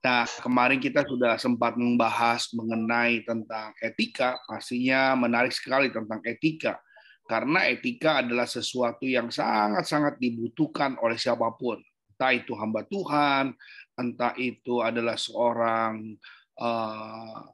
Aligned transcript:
Nah, 0.00 0.24
kemarin 0.24 0.80
kita 0.80 1.04
sudah 1.04 1.36
sempat 1.36 1.76
membahas 1.76 2.48
mengenai 2.56 3.20
tentang 3.20 3.76
etika, 3.84 4.40
pastinya 4.48 5.12
menarik 5.12 5.52
sekali 5.52 5.92
tentang 5.92 6.24
etika. 6.24 6.80
Karena 7.28 7.68
etika 7.68 8.24
adalah 8.24 8.48
sesuatu 8.48 9.04
yang 9.04 9.28
sangat-sangat 9.28 10.16
dibutuhkan 10.16 10.96
oleh 11.04 11.20
siapa 11.20 11.52
pun. 11.52 11.78
Entah 12.16 12.32
itu 12.32 12.56
hamba 12.56 12.80
Tuhan, 12.88 13.52
entah 14.00 14.32
itu 14.40 14.80
adalah 14.80 15.20
seorang 15.20 16.16
uh, 16.56 17.44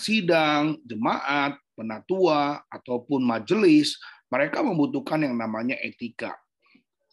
sidang, 0.00 0.80
jemaat, 0.88 1.60
penatua, 1.76 2.64
ataupun 2.72 3.20
majelis, 3.20 4.00
mereka 4.32 4.64
membutuhkan 4.64 5.20
yang 5.28 5.36
namanya 5.36 5.76
etika. 5.84 6.32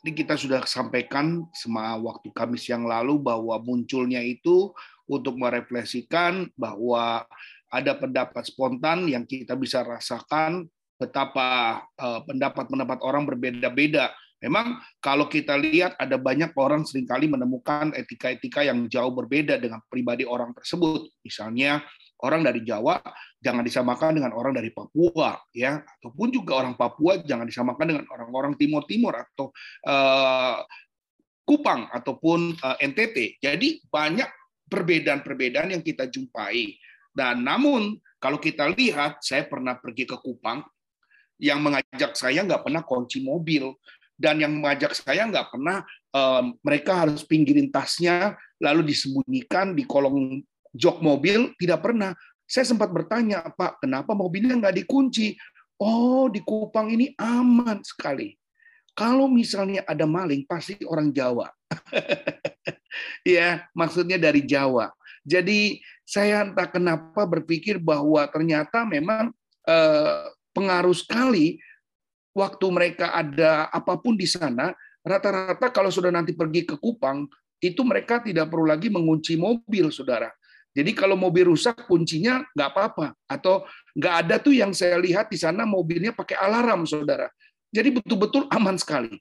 Ini 0.08 0.16
kita 0.16 0.40
sudah 0.40 0.64
sampaikan 0.64 1.44
semua 1.52 2.00
waktu 2.00 2.32
Kamis 2.32 2.64
yang 2.72 2.88
lalu 2.88 3.20
bahwa 3.20 3.60
munculnya 3.60 4.24
itu 4.24 4.72
untuk 5.04 5.36
merefleksikan 5.36 6.48
bahwa 6.56 7.28
ada 7.68 7.92
pendapat 7.92 8.48
spontan 8.48 9.12
yang 9.12 9.28
kita 9.28 9.60
bisa 9.60 9.84
rasakan 9.84 10.64
betapa 10.96 11.84
eh, 12.00 12.24
pendapat-pendapat 12.24 13.04
orang 13.04 13.28
berbeda-beda. 13.28 14.16
Memang 14.40 14.80
kalau 15.04 15.28
kita 15.28 15.60
lihat 15.60 16.00
ada 16.00 16.16
banyak 16.16 16.56
orang 16.56 16.88
sering 16.88 17.04
kali 17.04 17.28
menemukan 17.28 17.92
etika-etika 17.92 18.64
yang 18.64 18.88
jauh 18.88 19.12
berbeda 19.12 19.60
dengan 19.60 19.84
pribadi 19.92 20.24
orang 20.24 20.56
tersebut. 20.56 21.12
Misalnya 21.20 21.84
orang 22.24 22.42
dari 22.42 22.66
Jawa 22.66 22.98
jangan 23.38 23.62
disamakan 23.62 24.18
dengan 24.18 24.32
orang 24.34 24.58
dari 24.58 24.74
Papua 24.74 25.38
ya 25.54 25.82
ataupun 25.82 26.34
juga 26.34 26.58
orang 26.62 26.74
Papua 26.74 27.22
jangan 27.22 27.46
disamakan 27.46 27.86
dengan 27.86 28.06
orang-orang 28.10 28.54
Timur 28.58 28.86
Timur 28.90 29.14
atau 29.14 29.54
uh, 29.86 30.62
Kupang 31.48 31.88
ataupun 31.96 32.60
uh, 32.60 32.76
eh, 32.76 32.92
NTT. 32.92 33.40
Jadi 33.40 33.80
banyak 33.88 34.28
perbedaan-perbedaan 34.68 35.72
yang 35.72 35.80
kita 35.80 36.12
jumpai. 36.12 36.76
Dan 37.08 37.48
namun 37.48 37.96
kalau 38.20 38.36
kita 38.36 38.68
lihat, 38.76 39.24
saya 39.24 39.48
pernah 39.48 39.80
pergi 39.80 40.04
ke 40.04 40.20
Kupang, 40.20 40.60
yang 41.40 41.64
mengajak 41.64 42.20
saya 42.20 42.44
nggak 42.44 42.68
pernah 42.68 42.84
kunci 42.84 43.24
mobil, 43.24 43.72
dan 44.20 44.44
yang 44.44 44.60
mengajak 44.60 44.92
saya 44.92 45.24
nggak 45.24 45.54
pernah 45.54 45.88
uh, 46.12 46.44
mereka 46.66 47.08
harus 47.08 47.24
pinggirin 47.24 47.72
tasnya 47.72 48.36
lalu 48.60 48.92
disembunyikan 48.92 49.78
di 49.78 49.86
kolong 49.86 50.42
jok 50.74 51.00
mobil 51.04 51.54
tidak 51.60 51.84
pernah. 51.84 52.16
Saya 52.48 52.64
sempat 52.64 52.88
bertanya, 52.92 53.44
Pak, 53.44 53.84
kenapa 53.84 54.16
mobilnya 54.16 54.56
nggak 54.56 54.84
dikunci? 54.84 55.36
Oh, 55.78 56.32
di 56.32 56.40
Kupang 56.42 56.90
ini 56.90 57.12
aman 57.20 57.84
sekali. 57.84 58.34
Kalau 58.98 59.30
misalnya 59.30 59.86
ada 59.86 60.10
maling, 60.10 60.48
pasti 60.48 60.80
orang 60.88 61.14
Jawa. 61.14 61.54
ya, 63.38 63.68
maksudnya 63.78 64.18
dari 64.18 64.42
Jawa. 64.42 64.90
Jadi 65.28 65.84
saya 66.08 66.48
entah 66.48 66.72
kenapa 66.72 67.28
berpikir 67.28 67.78
bahwa 67.78 68.24
ternyata 68.32 68.88
memang 68.88 69.30
eh, 69.68 70.24
pengaruh 70.56 70.96
sekali 70.96 71.60
waktu 72.32 72.66
mereka 72.72 73.12
ada 73.12 73.68
apa 73.70 74.00
pun 74.00 74.16
di 74.16 74.26
sana. 74.26 74.72
Rata-rata 75.04 75.70
kalau 75.70 75.92
sudah 75.92 76.10
nanti 76.10 76.32
pergi 76.34 76.68
ke 76.68 76.76
Kupang, 76.80 77.28
itu 77.62 77.82
mereka 77.82 78.22
tidak 78.22 78.50
perlu 78.50 78.66
lagi 78.70 78.90
mengunci 78.92 79.38
mobil, 79.38 79.90
saudara. 79.90 80.30
Jadi 80.78 80.94
kalau 80.94 81.18
mobil 81.18 81.50
rusak 81.50 81.90
kuncinya 81.90 82.46
nggak 82.54 82.70
apa-apa 82.70 83.18
atau 83.26 83.66
nggak 83.98 84.16
ada 84.22 84.36
tuh 84.38 84.54
yang 84.54 84.78
saya 84.78 85.02
lihat 85.02 85.26
di 85.26 85.42
sana 85.42 85.66
mobilnya 85.66 86.14
pakai 86.14 86.38
alarm 86.38 86.86
saudara. 86.86 87.34
Jadi 87.74 87.98
betul-betul 87.98 88.46
aman 88.54 88.78
sekali. 88.78 89.18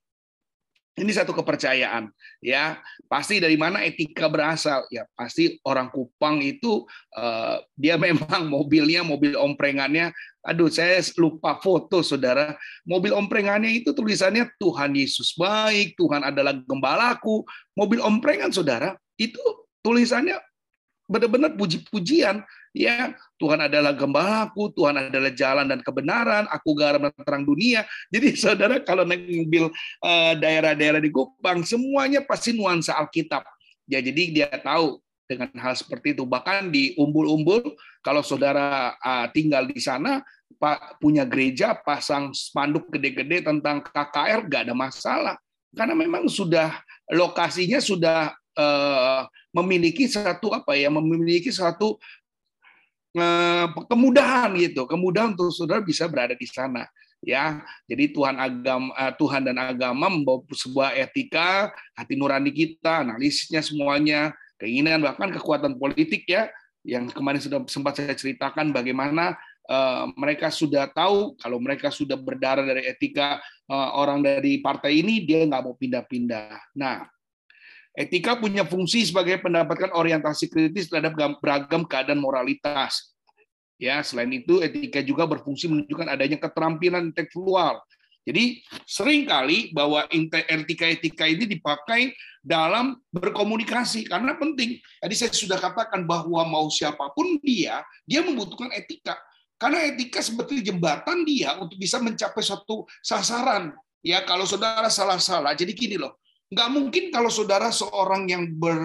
Ini 0.97 1.12
satu 1.12 1.33
kepercayaan 1.33 2.12
ya. 2.45 2.77
Pasti 3.09 3.41
dari 3.41 3.56
mana 3.56 3.84
etika 3.84 4.28
berasal? 4.28 4.84
Ya 4.93 5.09
pasti 5.16 5.56
orang 5.65 5.89
Kupang 5.89 6.45
itu 6.45 6.84
uh, 7.16 7.56
dia 7.72 7.97
memang 8.05 8.53
mobilnya 8.53 9.00
mobil 9.00 9.33
omprengannya 9.33 10.12
aduh 10.45 10.69
saya 10.69 11.00
lupa 11.16 11.56
foto 11.65 12.05
saudara. 12.05 12.53
Mobil 12.84 13.16
omprengannya 13.16 13.72
itu 13.81 13.97
tulisannya 13.97 14.45
Tuhan 14.61 14.93
Yesus 14.93 15.33
baik, 15.41 15.97
Tuhan 15.97 16.21
adalah 16.21 16.53
gembalaku. 16.53 17.49
Mobil 17.72 18.05
omprengan 18.05 18.53
saudara 18.53 18.93
itu 19.16 19.41
tulisannya 19.81 20.37
benar-benar 21.06 21.55
puji-pujian. 21.55 22.43
Ya 22.77 23.17
Tuhan 23.41 23.56
adalah 23.56 23.97
gembalaku 23.97 24.69
Tuhan 24.77 25.09
adalah 25.09 25.33
jalan 25.33 25.65
dan 25.65 25.81
kebenaran 25.81 26.44
aku 26.53 26.77
garam 26.77 27.09
dan 27.09 27.15
terang 27.25 27.44
dunia. 27.49 27.89
Jadi 28.12 28.37
saudara 28.43 28.77
kalau 28.84 29.09
naik 29.09 29.25
mobil 29.47 29.72
eh, 30.05 30.33
daerah-daerah 30.37 31.00
di 31.00 31.09
Kupang 31.09 31.65
semuanya 31.65 32.21
pasti 32.21 32.53
nuansa 32.53 32.99
Alkitab. 33.00 33.47
Ya 33.89 34.03
jadi 34.03 34.22
dia 34.34 34.50
tahu 34.50 35.00
dengan 35.27 35.50
hal 35.59 35.75
seperti 35.75 36.15
itu. 36.15 36.25
Bahkan 36.25 36.71
di 36.71 36.95
umbul-umbul 36.97 37.75
kalau 38.00 38.22
saudara 38.22 38.95
uh, 39.03 39.27
tinggal 39.34 39.66
di 39.66 39.83
sana 39.83 40.22
pak 40.56 41.03
punya 41.03 41.27
gereja 41.27 41.75
pasang 41.75 42.31
spanduk 42.33 42.89
gede-gede 42.89 43.45
tentang 43.45 43.83
KKR 43.83 44.47
gak 44.47 44.62
ada 44.71 44.75
masalah. 44.75 45.37
Karena 45.75 45.93
memang 45.93 46.31
sudah 46.31 46.81
lokasinya 47.12 47.83
sudah 47.83 48.33
uh, 48.56 49.28
memiliki 49.53 50.09
satu 50.09 50.53
apa 50.53 50.75
ya 50.75 50.89
memiliki 50.91 51.53
satu 51.53 52.00
uh, 53.17 53.67
kemudahan 53.87 54.53
gitu 54.59 54.89
kemudahan 54.89 55.37
untuk 55.37 55.53
saudara 55.53 55.81
bisa 55.84 56.09
berada 56.09 56.34
di 56.34 56.49
sana 56.49 56.89
ya 57.25 57.65
jadi 57.89 58.12
Tuhan 58.12 58.37
agama 58.37 58.91
uh, 58.97 59.12
Tuhan 59.16 59.43
dan 59.47 59.56
agama 59.56 60.12
membawa 60.12 60.45
sebuah 60.53 60.97
etika 60.97 61.72
hati 61.97 62.16
nurani 62.16 62.53
kita 62.53 63.06
analisisnya 63.06 63.65
semuanya 63.65 64.33
keinginan 64.61 65.05
bahkan 65.05 65.33
kekuatan 65.33 65.77
politik 65.77 66.28
ya 66.28 66.49
yang 66.87 67.11
kemarin 67.11 67.43
sudah 67.43 67.61
sempat 67.69 67.99
saya 67.99 68.16
ceritakan 68.16 68.72
bagaimana 68.72 69.37
Uh, 69.66 70.15
mereka 70.15 70.47
sudah 70.47 70.87
tahu 70.95 71.34
kalau 71.43 71.59
mereka 71.59 71.91
sudah 71.91 72.15
berdarah 72.15 72.62
dari 72.62 72.87
etika 72.87 73.43
uh, 73.66 73.99
orang 73.99 74.22
dari 74.22 74.62
partai 74.62 75.03
ini 75.03 75.27
dia 75.27 75.43
nggak 75.43 75.59
mau 75.59 75.75
pindah-pindah. 75.75 76.78
Nah, 76.78 77.03
Etika 77.97 78.37
punya 78.37 78.61
fungsi 78.69 79.09
sebagai 79.09 79.41
mendapatkan 79.41 79.89
orientasi 79.97 80.53
kritis 80.53 80.93
terhadap 80.93 81.17
beragam 81.41 81.89
keadaan 81.89 82.21
moralitas. 82.21 83.17
Ya, 83.81 84.05
selain 84.05 84.29
itu 84.37 84.61
etika 84.61 85.01
juga 85.01 85.25
berfungsi 85.25 85.65
menunjukkan 85.65 86.09
adanya 86.12 86.37
keterampilan 86.37 87.09
intelektual. 87.09 87.81
Jadi 88.27 88.61
sering 88.84 89.25
kali 89.25 89.71
bahwa 89.71 90.05
etika-etika 90.12 91.25
ini 91.25 91.47
dipakai 91.47 92.12
dalam 92.45 92.99
berkomunikasi 93.15 94.11
karena 94.11 94.37
penting. 94.37 94.77
Tadi 95.01 95.15
saya 95.15 95.31
sudah 95.33 95.57
katakan 95.57 96.05
bahwa 96.05 96.43
mau 96.45 96.67
siapa 96.69 97.15
pun 97.17 97.39
dia, 97.41 97.81
dia 98.05 98.21
membutuhkan 98.21 98.75
etika. 98.77 99.17
Karena 99.57 99.89
etika 99.89 100.21
seperti 100.21 100.61
jembatan 100.61 101.25
dia 101.25 101.57
untuk 101.57 101.81
bisa 101.81 101.97
mencapai 101.97 102.45
suatu 102.45 102.84
sasaran. 103.01 103.73
Ya, 104.05 104.21
kalau 104.27 104.45
saudara 104.45 104.91
salah-salah, 104.93 105.57
jadi 105.57 105.73
gini 105.73 105.97
loh, 105.97 106.21
Nggak 106.47 106.69
mungkin 106.71 107.05
kalau 107.11 107.27
saudara 107.27 107.75
seorang 107.75 108.31
yang 108.31 108.47
ber, 108.54 108.78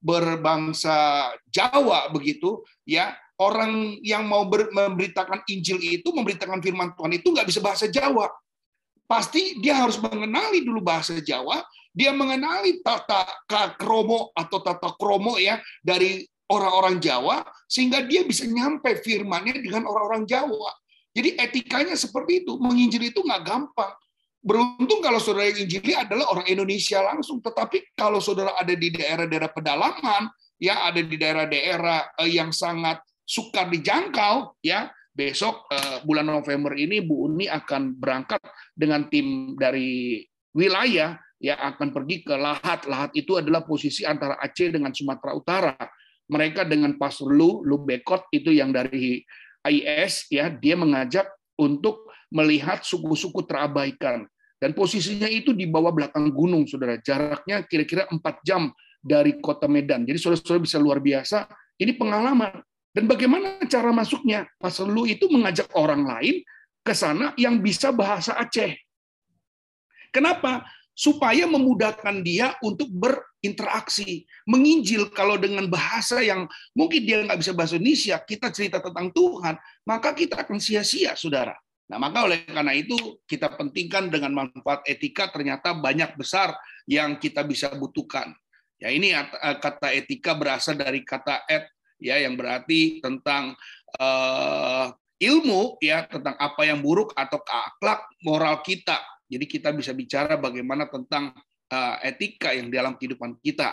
berbangsa 0.00 1.28
Jawa 1.52 2.08
begitu, 2.08 2.64
ya 2.88 3.12
orang 3.36 4.00
yang 4.00 4.24
mau 4.24 4.48
ber, 4.48 4.72
memberitakan 4.72 5.44
Injil 5.52 5.76
itu, 5.82 6.08
memberitakan 6.08 6.64
firman 6.64 6.96
Tuhan 6.96 7.12
itu 7.12 7.28
nggak 7.28 7.48
bisa 7.48 7.60
bahasa 7.60 7.84
Jawa. 7.90 8.32
Pasti 9.04 9.60
dia 9.60 9.76
harus 9.76 10.00
mengenali 10.00 10.64
dulu 10.64 10.80
bahasa 10.80 11.20
Jawa, 11.20 11.60
dia 11.92 12.16
mengenali 12.16 12.80
tata 12.80 13.28
kromo 13.76 14.32
atau 14.32 14.64
tata 14.64 14.96
kromo 14.96 15.36
ya 15.36 15.60
dari 15.84 16.24
orang-orang 16.48 16.96
Jawa, 16.96 17.44
sehingga 17.68 18.00
dia 18.08 18.24
bisa 18.24 18.48
nyampe 18.48 18.88
firmannya 19.04 19.60
dengan 19.60 19.84
orang-orang 19.84 20.24
Jawa. 20.24 20.72
Jadi 21.12 21.36
etikanya 21.36 21.92
seperti 21.92 22.44
itu, 22.44 22.56
menginjil 22.56 23.04
itu 23.04 23.20
nggak 23.20 23.44
gampang. 23.44 23.92
Beruntung 24.42 24.98
kalau 24.98 25.22
saudara 25.22 25.54
yang 25.54 25.70
injili 25.70 25.94
adalah 25.94 26.34
orang 26.34 26.46
Indonesia 26.50 26.98
langsung, 26.98 27.38
tetapi 27.38 27.94
kalau 27.94 28.18
saudara 28.18 28.58
ada 28.58 28.74
di 28.74 28.90
daerah-daerah 28.90 29.54
pedalaman, 29.54 30.26
ya 30.58 30.82
ada 30.82 30.98
di 30.98 31.14
daerah-daerah 31.14 32.18
eh, 32.18 32.30
yang 32.42 32.50
sangat 32.50 32.98
sukar 33.22 33.70
dijangkau, 33.70 34.58
ya 34.58 34.90
besok 35.14 35.70
eh, 35.70 36.02
bulan 36.02 36.26
November 36.26 36.74
ini 36.74 36.98
Bu 37.06 37.30
Uni 37.30 37.46
akan 37.46 37.94
berangkat 37.94 38.42
dengan 38.74 39.06
tim 39.06 39.54
dari 39.54 40.26
wilayah 40.58 41.14
yang 41.42 41.58
akan 41.58 41.94
pergi 41.94 42.26
ke 42.26 42.34
Lahat. 42.34 42.82
Lahat 42.90 43.14
itu 43.14 43.38
adalah 43.38 43.62
posisi 43.62 44.02
antara 44.02 44.38
Aceh 44.42 44.70
dengan 44.74 44.90
Sumatera 44.90 45.32
Utara. 45.34 45.76
mereka 46.32 46.64
dengan 46.64 46.96
Pastor 46.96 47.28
Lu, 47.28 47.60
Lu 47.60 47.84
Bekot 47.84 48.24
itu 48.32 48.56
yang 48.56 48.72
dari 48.72 49.20
IS 49.68 50.32
ya, 50.32 50.48
dia 50.48 50.72
mengajak 50.80 51.28
untuk 51.60 52.01
melihat 52.32 52.80
suku-suku 52.80 53.44
terabaikan. 53.44 54.24
Dan 54.56 54.72
posisinya 54.72 55.28
itu 55.28 55.52
di 55.52 55.68
bawah 55.68 55.92
belakang 55.92 56.32
gunung, 56.32 56.64
saudara. 56.64 56.96
Jaraknya 56.96 57.66
kira-kira 57.68 58.08
4 58.08 58.18
jam 58.46 58.72
dari 59.02 59.36
kota 59.42 59.66
Medan. 59.68 60.06
Jadi 60.06 60.16
saudara-saudara 60.16 60.62
bisa 60.62 60.78
luar 60.80 61.02
biasa. 61.02 61.50
Ini 61.76 61.98
pengalaman. 61.98 62.62
Dan 62.94 63.08
bagaimana 63.10 63.58
cara 63.66 63.90
masuknya? 63.90 64.46
Pastor 64.60 64.86
Lu 64.86 65.08
itu 65.08 65.26
mengajak 65.26 65.72
orang 65.74 66.06
lain 66.06 66.44
ke 66.84 66.94
sana 66.94 67.34
yang 67.34 67.58
bisa 67.58 67.90
bahasa 67.90 68.38
Aceh. 68.38 68.76
Kenapa? 70.12 70.62
Supaya 70.92 71.48
memudahkan 71.48 72.20
dia 72.20 72.52
untuk 72.60 72.92
berinteraksi. 72.92 74.28
Menginjil 74.44 75.08
kalau 75.08 75.40
dengan 75.40 75.66
bahasa 75.72 76.20
yang 76.20 76.44
mungkin 76.76 77.02
dia 77.02 77.24
nggak 77.24 77.40
bisa 77.40 77.56
bahasa 77.56 77.80
Indonesia, 77.80 78.20
kita 78.20 78.52
cerita 78.52 78.78
tentang 78.78 79.08
Tuhan, 79.08 79.56
maka 79.88 80.12
kita 80.12 80.44
akan 80.44 80.60
sia-sia, 80.60 81.16
saudara. 81.16 81.56
Nah, 81.90 81.98
maka 81.98 82.24
oleh 82.24 82.46
karena 82.46 82.72
itu 82.72 82.94
kita 83.26 83.52
pentingkan 83.58 84.08
dengan 84.08 84.32
manfaat 84.32 84.86
etika 84.88 85.28
ternyata 85.28 85.74
banyak 85.76 86.14
besar 86.16 86.54
yang 86.88 87.18
kita 87.18 87.42
bisa 87.42 87.72
butuhkan. 87.74 88.32
Ya, 88.82 88.90
ini 88.90 89.14
kata 89.36 89.94
etika 89.94 90.34
berasal 90.34 90.74
dari 90.74 91.06
kata 91.06 91.46
et 91.46 91.70
ya 92.02 92.18
yang 92.18 92.34
berarti 92.34 92.98
tentang 92.98 93.54
uh, 94.02 94.90
ilmu 95.22 95.78
ya 95.78 96.02
tentang 96.10 96.34
apa 96.34 96.66
yang 96.66 96.82
buruk 96.82 97.14
atau 97.14 97.38
akhlak 97.46 98.10
moral 98.26 98.58
kita. 98.66 98.98
Jadi 99.30 99.46
kita 99.46 99.70
bisa 99.70 99.94
bicara 99.94 100.34
bagaimana 100.34 100.90
tentang 100.90 101.30
uh, 101.70 101.96
etika 102.02 102.50
yang 102.52 102.68
dalam 102.68 102.98
kehidupan 102.98 103.38
kita. 103.38 103.72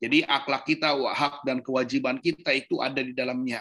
Jadi 0.00 0.24
akhlak 0.24 0.64
kita, 0.64 0.96
hak 0.96 1.44
dan 1.44 1.60
kewajiban 1.60 2.16
kita 2.20 2.56
itu 2.56 2.80
ada 2.80 3.04
di 3.04 3.12
dalamnya. 3.12 3.60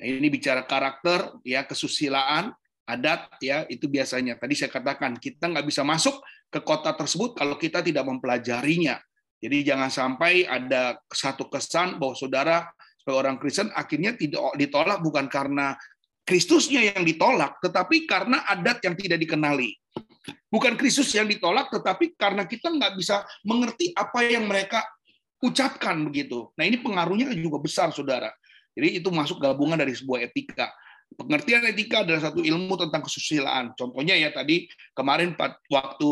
Nah, 0.00 0.06
ini 0.06 0.26
bicara 0.26 0.66
karakter, 0.66 1.38
ya 1.46 1.62
kesusilaan, 1.62 2.50
adat, 2.86 3.30
ya 3.42 3.64
itu 3.68 3.86
biasanya. 3.86 4.36
Tadi 4.36 4.54
saya 4.56 4.70
katakan 4.72 5.16
kita 5.18 5.48
nggak 5.50 5.66
bisa 5.66 5.82
masuk 5.86 6.20
ke 6.50 6.60
kota 6.60 6.92
tersebut 6.96 7.38
kalau 7.38 7.56
kita 7.56 7.80
tidak 7.80 8.04
mempelajarinya. 8.06 8.98
Jadi 9.40 9.64
jangan 9.64 9.88
sampai 9.88 10.44
ada 10.44 11.00
satu 11.08 11.48
kesan 11.48 11.96
bahwa 11.96 12.12
saudara 12.12 12.68
sebagai 13.00 13.20
orang 13.24 13.36
Kristen 13.40 13.72
akhirnya 13.72 14.12
tidak 14.12 14.52
ditolak 14.60 15.00
bukan 15.00 15.26
karena 15.32 15.72
Kristusnya 16.28 16.94
yang 16.94 17.02
ditolak, 17.02 17.58
tetapi 17.58 18.04
karena 18.04 18.44
adat 18.46 18.84
yang 18.84 18.94
tidak 18.94 19.18
dikenali. 19.18 19.74
Bukan 20.52 20.76
Kristus 20.76 21.10
yang 21.16 21.26
ditolak, 21.26 21.72
tetapi 21.72 22.14
karena 22.14 22.44
kita 22.44 22.70
nggak 22.70 22.92
bisa 22.94 23.24
mengerti 23.42 23.90
apa 23.96 24.22
yang 24.22 24.44
mereka 24.46 24.84
ucapkan 25.40 25.96
begitu. 26.04 26.52
Nah 26.54 26.68
ini 26.68 26.78
pengaruhnya 26.78 27.32
juga 27.32 27.58
besar, 27.58 27.90
saudara. 27.90 28.30
Jadi 28.76 29.02
itu 29.02 29.08
masuk 29.10 29.40
gabungan 29.42 29.80
dari 29.80 29.96
sebuah 29.96 30.28
etika. 30.28 30.70
Pengertian 31.10 31.66
etika 31.66 32.06
adalah 32.06 32.30
satu 32.30 32.40
ilmu 32.40 32.78
tentang 32.78 33.02
kesusilaan. 33.02 33.74
Contohnya 33.74 34.14
ya 34.14 34.30
tadi 34.30 34.70
kemarin 34.94 35.34
waktu 35.68 36.10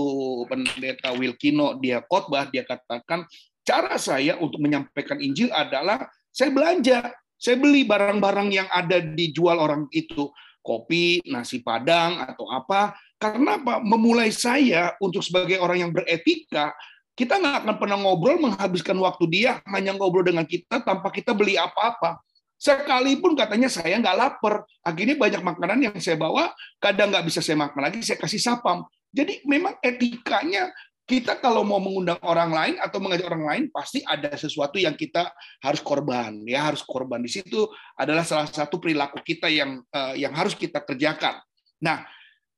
pendeta 0.50 1.15
Wilkino 1.15 1.79
dia 1.79 2.03
khotbah 2.03 2.50
dia 2.50 2.67
katakan 2.67 3.23
cara 3.62 3.95
saya 4.00 4.41
untuk 4.41 4.59
menyampaikan 4.59 5.21
Injil 5.23 5.53
adalah 5.55 6.09
saya 6.35 6.50
belanja, 6.50 7.12
saya 7.39 7.56
beli 7.61 7.85
barang-barang 7.85 8.49
yang 8.50 8.69
ada 8.73 8.99
dijual 8.99 9.61
orang 9.61 9.87
itu, 9.95 10.33
kopi, 10.65 11.23
nasi 11.29 11.61
padang 11.61 12.19
atau 12.25 12.49
apa. 12.50 12.97
Karena 13.19 13.59
apa? 13.59 13.83
Memulai 13.83 14.31
saya 14.31 14.95
untuk 15.03 15.27
sebagai 15.27 15.59
orang 15.59 15.89
yang 15.89 15.93
beretika, 15.95 16.75
kita 17.19 17.35
nggak 17.35 17.67
akan 17.67 17.75
pernah 17.83 17.99
ngobrol 17.99 18.39
menghabiskan 18.39 18.95
waktu 19.03 19.27
dia 19.27 19.59
hanya 19.75 19.91
ngobrol 19.99 20.23
dengan 20.23 20.47
kita 20.47 20.79
tanpa 20.87 21.11
kita 21.11 21.35
beli 21.35 21.59
apa-apa. 21.59 22.23
Sekalipun 22.59 23.39
katanya 23.39 23.71
saya 23.71 23.95
nggak 24.03 24.19
lapar, 24.19 24.67
akhirnya 24.83 25.15
banyak 25.15 25.43
makanan 25.47 25.79
yang 25.79 25.95
saya 26.03 26.19
bawa, 26.19 26.51
kadang 26.83 27.15
nggak 27.15 27.23
bisa 27.31 27.39
saya 27.39 27.55
makan 27.55 27.87
lagi, 27.87 28.03
saya 28.03 28.19
kasih 28.19 28.43
sapam. 28.43 28.83
Jadi 29.15 29.47
memang 29.47 29.79
etikanya 29.79 30.75
kita 31.09 31.41
kalau 31.41 31.65
mau 31.65 31.81
mengundang 31.81 32.21
orang 32.21 32.53
lain 32.53 32.75
atau 32.77 33.01
mengajak 33.01 33.25
orang 33.33 33.45
lain 33.49 33.65
pasti 33.73 34.05
ada 34.05 34.29
sesuatu 34.37 34.77
yang 34.77 34.93
kita 34.93 35.33
harus 35.65 35.81
korban. 35.81 36.45
Ya 36.45 36.69
harus 36.69 36.85
korban. 36.85 37.25
Di 37.25 37.33
situ 37.41 37.65
adalah 37.97 38.29
salah 38.29 38.45
satu 38.45 38.77
perilaku 38.77 39.25
kita 39.25 39.49
yang 39.49 39.81
uh, 39.89 40.13
yang 40.13 40.37
harus 40.37 40.53
kita 40.53 40.85
kerjakan. 40.85 41.41
Nah 41.81 42.05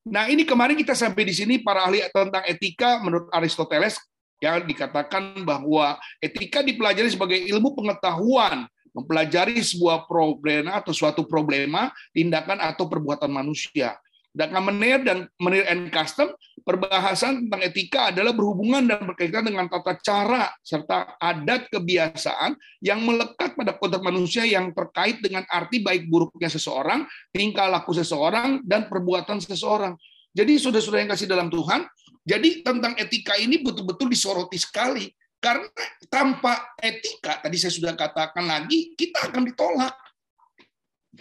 nah 0.00 0.26
ini 0.26 0.42
kemarin 0.48 0.74
kita 0.74 0.96
sampai 0.96 1.28
di 1.28 1.34
sini 1.36 1.62
para 1.62 1.86
ahli 1.86 2.02
tentang 2.10 2.42
etika 2.48 2.98
menurut 3.04 3.30
Aristoteles 3.30 4.00
ya 4.40 4.56
dikatakan 4.58 5.44
bahwa 5.44 6.00
etika 6.18 6.64
dipelajari 6.64 7.12
sebagai 7.12 7.36
ilmu 7.36 7.76
pengetahuan 7.76 8.64
mempelajari 9.00 9.56
sebuah 9.64 10.04
problema 10.04 10.78
atau 10.78 10.92
suatu 10.92 11.24
problema 11.24 11.88
tindakan 12.12 12.60
atau 12.60 12.86
perbuatan 12.86 13.32
manusia 13.32 13.96
Sedangkan 14.30 14.62
Menir 14.62 15.02
dan 15.02 15.26
Menir 15.42 15.66
and 15.66 15.90
Custom, 15.90 16.30
perbahasan 16.62 17.46
tentang 17.46 17.60
etika 17.66 18.14
adalah 18.14 18.30
berhubungan 18.30 18.86
dan 18.86 19.02
berkaitan 19.02 19.42
dengan 19.42 19.66
tata 19.66 19.98
cara 19.98 20.54
serta 20.62 21.18
adat 21.18 21.66
kebiasaan 21.66 22.54
yang 22.78 23.02
melekat 23.02 23.58
pada 23.58 23.74
konteks 23.74 24.06
manusia 24.06 24.46
yang 24.46 24.70
terkait 24.70 25.18
dengan 25.18 25.42
arti 25.50 25.82
baik 25.82 26.06
buruknya 26.06 26.46
seseorang, 26.46 27.10
tingkah 27.34 27.66
laku 27.66 27.90
seseorang, 27.90 28.62
dan 28.62 28.86
perbuatan 28.86 29.42
seseorang. 29.42 29.98
Jadi 30.30 30.62
sudah-sudah 30.62 31.02
yang 31.02 31.10
kasih 31.10 31.26
dalam 31.26 31.50
Tuhan, 31.50 31.90
jadi 32.22 32.62
tentang 32.62 32.94
etika 33.02 33.34
ini 33.34 33.58
betul-betul 33.58 34.06
disoroti 34.06 34.62
sekali. 34.62 35.10
Karena 35.40 35.66
tanpa 36.12 36.76
etika, 36.76 37.40
tadi 37.40 37.56
saya 37.56 37.72
sudah 37.72 37.96
katakan 37.96 38.44
lagi, 38.44 38.92
kita 38.92 39.32
akan 39.32 39.48
ditolak 39.48 39.96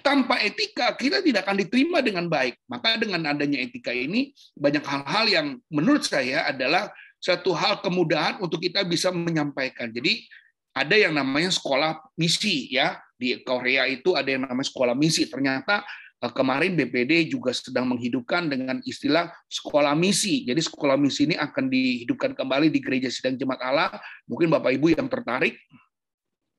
tanpa 0.06 0.38
etika 0.46 0.94
kita 0.96 1.20
tidak 1.26 1.48
akan 1.48 1.58
diterima 1.66 2.00
dengan 2.04 2.30
baik. 2.30 2.60
Maka 2.70 3.00
dengan 3.00 3.26
adanya 3.26 3.60
etika 3.60 3.90
ini 3.90 4.32
banyak 4.54 4.84
hal-hal 4.86 5.26
yang 5.28 5.48
menurut 5.72 6.06
saya 6.06 6.46
adalah 6.46 6.92
satu 7.20 7.52
hal 7.52 7.84
kemudahan 7.84 8.40
untuk 8.40 8.64
kita 8.64 8.86
bisa 8.88 9.12
menyampaikan. 9.12 9.92
Jadi 9.92 10.24
ada 10.72 10.96
yang 10.96 11.18
namanya 11.18 11.52
sekolah 11.52 12.00
misi 12.16 12.72
ya 12.72 13.02
di 13.20 13.36
Korea 13.44 13.84
itu 13.90 14.16
ada 14.16 14.30
yang 14.30 14.48
namanya 14.48 14.68
sekolah 14.70 14.96
misi. 14.96 15.28
Ternyata 15.28 15.84
kemarin 16.28 16.76
BPD 16.76 17.32
juga 17.32 17.56
sedang 17.56 17.88
menghidupkan 17.88 18.52
dengan 18.52 18.84
istilah 18.84 19.32
sekolah 19.48 19.96
misi. 19.96 20.44
Jadi 20.44 20.60
sekolah 20.60 21.00
misi 21.00 21.32
ini 21.32 21.40
akan 21.40 21.72
dihidupkan 21.72 22.36
kembali 22.36 22.68
di 22.68 22.84
Gereja 22.84 23.08
Sidang 23.08 23.40
Jemaat 23.40 23.64
Allah. 23.64 23.90
Mungkin 24.28 24.52
Bapak 24.52 24.76
Ibu 24.76 25.00
yang 25.00 25.08
tertarik 25.08 25.56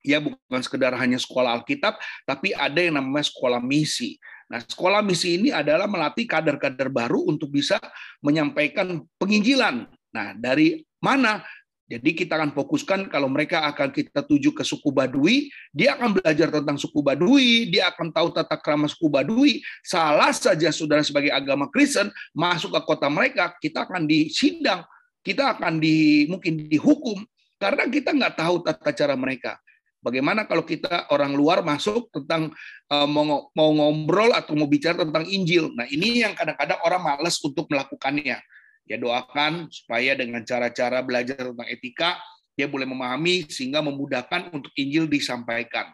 ya 0.00 0.17
bukan 0.17 0.61
sekedar 0.64 0.97
hanya 0.97 1.21
sekolah 1.21 1.61
Alkitab, 1.61 2.00
tapi 2.25 2.57
ada 2.57 2.81
yang 2.81 2.97
namanya 2.97 3.29
sekolah 3.29 3.61
misi. 3.61 4.17
Nah, 4.50 4.64
sekolah 4.64 5.05
misi 5.05 5.38
ini 5.38 5.52
adalah 5.55 5.87
melatih 5.87 6.26
kader-kader 6.26 6.90
baru 6.90 7.23
untuk 7.29 7.52
bisa 7.52 7.79
menyampaikan 8.25 9.05
penginjilan. 9.21 9.87
Nah, 10.11 10.35
dari 10.35 10.83
mana? 10.99 11.45
Jadi 11.90 12.14
kita 12.14 12.38
akan 12.38 12.54
fokuskan 12.54 13.11
kalau 13.11 13.26
mereka 13.26 13.66
akan 13.66 13.90
kita 13.90 14.23
tuju 14.23 14.54
ke 14.54 14.62
suku 14.62 14.94
Badui, 14.94 15.50
dia 15.75 15.99
akan 15.99 16.23
belajar 16.23 16.47
tentang 16.47 16.78
suku 16.78 17.02
Badui, 17.02 17.66
dia 17.66 17.90
akan 17.90 18.14
tahu 18.14 18.30
tata 18.30 18.54
krama 18.54 18.87
suku 18.87 19.11
Badui. 19.11 19.59
Salah 19.82 20.30
saja 20.30 20.70
saudara 20.70 21.02
sebagai 21.02 21.35
agama 21.35 21.66
Kristen 21.66 22.14
masuk 22.30 22.78
ke 22.78 22.80
kota 22.87 23.11
mereka, 23.11 23.59
kita 23.59 23.90
akan 23.90 24.06
disidang, 24.06 24.87
kita 25.26 25.59
akan 25.59 25.82
di 25.82 26.30
mungkin 26.30 26.70
dihukum 26.70 27.26
karena 27.59 27.90
kita 27.90 28.14
nggak 28.14 28.38
tahu 28.38 28.62
tata 28.62 28.94
cara 28.94 29.18
mereka. 29.18 29.59
Bagaimana 29.99 30.47
kalau 30.47 30.62
kita 30.62 31.11
orang 31.12 31.35
luar 31.35 31.61
masuk 31.61 32.09
tentang 32.09 32.54
uh, 32.88 33.04
mau, 33.04 33.50
ngobrol 33.52 34.32
atau 34.32 34.56
mau 34.56 34.64
bicara 34.64 35.04
tentang 35.04 35.28
Injil? 35.28 35.75
Nah, 35.76 35.85
ini 35.90 36.25
yang 36.25 36.32
kadang-kadang 36.32 36.80
orang 36.87 37.02
malas 37.02 37.37
untuk 37.44 37.68
melakukannya. 37.68 38.40
Ya 38.89 38.99
doakan 38.99 39.71
supaya 39.71 40.19
dengan 40.19 40.43
cara-cara 40.43 41.01
belajar 41.05 41.39
tentang 41.39 41.69
etika 41.71 42.19
dia 42.59 42.69
boleh 42.69 42.85
memahami 42.85 43.49
sehingga 43.49 43.81
memudahkan 43.81 44.53
untuk 44.53 44.69
Injil 44.77 45.09
disampaikan. 45.09 45.89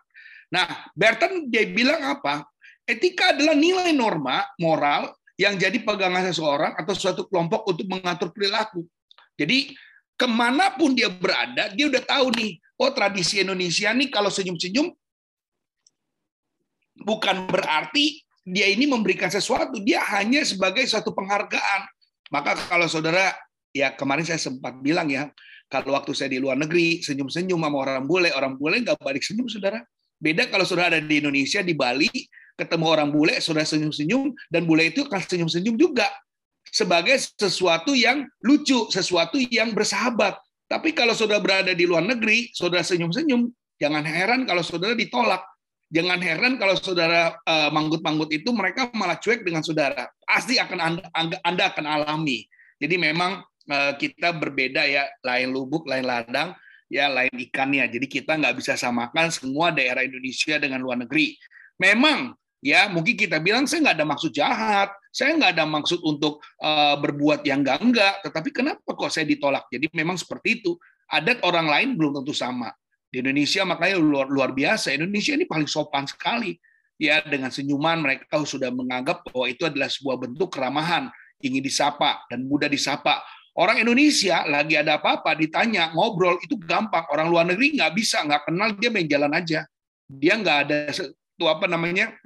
Nah, 0.50 0.66
Bertrand 0.98 1.46
dia 1.46 1.62
bilang 1.68 2.02
apa? 2.02 2.42
Etika 2.82 3.34
adalah 3.34 3.54
nilai 3.54 3.94
norma 3.94 4.42
moral 4.58 5.14
yang 5.38 5.54
jadi 5.54 5.78
pegangan 5.84 6.26
seseorang 6.26 6.72
atau 6.74 6.94
suatu 6.96 7.22
kelompok 7.30 7.70
untuk 7.70 7.86
mengatur 7.86 8.32
perilaku. 8.32 8.82
Jadi 9.36 9.76
ke 10.16 10.26
mana 10.26 10.72
pun 10.74 10.96
dia 10.96 11.12
berada, 11.12 11.70
dia 11.76 11.86
udah 11.86 12.02
tahu 12.02 12.32
nih 12.34 12.56
oh 12.80 12.90
tradisi 12.90 13.44
Indonesia 13.44 13.92
nih 13.92 14.08
kalau 14.08 14.32
senyum-senyum 14.32 14.88
bukan 17.04 17.46
berarti 17.46 18.24
dia 18.46 18.70
ini 18.70 18.86
memberikan 18.86 19.28
sesuatu, 19.28 19.82
dia 19.82 20.00
hanya 20.16 20.46
sebagai 20.46 20.86
suatu 20.86 21.10
penghargaan. 21.10 21.82
Maka 22.32 22.58
kalau 22.66 22.86
saudara, 22.90 23.34
ya 23.70 23.94
kemarin 23.94 24.26
saya 24.26 24.40
sempat 24.40 24.78
bilang 24.82 25.06
ya, 25.10 25.30
kalau 25.66 25.94
waktu 25.98 26.14
saya 26.14 26.30
di 26.30 26.38
luar 26.38 26.58
negeri, 26.58 27.02
senyum-senyum 27.02 27.58
sama 27.58 27.76
orang 27.76 28.06
bule, 28.06 28.30
orang 28.34 28.54
bule 28.54 28.82
nggak 28.82 28.98
balik 29.02 29.22
senyum, 29.22 29.46
saudara. 29.50 29.82
Beda 30.16 30.46
kalau 30.48 30.64
saudara 30.64 30.96
ada 30.96 31.02
di 31.02 31.20
Indonesia, 31.20 31.60
di 31.60 31.74
Bali, 31.76 32.10
ketemu 32.56 32.86
orang 32.86 33.10
bule, 33.10 33.38
saudara 33.42 33.66
senyum-senyum, 33.66 34.32
dan 34.48 34.64
bule 34.64 34.90
itu 34.90 35.04
akan 35.06 35.20
senyum-senyum 35.20 35.76
juga. 35.76 36.06
Sebagai 36.66 37.14
sesuatu 37.18 37.94
yang 37.94 38.26
lucu, 38.42 38.90
sesuatu 38.90 39.38
yang 39.38 39.70
bersahabat. 39.74 40.38
Tapi 40.66 40.90
kalau 40.94 41.14
saudara 41.14 41.38
berada 41.38 41.72
di 41.74 41.86
luar 41.86 42.02
negeri, 42.02 42.50
saudara 42.50 42.82
senyum-senyum, 42.82 43.50
Jangan 43.76 44.04
heran 44.08 44.40
kalau 44.48 44.64
saudara 44.64 44.96
ditolak. 44.96 45.44
Jangan 45.86 46.18
heran 46.18 46.58
kalau 46.58 46.74
saudara 46.74 47.38
uh, 47.46 47.70
manggut-manggut 47.70 48.26
itu 48.34 48.50
mereka 48.50 48.90
malah 48.90 49.22
cuek 49.22 49.46
dengan 49.46 49.62
saudara. 49.62 50.10
Pasti 50.26 50.58
akan 50.58 50.78
anda, 51.14 51.38
anda 51.46 51.64
akan 51.70 51.86
alami. 51.86 52.42
Jadi 52.82 52.98
memang 52.98 53.38
uh, 53.70 53.92
kita 53.94 54.34
berbeda 54.34 54.82
ya, 54.82 55.06
lain 55.22 55.54
lubuk, 55.54 55.86
lain 55.86 56.02
ladang, 56.02 56.58
ya 56.90 57.06
lain 57.06 57.30
ikannya. 57.30 57.86
Jadi 57.86 58.06
kita 58.10 58.34
nggak 58.34 58.58
bisa 58.58 58.74
samakan 58.74 59.30
semua 59.30 59.70
daerah 59.70 60.02
Indonesia 60.02 60.58
dengan 60.58 60.82
luar 60.82 60.98
negeri. 61.06 61.38
Memang 61.78 62.34
ya 62.58 62.90
mungkin 62.90 63.14
kita 63.14 63.38
bilang 63.38 63.70
saya 63.70 63.86
nggak 63.86 63.96
ada 64.02 64.06
maksud 64.10 64.30
jahat, 64.34 64.90
saya 65.14 65.38
nggak 65.38 65.54
ada 65.54 65.64
maksud 65.70 66.02
untuk 66.02 66.42
uh, 66.66 66.98
berbuat 66.98 67.46
yang 67.46 67.62
enggak 67.62 67.78
enggak, 67.78 68.14
tetapi 68.26 68.50
kenapa 68.50 68.90
kok 68.90 69.12
saya 69.14 69.22
ditolak? 69.22 69.70
Jadi 69.70 69.86
memang 69.94 70.18
seperti 70.18 70.62
itu. 70.62 70.74
Adat 71.06 71.38
orang 71.46 71.70
lain 71.70 71.88
belum 71.94 72.18
tentu 72.18 72.34
sama. 72.34 72.74
Di 73.10 73.22
Indonesia 73.22 73.62
makanya 73.62 73.96
luar 73.98 74.26
luar 74.26 74.50
biasa. 74.52 74.92
Indonesia 74.94 75.32
ini 75.34 75.46
paling 75.46 75.68
sopan 75.70 76.04
sekali. 76.06 76.58
Ya 76.96 77.20
dengan 77.20 77.52
senyuman 77.52 78.00
mereka 78.00 78.40
sudah 78.40 78.72
menganggap 78.72 79.20
bahwa 79.28 79.46
itu 79.52 79.68
adalah 79.68 79.92
sebuah 79.92 80.16
bentuk 80.16 80.48
keramahan, 80.48 81.12
ingin 81.44 81.60
disapa 81.60 82.24
dan 82.32 82.48
mudah 82.48 82.72
disapa. 82.72 83.20
Orang 83.56 83.80
Indonesia 83.80 84.44
lagi 84.48 84.80
ada 84.80 84.96
apa-apa 85.00 85.36
ditanya 85.36 85.92
ngobrol 85.92 86.40
itu 86.40 86.56
gampang. 86.56 87.04
Orang 87.12 87.28
luar 87.28 87.44
negeri 87.48 87.76
nggak 87.76 87.92
bisa, 87.92 88.24
nggak 88.24 88.48
kenal 88.48 88.72
dia 88.80 88.88
main 88.88 89.04
jalan 89.04 89.32
aja. 89.32 89.68
Dia 90.08 90.40
nggak 90.40 90.58
ada 90.68 90.76
itu 91.36 91.44
apa 91.44 91.68
namanya 91.68 92.16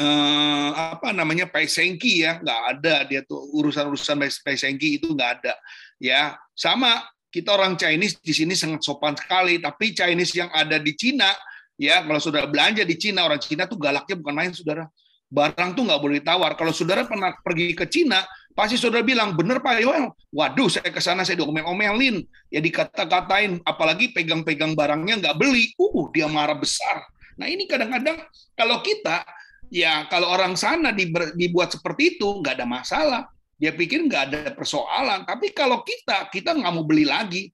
eh, 0.00 0.70
apa 0.72 1.12
namanya 1.12 1.44
paisengki 1.44 2.24
ya 2.24 2.40
nggak 2.40 2.60
ada 2.72 2.94
dia 3.04 3.20
tuh 3.20 3.52
urusan-urusan 3.52 4.16
paisengki 4.40 4.96
itu 4.96 5.12
nggak 5.12 5.30
ada 5.44 5.54
ya 6.00 6.34
sama 6.56 7.04
kita 7.34 7.50
orang 7.50 7.74
Chinese 7.74 8.22
di 8.22 8.30
sini 8.30 8.54
sangat 8.54 8.86
sopan 8.86 9.18
sekali, 9.18 9.58
tapi 9.58 9.90
Chinese 9.90 10.38
yang 10.38 10.54
ada 10.54 10.78
di 10.78 10.94
Cina, 10.94 11.34
ya 11.74 12.06
kalau 12.06 12.22
saudara 12.22 12.46
belanja 12.46 12.86
di 12.86 12.94
Cina, 12.94 13.26
orang 13.26 13.42
Cina 13.42 13.66
tuh 13.66 13.74
galaknya 13.74 14.14
bukan 14.22 14.34
main, 14.38 14.54
saudara. 14.54 14.86
Barang 15.34 15.74
tuh 15.74 15.82
nggak 15.82 15.98
boleh 15.98 16.22
ditawar. 16.22 16.54
Kalau 16.54 16.70
saudara 16.70 17.02
pernah 17.02 17.34
pergi 17.42 17.74
ke 17.74 17.90
Cina, 17.90 18.22
pasti 18.54 18.78
saudara 18.78 19.02
bilang, 19.02 19.34
bener 19.34 19.58
Pak 19.58 19.82
Yoel, 19.82 20.14
waduh 20.30 20.70
saya 20.70 20.94
ke 20.94 21.02
sana 21.02 21.26
saya 21.26 21.42
diomel-omelin, 21.42 22.22
ya 22.54 22.62
dikata-katain, 22.62 23.58
apalagi 23.66 24.14
pegang-pegang 24.14 24.78
barangnya 24.78 25.18
nggak 25.26 25.34
beli, 25.34 25.74
uh 25.74 26.06
dia 26.14 26.30
marah 26.30 26.54
besar. 26.54 27.02
Nah 27.34 27.50
ini 27.50 27.66
kadang-kadang 27.66 28.30
kalau 28.54 28.78
kita, 28.78 29.26
ya 29.74 30.06
kalau 30.06 30.30
orang 30.30 30.54
sana 30.54 30.94
dibuat 31.34 31.74
seperti 31.74 32.14
itu, 32.14 32.30
nggak 32.30 32.62
ada 32.62 32.66
masalah 32.70 33.33
dia 33.54 33.72
pikir 33.74 34.04
nggak 34.06 34.22
ada 34.30 34.40
persoalan. 34.52 35.22
Tapi 35.22 35.54
kalau 35.54 35.82
kita, 35.86 36.28
kita 36.30 36.54
nggak 36.54 36.72
mau 36.74 36.84
beli 36.86 37.06
lagi. 37.06 37.50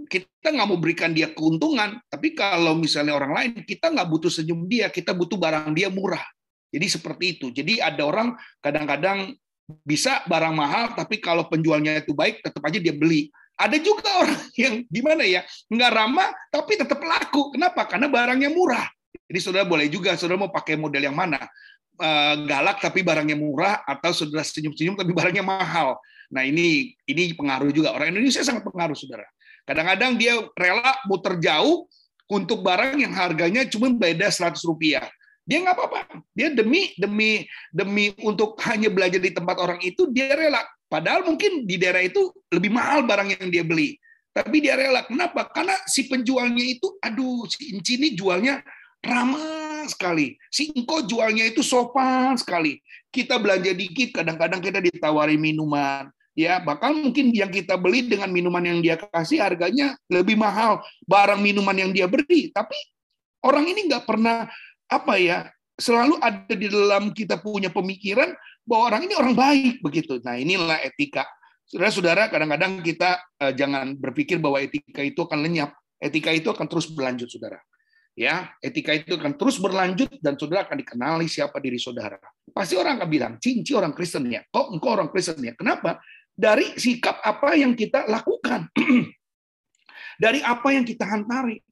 Kita 0.00 0.48
nggak 0.48 0.68
mau 0.68 0.80
berikan 0.80 1.12
dia 1.12 1.30
keuntungan. 1.30 2.00
Tapi 2.08 2.32
kalau 2.32 2.72
misalnya 2.74 3.14
orang 3.14 3.32
lain, 3.36 3.52
kita 3.62 3.92
nggak 3.92 4.08
butuh 4.08 4.32
senyum 4.32 4.64
dia, 4.66 4.88
kita 4.88 5.12
butuh 5.12 5.36
barang 5.36 5.70
dia 5.76 5.92
murah. 5.92 6.22
Jadi 6.70 6.86
seperti 6.86 7.24
itu. 7.38 7.46
Jadi 7.50 7.82
ada 7.82 8.02
orang 8.06 8.38
kadang-kadang 8.62 9.34
bisa 9.86 10.22
barang 10.26 10.54
mahal, 10.54 10.84
tapi 10.98 11.22
kalau 11.22 11.46
penjualnya 11.46 12.02
itu 12.02 12.10
baik, 12.10 12.42
tetap 12.42 12.62
aja 12.66 12.78
dia 12.82 12.94
beli. 12.94 13.30
Ada 13.60 13.76
juga 13.78 14.08
orang 14.24 14.40
yang 14.56 14.74
gimana 14.88 15.22
ya, 15.26 15.44
nggak 15.70 15.90
ramah, 15.92 16.30
tapi 16.50 16.80
tetap 16.80 16.98
laku. 17.02 17.54
Kenapa? 17.54 17.86
Karena 17.86 18.10
barangnya 18.10 18.50
murah. 18.50 18.86
Jadi 19.30 19.38
saudara 19.38 19.66
boleh 19.66 19.86
juga, 19.86 20.18
saudara 20.18 20.42
mau 20.42 20.50
pakai 20.50 20.74
model 20.74 21.06
yang 21.06 21.14
mana. 21.14 21.38
Eh, 22.00 22.34
galak 22.48 22.80
tapi 22.80 23.04
barangnya 23.04 23.36
murah 23.36 23.84
atau 23.84 24.08
sudah 24.16 24.40
senyum-senyum 24.40 24.96
tapi 24.96 25.12
barangnya 25.12 25.44
mahal. 25.44 26.00
Nah 26.32 26.48
ini 26.48 26.96
ini 27.04 27.36
pengaruh 27.36 27.68
juga 27.76 27.92
orang 27.92 28.16
Indonesia 28.16 28.40
sangat 28.40 28.64
pengaruh 28.64 28.96
saudara. 28.96 29.28
Kadang-kadang 29.68 30.16
dia 30.16 30.40
rela 30.56 30.96
muter 31.04 31.36
jauh 31.36 31.84
untuk 32.24 32.64
barang 32.64 32.96
yang 33.04 33.12
harganya 33.12 33.68
cuma 33.68 33.92
beda 33.92 34.32
100 34.32 34.64
rupiah. 34.64 35.04
Dia 35.44 35.60
nggak 35.60 35.76
apa-apa. 35.76 36.24
Dia 36.32 36.48
demi 36.56 36.88
demi 36.96 37.44
demi 37.68 38.16
untuk 38.24 38.56
hanya 38.64 38.88
belajar 38.88 39.20
di 39.20 39.36
tempat 39.36 39.60
orang 39.60 39.84
itu 39.84 40.08
dia 40.08 40.32
rela. 40.32 40.64
Padahal 40.88 41.28
mungkin 41.28 41.68
di 41.68 41.76
daerah 41.76 42.00
itu 42.00 42.32
lebih 42.48 42.72
mahal 42.72 43.04
barang 43.04 43.36
yang 43.36 43.52
dia 43.52 43.60
beli. 43.60 44.00
Tapi 44.32 44.56
dia 44.64 44.72
rela. 44.72 45.04
Kenapa? 45.04 45.52
Karena 45.52 45.76
si 45.84 46.08
penjualnya 46.08 46.64
itu, 46.64 46.96
aduh, 47.04 47.44
si 47.44 47.76
Inci 47.76 48.00
ini 48.00 48.16
jualnya 48.16 48.64
ramah 49.04 49.59
sekali. 49.88 50.36
Si 50.50 50.72
jualnya 51.06 51.46
itu 51.48 51.62
sopan 51.62 52.36
sekali. 52.36 52.82
Kita 53.08 53.38
belanja 53.38 53.72
dikit, 53.72 54.20
kadang-kadang 54.20 54.60
kita 54.60 54.82
ditawari 54.82 55.38
minuman. 55.38 56.10
Ya, 56.38 56.62
bahkan 56.62 56.94
mungkin 56.94 57.34
yang 57.34 57.50
kita 57.50 57.74
beli 57.76 58.06
dengan 58.06 58.30
minuman 58.30 58.62
yang 58.62 58.78
dia 58.80 58.96
kasih 58.96 59.42
harganya 59.42 59.98
lebih 60.08 60.38
mahal 60.38 60.80
barang 61.04 61.42
minuman 61.42 61.74
yang 61.74 61.90
dia 61.90 62.06
beri. 62.06 62.48
Tapi 62.54 62.76
orang 63.44 63.66
ini 63.66 63.90
nggak 63.90 64.06
pernah 64.06 64.46
apa 64.90 65.14
ya 65.20 65.50
selalu 65.76 66.16
ada 66.22 66.54
di 66.54 66.66
dalam 66.70 67.10
kita 67.10 67.40
punya 67.40 67.68
pemikiran 67.68 68.30
bahwa 68.62 68.94
orang 68.94 69.02
ini 69.10 69.14
orang 69.18 69.34
baik 69.34 69.74
begitu. 69.82 70.22
Nah 70.22 70.38
inilah 70.38 70.78
etika. 70.86 71.26
Saudara-saudara, 71.70 72.26
kadang-kadang 72.26 72.82
kita 72.82 73.22
uh, 73.38 73.54
jangan 73.54 73.94
berpikir 73.94 74.42
bahwa 74.42 74.58
etika 74.58 75.06
itu 75.06 75.22
akan 75.22 75.38
lenyap. 75.38 75.70
Etika 76.02 76.34
itu 76.34 76.50
akan 76.50 76.66
terus 76.66 76.90
berlanjut, 76.90 77.30
saudara 77.30 77.62
ya 78.20 78.52
etika 78.60 78.92
itu 78.92 79.16
akan 79.16 79.32
terus 79.40 79.56
berlanjut 79.56 80.20
dan 80.20 80.36
saudara 80.36 80.68
akan 80.68 80.76
dikenali 80.84 81.24
siapa 81.24 81.56
diri 81.56 81.80
saudara. 81.80 82.20
Pasti 82.52 82.76
orang 82.76 83.00
akan 83.00 83.08
bilang, 83.08 83.32
cinci 83.40 83.72
orang 83.72 83.96
Kristen 83.96 84.28
ya, 84.28 84.44
kok 84.44 84.68
engkau 84.68 84.92
orang 84.92 85.08
Kristen 85.08 85.40
ya. 85.40 85.56
Kenapa? 85.56 86.04
Dari 86.36 86.76
sikap 86.76 87.24
apa 87.24 87.56
yang 87.56 87.72
kita 87.72 88.04
lakukan. 88.04 88.68
Dari 90.20 90.44
apa 90.44 90.68
yang 90.68 90.84
kita 90.84 91.08
hantari. 91.08 91.64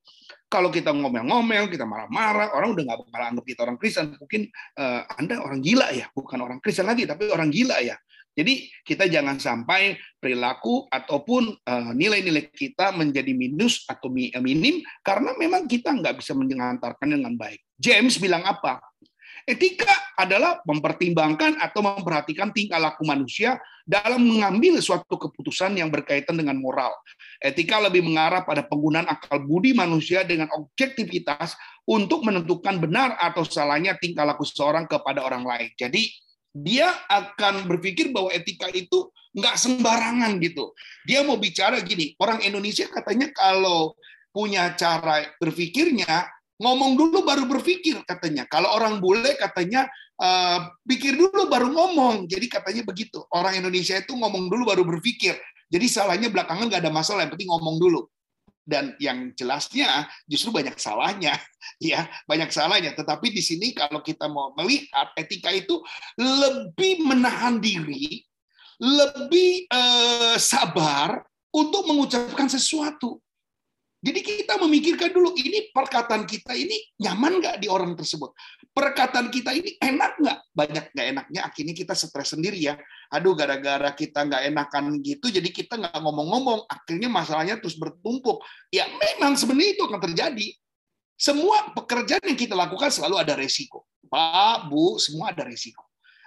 Kalau 0.49 0.73
kita 0.73 0.97
ngomel-ngomel, 0.97 1.69
kita 1.69 1.85
marah-marah, 1.85 2.57
orang 2.57 2.73
udah 2.73 2.83
nggak 2.89 2.99
bakal 3.05 3.21
anggap 3.21 3.45
kita 3.45 3.61
orang 3.69 3.77
Kristen. 3.77 4.17
Mungkin 4.17 4.49
uh, 4.81 5.05
Anda 5.21 5.45
orang 5.45 5.61
gila 5.61 5.93
ya, 5.93 6.09
bukan 6.17 6.41
orang 6.41 6.57
Kristen 6.65 6.89
lagi, 6.89 7.05
tapi 7.05 7.29
orang 7.29 7.53
gila 7.53 7.77
ya. 7.85 8.01
Jadi 8.39 8.71
kita 8.87 9.11
jangan 9.11 9.43
sampai 9.43 9.99
perilaku 10.23 10.87
ataupun 10.87 11.59
eh, 11.59 11.91
nilai-nilai 11.99 12.55
kita 12.55 12.95
menjadi 12.95 13.35
minus 13.35 13.83
atau 13.91 14.15
eh, 14.15 14.31
minim 14.39 14.79
karena 15.03 15.35
memang 15.35 15.67
kita 15.67 15.91
nggak 15.91 16.23
bisa 16.23 16.39
mengantarkan 16.39 17.19
dengan 17.19 17.35
baik. 17.35 17.59
James 17.75 18.15
bilang 18.23 18.47
apa? 18.47 18.79
Etika 19.49 19.89
adalah 20.15 20.61
mempertimbangkan 20.69 21.57
atau 21.57 21.81
memperhatikan 21.81 22.53
tingkah 22.53 22.77
laku 22.77 23.09
manusia 23.09 23.57
dalam 23.89 24.21
mengambil 24.21 24.77
suatu 24.85 25.17
keputusan 25.17 25.73
yang 25.73 25.89
berkaitan 25.89 26.37
dengan 26.37 26.61
moral. 26.61 26.93
Etika 27.41 27.81
lebih 27.81 28.05
mengarah 28.05 28.45
pada 28.45 28.61
penggunaan 28.61 29.09
akal 29.09 29.41
budi 29.41 29.73
manusia 29.73 30.21
dengan 30.21 30.53
objektivitas 30.53 31.57
untuk 31.89 32.29
menentukan 32.29 32.77
benar 32.77 33.17
atau 33.17 33.41
salahnya 33.41 33.97
tingkah 33.97 34.29
laku 34.29 34.45
seseorang 34.45 34.85
kepada 34.85 35.25
orang 35.25 35.49
lain. 35.49 35.73
Jadi 35.81 36.13
dia 36.53 36.91
akan 37.07 37.69
berpikir 37.69 38.11
bahwa 38.11 38.33
etika 38.33 38.69
itu 38.73 39.13
nggak 39.37 39.57
sembarangan 39.57 40.41
gitu. 40.41 40.73
Dia 41.05 41.23
mau 41.23 41.37
bicara 41.37 41.79
gini, 41.85 42.17
orang 42.19 42.43
Indonesia 42.43 42.89
katanya 42.89 43.31
kalau 43.37 43.95
punya 44.33 44.73
cara 44.75 45.25
berpikirnya, 45.39 46.27
ngomong 46.59 46.99
dulu 46.99 47.23
baru 47.23 47.45
berpikir 47.47 48.03
katanya. 48.05 48.49
Kalau 48.51 48.75
orang 48.75 48.99
bule 48.99 49.37
katanya 49.39 49.87
uh, 50.19 50.69
pikir 50.85 51.15
dulu 51.15 51.47
baru 51.47 51.71
ngomong. 51.71 52.27
Jadi 52.27 52.51
katanya 52.51 52.83
begitu. 52.83 53.23
Orang 53.31 53.55
Indonesia 53.55 53.95
itu 53.99 54.17
ngomong 54.17 54.51
dulu 54.51 54.69
baru 54.69 54.83
berpikir. 54.83 55.39
Jadi 55.69 55.87
salahnya 55.87 56.33
belakangan 56.33 56.67
nggak 56.73 56.83
ada 56.83 56.93
masalah, 56.93 57.29
yang 57.29 57.33
penting 57.37 57.53
ngomong 57.53 57.77
dulu 57.77 58.09
dan 58.69 58.93
yang 59.01 59.33
jelasnya 59.33 60.05
justru 60.29 60.53
banyak 60.53 60.77
salahnya 60.77 61.33
ya 61.81 62.05
banyak 62.29 62.53
salahnya. 62.53 62.93
Tetapi 62.93 63.33
di 63.33 63.41
sini 63.41 63.73
kalau 63.73 64.05
kita 64.05 64.29
mau 64.29 64.53
melihat 64.61 65.17
etika 65.17 65.49
itu 65.49 65.81
lebih 66.21 67.09
menahan 67.09 67.57
diri 67.57 68.21
lebih 68.79 69.67
eh, 69.67 70.37
sabar 70.39 71.19
untuk 71.51 71.89
mengucapkan 71.91 72.47
sesuatu 72.47 73.19
jadi 73.99 74.23
kita 74.23 74.63
memikirkan 74.63 75.11
dulu 75.11 75.35
ini 75.35 75.75
perkataan 75.75 76.23
kita 76.23 76.55
ini 76.55 76.79
nyaman 77.03 77.43
nggak 77.43 77.57
di 77.59 77.67
orang 77.67 77.99
tersebut. 77.99 78.31
Perkataan 78.71 79.27
kita 79.27 79.51
ini 79.51 79.75
enak 79.75 80.23
nggak? 80.23 80.39
Banyak 80.55 80.85
nggak 80.95 81.07
enaknya 81.19 81.41
akhirnya 81.43 81.75
kita 81.75 81.99
stres 81.99 82.31
sendiri 82.31 82.63
ya. 82.63 82.79
Aduh 83.11 83.35
gara-gara 83.35 83.91
kita 83.99 84.23
nggak 84.23 84.55
enakan 84.55 85.03
gitu 85.03 85.35
jadi 85.35 85.51
kita 85.51 85.83
nggak 85.83 85.99
ngomong-ngomong. 85.99 86.71
Akhirnya 86.71 87.11
masalahnya 87.11 87.59
terus 87.59 87.75
bertumpuk. 87.75 88.39
Ya 88.71 88.87
memang 88.87 89.35
sebenarnya 89.35 89.75
itu 89.75 89.83
akan 89.83 90.01
terjadi. 90.07 90.47
Semua 91.19 91.75
pekerjaan 91.75 92.23
yang 92.23 92.39
kita 92.39 92.55
lakukan 92.55 92.95
selalu 92.95 93.19
ada 93.19 93.35
resiko. 93.35 93.83
Pak, 94.07 94.71
Bu, 94.71 95.03
semua 95.03 95.35
ada 95.35 95.43
resiko. 95.43 95.83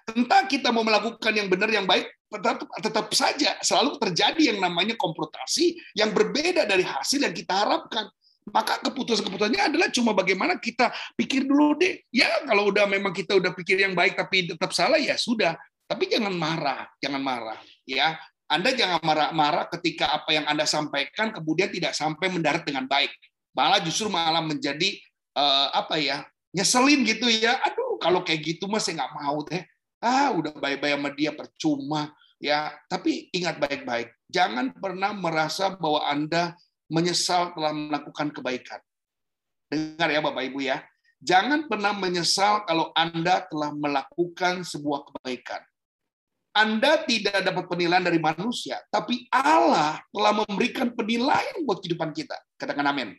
Entah 0.10 0.50
kita 0.50 0.74
mau 0.74 0.82
melakukan 0.82 1.34
yang 1.34 1.48
benar, 1.48 1.70
yang 1.70 1.86
baik, 1.86 2.10
tetap, 2.32 2.64
tetap 2.80 3.06
saja 3.14 3.60
selalu 3.62 4.00
terjadi 4.00 4.56
yang 4.56 4.60
namanya 4.64 4.96
komplotasi 4.96 5.78
yang 5.94 6.16
berbeda 6.16 6.66
dari 6.66 6.82
hasil 6.82 7.22
yang 7.22 7.36
kita 7.36 7.54
harapkan. 7.54 8.08
Maka 8.50 8.82
keputusan-keputusannya 8.82 9.70
adalah 9.70 9.94
cuma 9.94 10.18
bagaimana 10.18 10.58
kita 10.58 10.90
pikir 11.14 11.46
dulu 11.46 11.78
deh. 11.78 12.02
Ya 12.10 12.42
kalau 12.50 12.74
udah 12.74 12.90
memang 12.90 13.14
kita 13.14 13.38
udah 13.38 13.54
pikir 13.54 13.78
yang 13.78 13.94
baik 13.94 14.18
tapi 14.18 14.50
tetap 14.50 14.74
salah 14.74 14.98
ya 14.98 15.14
sudah. 15.14 15.54
Tapi 15.86 16.10
jangan 16.10 16.34
marah, 16.34 16.90
jangan 17.04 17.22
marah. 17.22 17.60
Ya, 17.84 18.18
Anda 18.48 18.72
jangan 18.72 19.04
marah-marah 19.04 19.68
ketika 19.78 20.10
apa 20.16 20.34
yang 20.34 20.48
Anda 20.48 20.64
sampaikan 20.66 21.36
kemudian 21.36 21.70
tidak 21.70 21.94
sampai 21.94 22.32
mendarat 22.32 22.66
dengan 22.66 22.88
baik. 22.88 23.12
malah 23.52 23.84
justru 23.84 24.08
malah 24.08 24.40
menjadi 24.40 24.96
uh, 25.36 25.68
apa 25.76 26.00
ya 26.00 26.24
nyeselin 26.56 27.04
gitu 27.08 27.28
ya 27.32 27.60
aduh 27.64 27.96
kalau 28.00 28.24
kayak 28.24 28.44
gitu 28.44 28.68
mas 28.68 28.84
saya 28.84 29.04
nggak 29.04 29.14
mau 29.16 29.44
deh 29.48 29.64
ah 30.02 30.34
udah 30.34 30.52
baik-baik 30.58 30.98
sama 30.98 31.10
dia 31.14 31.32
percuma 31.32 32.02
ya 32.42 32.74
tapi 32.90 33.30
ingat 33.32 33.62
baik-baik 33.62 34.12
jangan 34.28 34.74
pernah 34.74 35.14
merasa 35.14 35.78
bahwa 35.78 36.02
anda 36.10 36.58
menyesal 36.90 37.54
telah 37.54 37.72
melakukan 37.72 38.34
kebaikan 38.34 38.82
dengar 39.70 40.10
ya 40.10 40.20
bapak 40.20 40.44
ibu 40.50 40.60
ya 40.66 40.82
jangan 41.22 41.70
pernah 41.70 41.94
menyesal 41.94 42.66
kalau 42.66 42.90
anda 42.98 43.46
telah 43.48 43.72
melakukan 43.78 44.66
sebuah 44.66 45.06
kebaikan 45.08 45.62
anda 46.52 47.08
tidak 47.08 47.48
dapat 47.48 47.64
penilaian 47.72 48.04
dari 48.04 48.20
manusia, 48.20 48.76
tapi 48.92 49.24
Allah 49.32 50.04
telah 50.12 50.44
memberikan 50.44 50.92
penilaian 50.92 51.64
buat 51.64 51.80
kehidupan 51.80 52.12
kita. 52.12 52.36
Katakan 52.60 52.92
amin. 52.92 53.16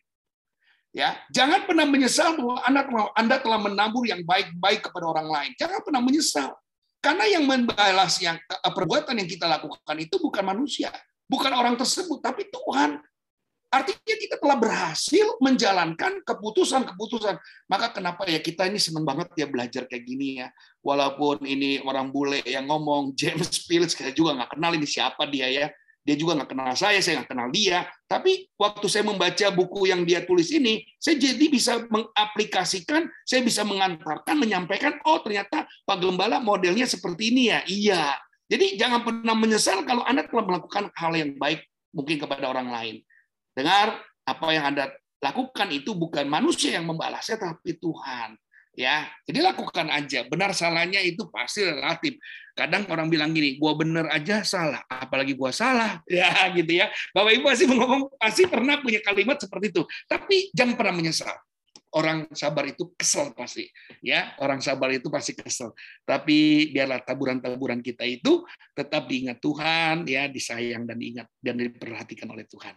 Ya, 0.93 1.17
jangan 1.33 1.65
pernah 1.65 1.89
menyesal 1.89 2.37
bahwa 2.37 2.61
Anda 2.69 2.85
telah, 2.85 3.05
Anda 3.17 3.37
telah 3.41 3.59
menabur 3.65 4.05
yang 4.05 4.29
baik-baik 4.29 4.85
kepada 4.85 5.09
orang 5.09 5.25
lain. 5.25 5.51
Jangan 5.57 5.81
pernah 5.81 6.05
menyesal. 6.05 6.53
Karena 7.03 7.27
yang 7.27 7.45
membalas 7.45 8.23
yang 8.23 8.39
eh, 8.39 8.73
perbuatan 8.73 9.19
yang 9.19 9.27
kita 9.27 9.51
lakukan 9.51 9.97
itu 9.99 10.23
bukan 10.23 10.45
manusia, 10.47 10.95
bukan 11.27 11.51
orang 11.51 11.75
tersebut, 11.75 12.23
tapi 12.23 12.47
Tuhan. 12.49 13.03
Artinya 13.73 14.05
kita 14.05 14.37
telah 14.37 14.61
berhasil 14.61 15.27
menjalankan 15.41 16.21
keputusan-keputusan. 16.29 17.41
Maka 17.73 17.89
kenapa 17.97 18.29
ya 18.29 18.37
kita 18.37 18.69
ini 18.69 18.77
senang 18.77 19.01
banget 19.09 19.33
ya 19.33 19.49
belajar 19.49 19.89
kayak 19.89 20.05
gini 20.05 20.45
ya. 20.45 20.53
Walaupun 20.85 21.41
ini 21.49 21.81
orang 21.81 22.13
bule 22.13 22.45
yang 22.45 22.69
ngomong, 22.69 23.11
James 23.19 23.65
Phillips, 23.65 23.97
kita 23.97 24.13
juga 24.13 24.37
nggak 24.37 24.61
kenal 24.61 24.77
ini 24.77 24.85
siapa 24.85 25.25
dia 25.25 25.49
ya 25.49 25.67
dia 26.03 26.19
juga 26.19 26.35
nggak 26.35 26.51
kenal 26.51 26.75
saya, 26.75 26.99
saya 26.99 27.23
nggak 27.23 27.31
kenal 27.31 27.49
dia. 27.55 27.87
Tapi 28.11 28.51
waktu 28.59 28.87
saya 28.91 29.07
membaca 29.07 29.47
buku 29.55 29.87
yang 29.87 30.03
dia 30.03 30.27
tulis 30.27 30.51
ini, 30.51 30.83
saya 30.99 31.15
jadi 31.15 31.47
bisa 31.47 31.87
mengaplikasikan, 31.87 33.07
saya 33.23 33.41
bisa 33.47 33.63
mengantarkan, 33.63 34.35
menyampaikan, 34.35 34.99
oh 35.07 35.23
ternyata 35.23 35.63
Pak 35.87 35.99
Gembala 36.03 36.43
modelnya 36.43 36.91
seperti 36.91 37.31
ini 37.31 37.43
ya. 37.55 37.61
Iya. 37.71 38.03
Jadi 38.51 38.77
jangan 38.77 39.07
pernah 39.07 39.37
menyesal 39.39 39.87
kalau 39.87 40.03
Anda 40.03 40.27
telah 40.27 40.45
melakukan 40.45 40.91
hal 40.93 41.13
yang 41.15 41.39
baik 41.39 41.63
mungkin 41.95 42.19
kepada 42.19 42.51
orang 42.51 42.69
lain. 42.69 42.97
Dengar, 43.55 44.03
apa 44.27 44.47
yang 44.51 44.75
Anda 44.75 44.91
lakukan 45.23 45.71
itu 45.71 45.95
bukan 45.95 46.27
manusia 46.27 46.77
yang 46.77 46.91
membalasnya, 46.91 47.39
tapi 47.39 47.79
Tuhan 47.79 48.35
ya 48.73 49.05
jadi 49.29 49.53
lakukan 49.53 49.93
aja 49.93 50.25
benar 50.33 50.57
salahnya 50.57 51.05
itu 51.05 51.29
pasti 51.29 51.61
relatif 51.61 52.17
kadang 52.53 52.85
orang 52.93 53.09
bilang 53.09 53.33
gini 53.33 53.57
gua 53.57 53.73
bener 53.77 54.09
aja 54.13 54.45
salah 54.45 54.85
apalagi 54.89 55.33
gua 55.37 55.51
salah. 55.53 56.01
Ya 56.13 56.29
gitu 56.53 56.73
ya. 56.77 56.93
Bapak 57.17 57.33
ibu 57.33 57.45
pasti 57.49 57.65
ngomong 57.69 58.03
pasti 58.21 58.43
pernah 58.49 58.79
punya 58.81 59.01
kalimat 59.01 59.41
seperti 59.41 59.73
itu. 59.73 59.83
Tapi 60.07 60.53
jangan 60.53 60.75
pernah 60.77 60.95
menyesal. 61.01 61.33
Orang 61.93 62.25
sabar 62.33 62.65
itu 62.65 62.93
kesel 62.97 63.37
pasti 63.37 63.69
ya. 64.01 64.33
Orang 64.41 64.65
sabar 64.65 64.89
itu 64.93 65.13
pasti 65.13 65.37
kesel. 65.37 65.77
Tapi 66.05 66.69
biarlah 66.73 67.05
taburan-taburan 67.05 67.85
kita 67.85 68.05
itu 68.09 68.45
tetap 68.73 69.09
diingat 69.09 69.41
Tuhan 69.41 70.09
ya 70.09 70.29
disayang 70.29 70.89
dan 70.89 70.97
diingat 70.97 71.29
dan 71.41 71.61
diperhatikan 71.61 72.29
oleh 72.33 72.49
Tuhan. 72.49 72.73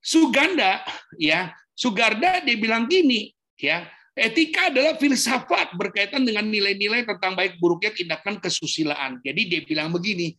Suganda 0.00 0.80
ya 1.20 1.52
Sugarda 1.76 2.40
dia 2.40 2.56
bilang 2.56 2.88
gini 2.88 3.32
ya 3.60 3.84
Etika 4.20 4.68
adalah 4.68 5.00
filsafat 5.00 5.72
berkaitan 5.80 6.28
dengan 6.28 6.44
nilai-nilai 6.44 7.08
tentang 7.08 7.32
baik 7.32 7.56
buruknya 7.56 7.96
tindakan 7.96 8.36
kesusilaan. 8.36 9.16
Jadi 9.24 9.48
dia 9.48 9.60
bilang 9.64 9.88
begini, 9.88 10.36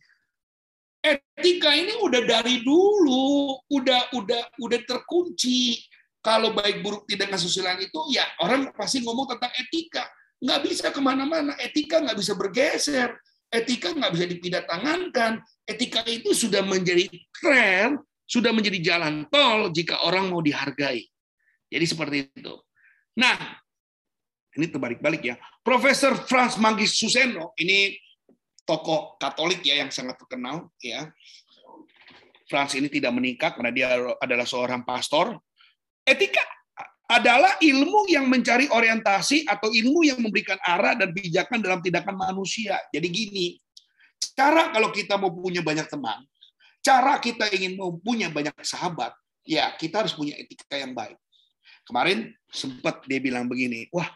etika 1.02 1.74
ini 1.74 1.98
udah 1.98 2.22
dari 2.22 2.62
dulu, 2.62 3.58
udah 3.66 4.14
udah 4.14 4.42
udah 4.62 4.80
terkunci. 4.86 5.82
Kalau 6.22 6.54
baik 6.54 6.86
buruk 6.86 7.10
tindakan 7.10 7.34
kesusilaan 7.34 7.82
itu 7.82 7.98
ya 8.14 8.22
orang 8.38 8.70
pasti 8.70 9.02
ngomong 9.02 9.34
tentang 9.34 9.50
etika. 9.58 10.06
Nggak 10.38 10.60
bisa 10.62 10.86
ke 10.94 11.00
mana-mana, 11.02 11.58
etika 11.58 11.98
nggak 11.98 12.14
bisa 12.14 12.38
bergeser, 12.38 13.18
etika 13.50 13.90
nggak 13.90 14.14
bisa 14.14 14.30
dipindah 14.30 14.62
tangankan. 14.62 15.42
Etika 15.66 16.06
itu 16.06 16.30
sudah 16.30 16.62
menjadi 16.62 17.10
tren, 17.34 17.98
sudah 18.30 18.54
menjadi 18.54 18.78
jalan 18.94 19.26
tol 19.26 19.74
jika 19.74 20.06
orang 20.06 20.30
mau 20.30 20.38
dihargai. 20.38 21.02
Jadi 21.66 21.84
seperti 21.90 22.30
itu. 22.30 22.54
Nah, 23.18 23.61
ini 24.56 24.66
terbalik-balik 24.68 25.22
ya. 25.22 25.34
Profesor 25.64 26.16
Franz 26.28 26.60
Manggis 26.60 26.96
Suseno, 26.96 27.56
ini 27.56 27.96
tokoh 28.62 29.16
Katolik 29.16 29.64
ya 29.64 29.80
yang 29.80 29.90
sangat 29.90 30.20
terkenal 30.20 30.68
ya. 30.78 31.08
Franz 32.46 32.76
ini 32.76 32.92
tidak 32.92 33.16
menikah 33.16 33.56
karena 33.56 33.72
dia 33.72 33.86
adalah 34.20 34.44
seorang 34.44 34.84
pastor. 34.84 35.40
Etika 36.04 36.44
adalah 37.08 37.56
ilmu 37.60 38.08
yang 38.08 38.28
mencari 38.28 38.68
orientasi 38.68 39.44
atau 39.44 39.72
ilmu 39.72 40.04
yang 40.04 40.20
memberikan 40.20 40.56
arah 40.64 40.96
dan 40.96 41.12
pijakan 41.12 41.60
dalam 41.60 41.80
tindakan 41.80 42.16
manusia. 42.16 42.76
Jadi 42.92 43.08
gini, 43.08 43.46
cara 44.36 44.72
kalau 44.72 44.92
kita 44.92 45.16
mau 45.16 45.32
punya 45.32 45.60
banyak 45.60 45.88
teman, 45.88 46.24
cara 46.84 47.16
kita 47.20 47.48
ingin 47.52 47.76
mau 47.76 47.92
punya 47.96 48.32
banyak 48.32 48.52
sahabat, 48.64 49.12
ya 49.44 49.72
kita 49.76 50.04
harus 50.04 50.12
punya 50.16 50.36
etika 50.40 50.76
yang 50.76 50.92
baik. 50.92 51.16
Kemarin 51.84 52.32
sempat 52.48 53.04
dia 53.04 53.20
bilang 53.20 53.48
begini, 53.48 53.88
wah 53.92 54.08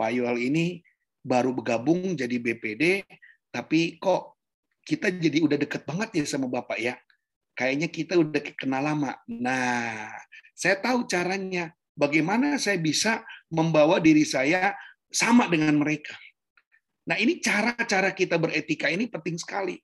Pak 0.00 0.16
Yoel 0.16 0.48
ini 0.48 0.80
baru 1.20 1.52
bergabung 1.52 2.16
jadi 2.16 2.40
BPD, 2.40 3.04
tapi 3.52 4.00
kok 4.00 4.40
kita 4.80 5.12
jadi 5.12 5.44
udah 5.44 5.60
deket 5.60 5.84
banget 5.84 6.08
ya 6.16 6.24
sama 6.24 6.48
Bapak 6.48 6.80
ya. 6.80 6.96
Kayaknya 7.52 7.88
kita 7.92 8.16
udah 8.16 8.40
kenal 8.56 8.80
lama. 8.80 9.12
Nah, 9.28 10.08
saya 10.56 10.80
tahu 10.80 11.04
caranya. 11.04 11.76
Bagaimana 11.92 12.56
saya 12.56 12.80
bisa 12.80 13.20
membawa 13.52 14.00
diri 14.00 14.24
saya 14.24 14.72
sama 15.12 15.44
dengan 15.52 15.76
mereka. 15.76 16.16
Nah, 17.04 17.20
ini 17.20 17.36
cara-cara 17.44 18.16
kita 18.16 18.40
beretika 18.40 18.88
ini 18.88 19.04
penting 19.04 19.36
sekali. 19.36 19.76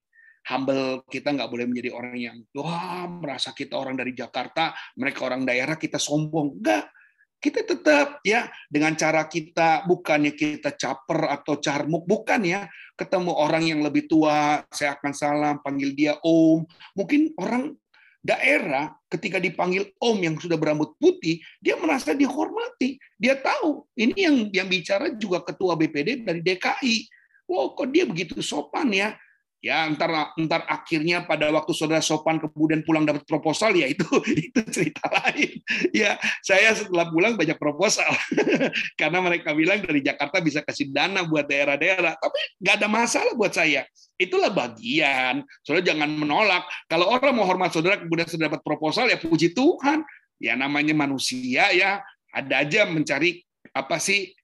Humble, 0.48 1.05
kita 1.12 1.37
nggak 1.37 1.50
boleh 1.52 1.68
menjadi 1.68 1.90
orang 1.92 2.16
yang, 2.16 2.37
wah, 2.57 3.05
merasa 3.05 3.52
kita 3.52 3.76
orang 3.76 4.00
dari 4.00 4.16
Jakarta, 4.16 4.72
mereka 4.96 5.29
orang 5.29 5.44
daerah, 5.44 5.76
kita 5.76 6.00
sombong. 6.00 6.57
Enggak 6.57 6.88
kita 7.37 7.62
tetap 7.62 8.25
ya 8.25 8.49
dengan 8.66 8.96
cara 8.96 9.29
kita 9.29 9.85
bukannya 9.85 10.33
kita 10.33 10.75
caper 10.75 11.31
atau 11.31 11.61
carmuk 11.61 12.09
bukan 12.09 12.42
ya. 12.42 12.61
Ketemu 12.96 13.33
orang 13.33 13.64
yang 13.68 13.81
lebih 13.85 14.09
tua 14.09 14.64
saya 14.72 14.96
akan 14.96 15.12
salam 15.12 15.57
panggil 15.61 15.92
dia 15.92 16.16
om. 16.25 16.64
Mungkin 16.96 17.37
orang 17.37 17.77
daerah 18.25 18.90
ketika 19.07 19.38
dipanggil 19.38 19.87
om 20.03 20.18
yang 20.18 20.35
sudah 20.35 20.59
berambut 20.59 20.99
putih 20.99 21.38
dia 21.62 21.77
merasa 21.79 22.16
dihormati. 22.16 22.99
Dia 23.20 23.38
tahu 23.38 23.85
ini 23.94 24.16
yang 24.16 24.37
yang 24.51 24.68
bicara 24.68 25.12
juga 25.14 25.44
ketua 25.44 25.79
BPD 25.79 26.27
dari 26.27 26.40
DKI 26.42 27.16
wow 27.46 27.72
kok 27.72 27.88
dia 27.94 28.05
begitu 28.05 28.42
sopan 28.42 28.90
ya 28.90 29.14
ya 29.64 29.88
entar 29.88 30.37
entar 30.37 30.62
akhirnya 30.69 31.25
pada 31.25 31.49
waktu 31.51 31.73
saudara 31.73 32.05
sopan 32.05 32.38
kemudian 32.38 32.85
pulang 32.85 33.09
dapat 33.09 33.25
proposal 33.25 33.73
ya 33.75 33.88
itu 33.88 34.07
itu 34.47 34.61
cerita 34.71 35.05
lain. 35.11 35.59
Ya 35.90 36.21
saya 36.45 36.77
setelah 36.77 37.09
pulang 37.09 37.35
banyak 37.35 37.57
proposal. 37.57 38.09
Karena 39.01 39.19
mereka 39.25 39.57
bilang 39.57 39.83
dari 39.83 40.05
Jakarta 40.05 40.38
bisa 40.45 40.61
kasih 40.62 40.92
dana 40.92 41.25
buat 41.25 41.49
daerah-daerah. 41.49 42.14
Tapi 42.21 42.38
nggak 42.62 42.75
ada 42.79 42.88
masalah 42.88 43.33
buat 43.35 43.53
saya. 43.53 43.88
Itulah 44.21 44.53
bagian. 44.53 45.42
Saudara 45.64 45.83
jangan 45.83 46.11
menolak. 46.12 46.64
Kalau 46.87 47.11
orang 47.11 47.35
mau 47.35 47.49
hormat 47.49 47.73
saudara 47.73 47.99
kemudian 48.01 48.29
saudara 48.29 48.55
dapat 48.55 48.62
proposal 48.62 49.11
ya 49.11 49.19
puji 49.19 49.57
Tuhan. 49.57 50.05
Ya 50.37 50.55
namanya 50.55 50.92
manusia 50.92 51.73
ya. 51.73 52.05
Ada 52.31 52.69
aja 52.69 52.81
mencari 52.85 53.40
apa 53.73 53.97
sih 53.97 54.37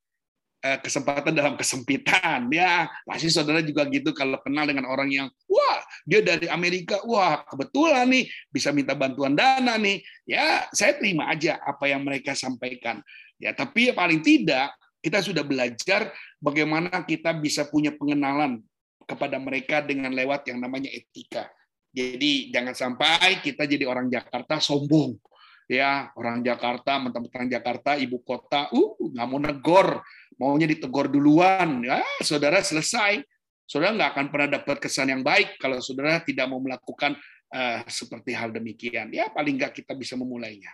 kesempatan 0.62 1.34
dalam 1.34 1.58
kesempitan. 1.58 2.46
Ya 2.54 2.86
pasti 3.02 3.28
saudara 3.28 3.58
juga 3.60 3.82
gitu 3.90 4.14
kalau 4.14 4.38
kenal 4.40 4.64
dengan 4.64 4.86
orang 4.86 5.10
yang 5.10 5.28
wah 5.50 5.78
dia 6.06 6.22
dari 6.22 6.46
Amerika. 6.46 7.02
Wah 7.02 7.42
kebetulan 7.44 8.06
nih 8.06 8.24
bisa 8.48 8.70
minta 8.70 8.94
bantuan 8.94 9.34
dana 9.34 9.74
nih. 9.74 10.00
Ya 10.24 10.70
saya 10.70 10.94
terima 10.96 11.26
aja 11.28 11.58
apa 11.58 11.90
yang 11.90 12.06
mereka 12.06 12.38
sampaikan. 12.38 13.02
Ya 13.42 13.50
tapi 13.50 13.90
ya 13.90 13.94
paling 13.94 14.22
tidak 14.22 14.70
kita 15.02 15.18
sudah 15.18 15.42
belajar 15.42 16.14
bagaimana 16.38 17.02
kita 17.02 17.34
bisa 17.34 17.66
punya 17.66 17.90
pengenalan 17.90 18.62
kepada 19.02 19.36
mereka 19.42 19.82
dengan 19.82 20.14
lewat 20.14 20.46
yang 20.46 20.62
namanya 20.62 20.88
etika. 20.94 21.50
Jadi 21.92 22.54
jangan 22.54 22.72
sampai 22.72 23.42
kita 23.42 23.66
jadi 23.66 23.84
orang 23.84 24.08
Jakarta 24.08 24.62
sombong. 24.62 25.18
Ya 25.66 26.10
orang 26.14 26.40
Jakarta 26.46 27.02
mentang-mentang 27.02 27.50
Jakarta 27.50 27.98
ibu 27.98 28.22
kota 28.22 28.70
uh 28.70 28.92
nggak 28.98 29.26
mau 29.26 29.40
negor 29.40 30.04
maunya 30.36 30.68
ditegur 30.68 31.08
duluan, 31.08 31.82
ya 31.84 32.00
saudara 32.22 32.60
selesai. 32.62 33.24
Saudara 33.66 33.96
nggak 33.96 34.10
akan 34.12 34.26
pernah 34.28 34.48
dapat 34.60 34.76
kesan 34.84 35.08
yang 35.08 35.22
baik 35.24 35.56
kalau 35.56 35.80
saudara 35.80 36.20
tidak 36.20 36.44
mau 36.44 36.60
melakukan 36.60 37.16
uh, 37.54 37.80
seperti 37.88 38.36
hal 38.36 38.52
demikian. 38.52 39.08
Ya 39.14 39.32
paling 39.32 39.56
nggak 39.56 39.80
kita 39.80 39.96
bisa 39.96 40.12
memulainya. 40.18 40.68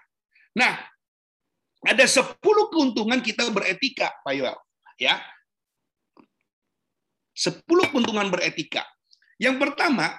Nah, 0.56 0.82
ada 1.86 2.04
10 2.04 2.42
keuntungan 2.42 3.22
kita 3.22 3.46
beretika, 3.54 4.10
Pak 4.26 4.34
Yoel. 4.34 4.58
Ya, 4.98 5.22
10 7.38 7.62
keuntungan 7.94 8.26
beretika. 8.34 8.82
Yang 9.38 9.62
pertama, 9.62 10.18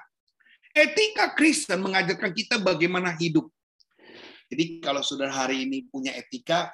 etika 0.71 1.35
Kristen 1.35 1.83
mengajarkan 1.83 2.31
kita 2.31 2.63
bagaimana 2.63 3.11
hidup. 3.19 3.51
Jadi 4.47 4.79
kalau 4.79 5.03
saudara 5.03 5.35
hari 5.35 5.67
ini 5.67 5.83
punya 5.91 6.15
etika, 6.15 6.71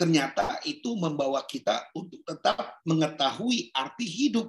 ternyata 0.00 0.56
itu 0.64 0.96
membawa 0.96 1.44
kita 1.44 1.92
untuk 1.92 2.24
tetap 2.24 2.80
mengetahui 2.88 3.68
arti 3.76 4.08
hidup. 4.08 4.48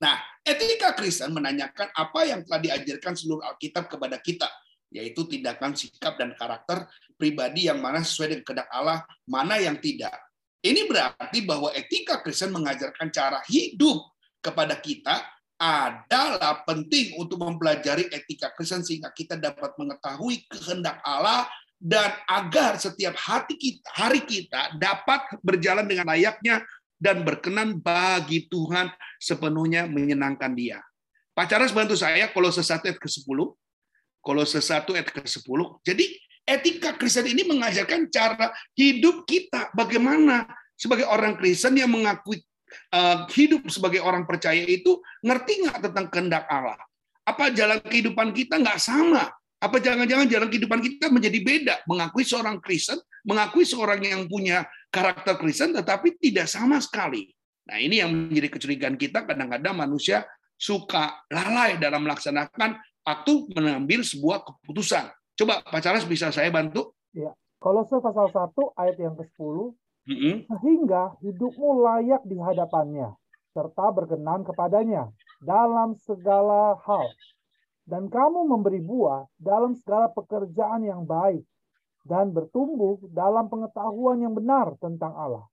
Nah, 0.00 0.16
etika 0.40 0.96
Kristen 0.96 1.36
menanyakan 1.36 1.92
apa 1.92 2.24
yang 2.24 2.40
telah 2.48 2.60
diajarkan 2.64 3.12
seluruh 3.12 3.44
Alkitab 3.44 3.92
kepada 3.92 4.16
kita, 4.16 4.48
yaitu 4.88 5.28
tindakan, 5.28 5.76
sikap, 5.76 6.16
dan 6.16 6.32
karakter 6.32 6.88
pribadi 7.20 7.68
yang 7.68 7.76
mana 7.84 8.00
sesuai 8.00 8.40
dengan 8.40 8.44
kehendak 8.48 8.68
Allah, 8.72 9.04
mana 9.28 9.60
yang 9.60 9.76
tidak. 9.76 10.16
Ini 10.64 10.88
berarti 10.88 11.44
bahwa 11.44 11.68
etika 11.76 12.24
Kristen 12.24 12.56
mengajarkan 12.56 13.12
cara 13.12 13.44
hidup 13.52 14.00
kepada 14.40 14.80
kita 14.80 15.20
adalah 15.56 16.64
penting 16.64 17.16
untuk 17.20 17.40
mempelajari 17.40 18.08
etika 18.12 18.52
Kristen 18.56 18.80
sehingga 18.80 19.12
kita 19.12 19.36
dapat 19.36 19.76
mengetahui 19.76 20.44
kehendak 20.48 21.00
Allah 21.04 21.48
dan 21.76 22.16
agar 22.24 22.80
setiap 22.80 23.14
hati 23.20 23.54
kita, 23.60 23.88
hari 23.92 24.24
kita 24.24 24.76
dapat 24.80 25.28
berjalan 25.44 25.84
dengan 25.84 26.08
layaknya 26.08 26.64
dan 26.96 27.20
berkenan 27.22 27.76
bagi 27.76 28.48
Tuhan 28.48 28.88
sepenuhnya 29.20 29.84
menyenangkan 29.84 30.56
dia. 30.56 30.80
Pak 31.36 31.52
Charles 31.52 31.76
bantu 31.76 31.92
saya 31.92 32.32
kalau 32.32 32.48
sesuatu 32.48 32.88
ayat 32.88 32.96
ke-10. 32.96 33.38
Kalau 34.24 34.42
sesuatu 34.48 34.96
ayat 34.96 35.12
ke-10. 35.12 35.60
Jadi 35.84 36.16
etika 36.48 36.96
Kristen 36.96 37.28
ini 37.28 37.44
mengajarkan 37.44 38.08
cara 38.08 38.56
hidup 38.72 39.28
kita. 39.28 39.68
Bagaimana 39.76 40.48
sebagai 40.72 41.04
orang 41.04 41.36
Kristen 41.36 41.76
yang 41.76 41.92
mengakui 41.92 42.40
uh, 42.96 43.28
hidup 43.36 43.68
sebagai 43.68 44.00
orang 44.00 44.24
percaya 44.24 44.64
itu 44.64 44.96
ngerti 45.20 45.68
nggak 45.68 45.78
tentang 45.84 46.06
kehendak 46.08 46.48
Allah? 46.48 46.80
Apa 47.28 47.52
jalan 47.52 47.84
kehidupan 47.84 48.32
kita 48.32 48.56
nggak 48.56 48.80
sama? 48.80 49.28
Apa 49.56 49.80
jangan-jangan 49.80 50.28
jalan 50.28 50.48
kehidupan 50.52 50.80
kita 50.84 51.08
menjadi 51.08 51.38
beda? 51.40 51.74
Mengakui 51.88 52.28
seorang 52.28 52.60
Kristen, 52.60 53.00
mengakui 53.24 53.64
seorang 53.64 54.04
yang 54.04 54.28
punya 54.28 54.68
karakter 54.92 55.40
Kristen, 55.40 55.72
tetapi 55.72 56.20
tidak 56.20 56.44
sama 56.46 56.76
sekali. 56.78 57.32
Nah 57.66 57.80
ini 57.80 58.04
yang 58.04 58.12
menjadi 58.12 58.52
kecurigaan 58.52 59.00
kita, 59.00 59.24
kadang-kadang 59.24 59.74
manusia 59.74 60.28
suka 60.56 61.24
lalai 61.32 61.80
dalam 61.80 62.04
melaksanakan 62.04 62.78
waktu 63.04 63.32
mengambil 63.56 64.04
sebuah 64.04 64.44
keputusan. 64.44 65.08
Coba 65.36 65.64
Pak 65.64 65.80
Charles 65.84 66.08
bisa 66.08 66.32
saya 66.32 66.48
bantu? 66.52 66.96
Ya. 67.12 67.32
Kolose 67.56 67.96
pasal 68.04 68.28
1 68.28 68.52
ayat 68.76 68.96
yang 69.00 69.16
ke-10, 69.16 69.56
mm 70.04 70.16
-hmm. 70.16 70.34
sehingga 70.44 71.16
hidupmu 71.24 71.82
layak 71.88 72.22
di 72.28 72.36
hadapannya, 72.36 73.16
serta 73.56 73.96
berkenan 73.96 74.44
kepadanya 74.44 75.08
dalam 75.40 75.96
segala 76.04 76.76
hal, 76.84 77.08
dan 77.86 78.10
kamu 78.10 78.50
memberi 78.50 78.82
buah 78.82 79.30
dalam 79.38 79.78
segala 79.78 80.10
pekerjaan 80.10 80.82
yang 80.82 81.06
baik 81.06 81.46
dan 82.02 82.34
bertumbuh 82.34 82.98
dalam 83.14 83.46
pengetahuan 83.46 84.18
yang 84.18 84.34
benar 84.34 84.74
tentang 84.82 85.14
Allah. 85.14 85.46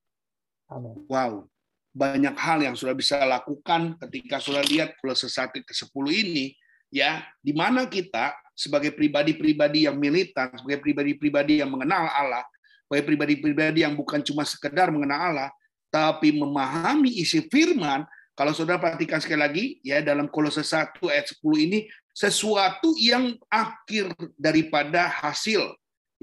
Amin. 0.69 1.05
Wow, 1.05 1.45
banyak 1.93 2.33
hal 2.33 2.65
yang 2.65 2.73
sudah 2.73 2.97
bisa 2.97 3.21
lakukan 3.21 3.93
ketika 4.01 4.41
sudah 4.41 4.65
lihat 4.65 4.97
Kolose 4.97 5.29
1 5.29 5.61
ke 5.61 5.73
10 5.73 5.93
ini 6.09 6.57
ya, 6.89 7.21
di 7.37 7.53
mana 7.53 7.85
kita 7.85 8.33
sebagai 8.57 8.93
pribadi-pribadi 8.93 9.85
yang 9.85 9.97
militan, 9.97 10.49
sebagai 10.57 10.81
pribadi-pribadi 10.81 11.61
yang 11.61 11.69
mengenal 11.69 12.09
Allah, 12.09 12.45
sebagai 12.85 13.05
pribadi-pribadi 13.13 13.85
yang 13.85 13.93
bukan 13.93 14.21
cuma 14.25 14.41
sekedar 14.45 14.89
mengenal 14.89 15.33
Allah, 15.33 15.49
tapi 15.93 16.33
memahami 16.33 17.21
isi 17.21 17.45
firman, 17.49 18.05
kalau 18.33 18.49
saudara 18.49 18.81
perhatikan 18.81 19.21
sekali 19.21 19.41
lagi 19.41 19.65
ya 19.85 20.01
dalam 20.01 20.25
Kolose 20.25 20.65
1 20.65 20.97
ayat 21.05 21.29
10 21.29 21.65
ini 21.69 21.85
sesuatu 22.13 22.93
yang 22.95 23.35
akhir 23.49 24.13
daripada 24.37 25.09
hasil. 25.09 25.73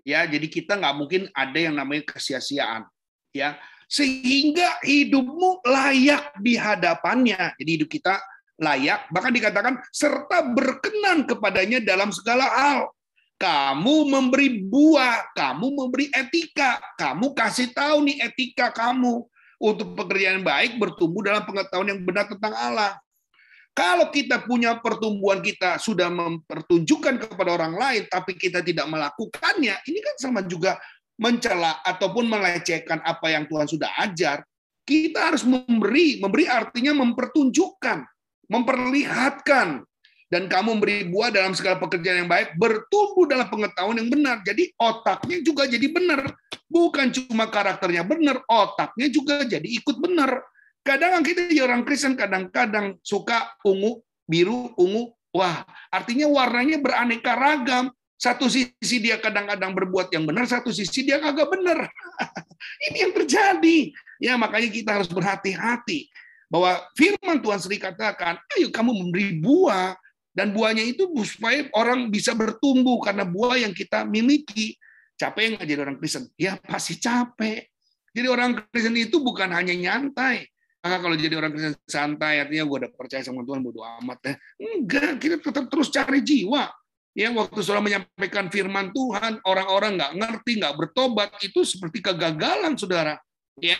Ya, 0.06 0.24
jadi 0.24 0.46
kita 0.48 0.80
nggak 0.80 0.96
mungkin 0.96 1.22
ada 1.36 1.58
yang 1.58 1.76
namanya 1.76 2.08
kesia-siaan. 2.08 2.88
Ya, 3.34 3.60
sehingga 3.90 4.78
hidupmu 4.86 5.66
layak 5.66 6.38
di 6.38 6.54
hadapannya. 6.54 7.58
Jadi 7.58 7.70
hidup 7.82 7.90
kita 7.90 8.22
layak, 8.62 9.10
bahkan 9.10 9.34
dikatakan 9.34 9.74
serta 9.90 10.46
berkenan 10.54 11.26
kepadanya 11.26 11.82
dalam 11.82 12.14
segala 12.14 12.46
hal. 12.46 12.80
Kamu 13.40 14.12
memberi 14.12 14.62
buah, 14.62 15.32
kamu 15.32 15.66
memberi 15.72 16.12
etika, 16.12 16.76
kamu 17.00 17.32
kasih 17.32 17.72
tahu 17.72 18.04
nih 18.04 18.20
etika 18.30 18.68
kamu 18.68 19.24
untuk 19.56 19.96
pekerjaan 19.96 20.44
baik 20.44 20.76
bertumbuh 20.76 21.24
dalam 21.24 21.44
pengetahuan 21.48 21.88
yang 21.88 22.00
benar 22.04 22.28
tentang 22.28 22.52
Allah. 22.52 23.00
Kalau 23.80 24.12
kita 24.12 24.44
punya 24.44 24.76
pertumbuhan 24.76 25.40
kita 25.40 25.80
sudah 25.80 26.12
mempertunjukkan 26.12 27.16
kepada 27.16 27.56
orang 27.56 27.80
lain, 27.80 28.04
tapi 28.12 28.36
kita 28.36 28.60
tidak 28.60 28.84
melakukannya, 28.84 29.72
ini 29.88 29.98
kan 30.04 30.14
sama 30.20 30.44
juga 30.44 30.76
mencela 31.16 31.80
ataupun 31.88 32.28
melecehkan 32.28 33.00
apa 33.00 33.32
yang 33.32 33.48
Tuhan 33.48 33.64
sudah 33.64 33.88
ajar. 34.04 34.44
Kita 34.84 35.32
harus 35.32 35.48
memberi, 35.48 36.20
memberi 36.20 36.44
artinya 36.44 36.92
mempertunjukkan, 36.92 38.04
memperlihatkan, 38.52 39.80
dan 40.28 40.42
kamu 40.44 40.76
memberi 40.76 41.08
buah 41.08 41.32
dalam 41.32 41.56
segala 41.56 41.80
pekerjaan 41.80 42.28
yang 42.28 42.30
baik, 42.30 42.60
bertumbuh 42.60 43.24
dalam 43.32 43.48
pengetahuan 43.48 43.96
yang 43.96 44.12
benar. 44.12 44.44
Jadi 44.44 44.76
otaknya 44.76 45.40
juga 45.40 45.64
jadi 45.64 45.88
benar. 45.88 46.28
Bukan 46.68 47.16
cuma 47.16 47.48
karakternya 47.48 48.04
benar, 48.04 48.44
otaknya 48.44 49.08
juga 49.08 49.40
jadi 49.48 49.64
ikut 49.64 49.96
benar. 50.04 50.44
Kadang 50.80 51.20
kita 51.20 51.48
jadi 51.48 51.62
orang 51.64 51.84
Kristen 51.84 52.16
kadang-kadang 52.16 52.96
suka 53.04 53.52
ungu, 53.64 54.00
biru, 54.24 54.72
ungu. 54.80 55.12
Wah, 55.30 55.62
artinya 55.92 56.26
warnanya 56.26 56.80
beraneka 56.80 57.36
ragam. 57.36 57.92
Satu 58.20 58.52
sisi 58.52 59.00
dia 59.00 59.16
kadang-kadang 59.16 59.72
berbuat 59.72 60.12
yang 60.12 60.28
benar, 60.28 60.44
satu 60.44 60.68
sisi 60.68 61.08
dia 61.08 61.16
kagak 61.16 61.48
benar. 61.48 61.88
Ini 62.90 63.08
yang 63.08 63.12
terjadi. 63.16 63.96
Ya, 64.20 64.36
makanya 64.36 64.68
kita 64.68 64.90
harus 65.00 65.08
berhati-hati 65.08 66.12
bahwa 66.52 66.84
firman 66.98 67.40
Tuhan 67.40 67.60
sering 67.62 67.80
katakan, 67.80 68.36
ayo 68.58 68.68
kamu 68.68 68.92
memberi 68.92 69.40
buah 69.40 69.96
dan 70.34 70.50
buahnya 70.50 70.82
itu 70.82 71.06
supaya 71.22 71.70
orang 71.78 72.10
bisa 72.10 72.34
bertumbuh 72.34 72.98
karena 72.98 73.22
buah 73.22 73.62
yang 73.62 73.70
kita 73.70 74.02
miliki. 74.02 74.74
Capek 75.14 75.54
nggak 75.54 75.66
jadi 75.68 75.80
orang 75.80 75.96
Kristen? 76.02 76.26
Ya 76.34 76.58
pasti 76.58 76.98
capek. 76.98 77.70
Jadi 78.10 78.26
orang 78.26 78.66
Kristen 78.74 78.98
itu 78.98 79.22
bukan 79.22 79.54
hanya 79.54 79.70
nyantai, 79.70 80.49
maka 80.80 80.96
kalau 80.96 81.12
jadi 81.12 81.36
orang 81.36 81.52
Kristen 81.52 81.76
santai, 81.84 82.40
artinya 82.40 82.64
gue 82.64 82.76
udah 82.88 82.92
percaya 82.96 83.20
sama 83.20 83.44
Tuhan, 83.44 83.60
bodo 83.60 83.84
amat 83.84 84.18
ya. 84.24 84.34
Enggak, 84.56 85.20
kita 85.20 85.36
tetap 85.36 85.68
terus 85.68 85.92
cari 85.92 86.24
jiwa. 86.24 86.72
Ya, 87.12 87.28
waktu 87.36 87.60
saudara 87.60 87.84
menyampaikan 87.84 88.48
firman 88.48 88.88
Tuhan, 88.96 89.44
orang-orang 89.44 90.00
nggak 90.00 90.12
ngerti, 90.16 90.52
nggak 90.62 90.74
bertobat, 90.80 91.28
itu 91.44 91.68
seperti 91.68 92.00
kegagalan, 92.00 92.80
saudara. 92.80 93.20
Ya, 93.60 93.76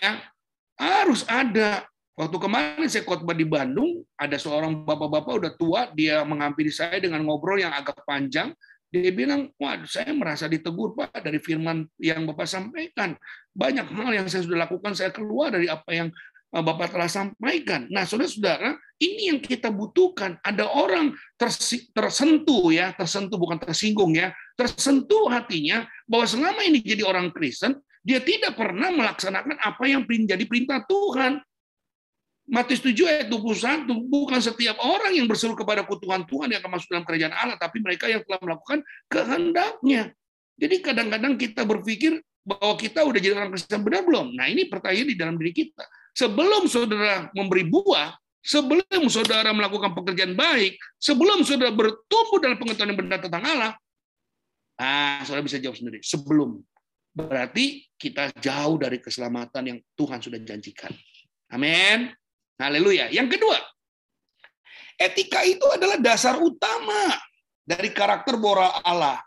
harus 0.76 1.24
ada. 1.24 1.88
Waktu 2.20 2.36
kemarin 2.36 2.84
saya 2.92 3.00
khotbah 3.08 3.32
di 3.32 3.48
Bandung, 3.48 4.04
ada 4.20 4.36
seorang 4.36 4.84
bapak-bapak 4.84 5.32
udah 5.40 5.52
tua, 5.56 5.80
dia 5.96 6.20
menghampiri 6.20 6.68
saya 6.68 7.00
dengan 7.00 7.24
ngobrol 7.24 7.56
yang 7.56 7.72
agak 7.72 7.96
panjang. 8.04 8.52
Dia 8.90 9.08
bilang, 9.14 9.48
wah 9.56 9.78
saya 9.86 10.10
merasa 10.12 10.50
ditegur 10.50 10.98
Pak 10.98 11.22
dari 11.22 11.38
firman 11.38 11.86
yang 12.02 12.26
Bapak 12.26 12.44
sampaikan. 12.44 13.14
Banyak 13.54 13.86
hal 13.86 14.10
yang 14.20 14.26
saya 14.26 14.42
sudah 14.42 14.66
lakukan, 14.66 14.98
saya 14.98 15.14
keluar 15.14 15.54
dari 15.54 15.70
apa 15.70 15.94
yang 15.94 16.10
Bapak 16.50 16.90
telah 16.90 17.06
sampaikan. 17.06 17.86
Nah, 17.94 18.02
saudara-saudara, 18.02 18.74
ini 18.98 19.30
yang 19.30 19.38
kita 19.38 19.70
butuhkan. 19.70 20.34
Ada 20.42 20.66
orang 20.66 21.14
tersentuh 21.94 22.74
ya, 22.74 22.90
tersentuh 22.90 23.38
bukan 23.38 23.54
tersinggung 23.62 24.18
ya, 24.18 24.34
tersentuh 24.58 25.30
hatinya 25.30 25.86
bahwa 26.10 26.26
selama 26.26 26.66
ini 26.66 26.82
jadi 26.82 27.06
orang 27.06 27.30
Kristen, 27.30 27.78
dia 28.02 28.18
tidak 28.18 28.58
pernah 28.58 28.90
melaksanakan 28.90 29.62
apa 29.62 29.84
yang 29.86 30.02
menjadi 30.02 30.42
perintah 30.42 30.82
Tuhan. 30.90 31.38
Matius 32.50 32.82
7 32.82 32.98
ayat 33.06 33.26
21, 33.30 33.86
bukan 34.10 34.42
setiap 34.42 34.74
orang 34.82 35.14
yang 35.14 35.30
berseru 35.30 35.54
kepada 35.54 35.86
Tuhan 35.86 36.26
Tuhan 36.26 36.50
yang 36.50 36.58
akan 36.58 36.72
masuk 36.74 36.90
dalam 36.90 37.06
kerajaan 37.06 37.30
Allah, 37.30 37.54
tapi 37.62 37.78
mereka 37.78 38.10
yang 38.10 38.26
telah 38.26 38.42
melakukan 38.42 38.82
kehendaknya. 39.06 40.10
Jadi 40.58 40.82
kadang-kadang 40.82 41.38
kita 41.38 41.62
berpikir 41.62 42.18
bahwa 42.42 42.74
kita 42.74 43.06
udah 43.06 43.22
jadi 43.22 43.38
orang 43.38 43.54
Kristen 43.54 43.86
benar 43.86 44.02
belum? 44.02 44.34
Nah 44.34 44.50
ini 44.50 44.66
pertanyaan 44.66 45.08
di 45.08 45.16
dalam 45.16 45.38
diri 45.38 45.54
kita 45.54 45.86
sebelum 46.14 46.66
saudara 46.66 47.28
memberi 47.32 47.66
buah, 47.66 48.14
sebelum 48.40 49.06
saudara 49.12 49.52
melakukan 49.52 49.92
pekerjaan 49.92 50.32
baik, 50.34 50.80
sebelum 50.96 51.44
saudara 51.44 51.72
bertumbuh 51.72 52.38
dalam 52.40 52.56
pengetahuan 52.56 52.92
yang 52.94 53.00
benar 53.00 53.18
tentang 53.20 53.44
Allah, 53.44 53.72
ah, 54.80 55.20
saudara 55.22 55.44
bisa 55.44 55.60
jawab 55.60 55.76
sendiri. 55.76 56.00
Sebelum. 56.00 56.60
Berarti 57.10 57.90
kita 57.98 58.30
jauh 58.38 58.78
dari 58.78 59.02
keselamatan 59.02 59.62
yang 59.66 59.78
Tuhan 59.98 60.22
sudah 60.22 60.38
janjikan. 60.40 60.94
Amin. 61.50 62.14
Haleluya. 62.54 63.10
Yang 63.10 63.36
kedua, 63.36 63.58
etika 64.94 65.42
itu 65.42 65.66
adalah 65.74 65.98
dasar 65.98 66.38
utama 66.38 67.18
dari 67.66 67.90
karakter 67.90 68.38
moral 68.38 68.78
Allah. 68.86 69.18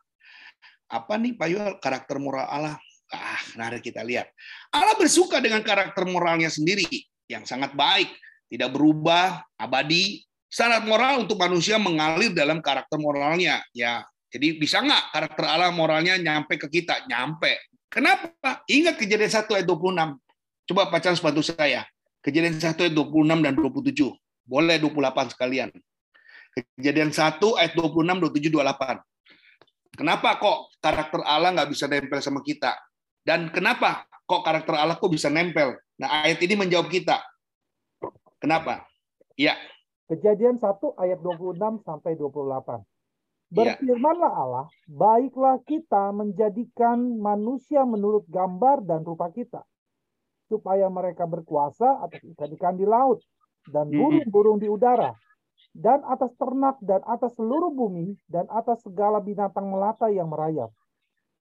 Apa 0.87 1.19
nih 1.19 1.33
Pak 1.35 1.47
Yuel 1.49 1.73
karakter 1.81 2.21
moral 2.21 2.47
Allah? 2.47 2.77
Ah, 3.13 3.41
mari 3.59 3.83
kita 3.83 4.01
lihat. 4.01 4.29
Allah 4.73 4.97
bersuka 4.97 5.37
dengan 5.37 5.61
karakter 5.61 6.01
moralnya 6.09 6.49
sendiri 6.49 6.89
yang 7.29 7.45
sangat 7.45 7.77
baik, 7.77 8.09
tidak 8.49 8.73
berubah, 8.73 9.45
abadi. 9.57 10.25
Syarat 10.53 10.85
moral 10.85 11.25
untuk 11.25 11.41
manusia 11.41 11.81
mengalir 11.81 12.29
dalam 12.29 12.61
karakter 12.61 13.01
moralnya. 13.01 13.61
Ya, 13.73 14.05
Jadi 14.29 14.57
bisa 14.57 14.81
nggak 14.81 15.13
karakter 15.13 15.45
Allah 15.45 15.73
moralnya 15.73 16.17
nyampe 16.17 16.57
ke 16.57 16.69
kita? 16.69 17.05
Nyampe. 17.09 17.57
Kenapa? 17.89 18.65
Ingat 18.65 18.97
kejadian 18.97 19.29
1 19.29 19.49
ayat 19.53 19.65
26. 19.69 20.17
Coba 20.69 20.89
pacaran 20.89 21.17
bantu 21.21 21.41
saya. 21.45 21.85
Kejadian 22.25 22.57
1 22.57 22.65
ayat 22.65 22.93
26 22.93 23.45
dan 23.45 23.53
27. 23.53 24.09
Boleh 24.45 24.77
28 24.81 25.33
sekalian. 25.33 25.69
Kejadian 26.77 27.09
1 27.13 27.41
ayat 27.61 27.73
26, 27.77 28.21
27, 28.21 28.49
28. 28.53 29.01
Kenapa 29.93 30.29
kok 30.41 30.73
karakter 30.81 31.21
Allah 31.25 31.49
nggak 31.53 31.69
bisa 31.69 31.85
nempel 31.85 32.21
sama 32.21 32.41
kita? 32.41 32.73
Dan 33.21 33.53
kenapa 33.53 34.05
kok 34.33 34.41
karakter 34.49 34.73
Allah 34.73 34.97
kok 34.97 35.13
bisa 35.13 35.29
nempel? 35.29 35.77
Nah, 36.01 36.25
ayat 36.25 36.41
ini 36.41 36.57
menjawab 36.57 36.89
kita. 36.89 37.21
Kenapa? 38.41 38.89
Ya. 39.37 39.53
Kejadian 40.09 40.57
1 40.57 40.65
ayat 40.97 41.21
26 41.21 41.85
sampai 41.85 42.17
28. 42.17 42.81
Iya. 43.53 43.77
Berfirmanlah 43.77 44.33
Allah, 44.33 44.65
baiklah 44.89 45.61
kita 45.61 46.09
menjadikan 46.09 46.97
manusia 47.21 47.85
menurut 47.85 48.25
gambar 48.25 48.81
dan 48.81 49.05
rupa 49.05 49.29
kita, 49.29 49.61
supaya 50.49 50.89
mereka 50.89 51.29
berkuasa 51.29 52.01
atas 52.01 52.25
ikan-ikan 52.33 52.73
di 52.73 52.89
laut, 52.89 53.21
dan 53.69 53.93
burung-burung 53.93 54.57
di 54.57 54.65
udara, 54.65 55.13
dan 55.77 56.01
atas 56.09 56.33
ternak, 56.33 56.81
dan 56.81 57.05
atas 57.05 57.37
seluruh 57.37 57.69
bumi, 57.69 58.17
dan 58.25 58.49
atas 58.49 58.81
segala 58.81 59.21
binatang 59.21 59.69
melata 59.69 60.09
yang 60.09 60.33
merayap. 60.33 60.73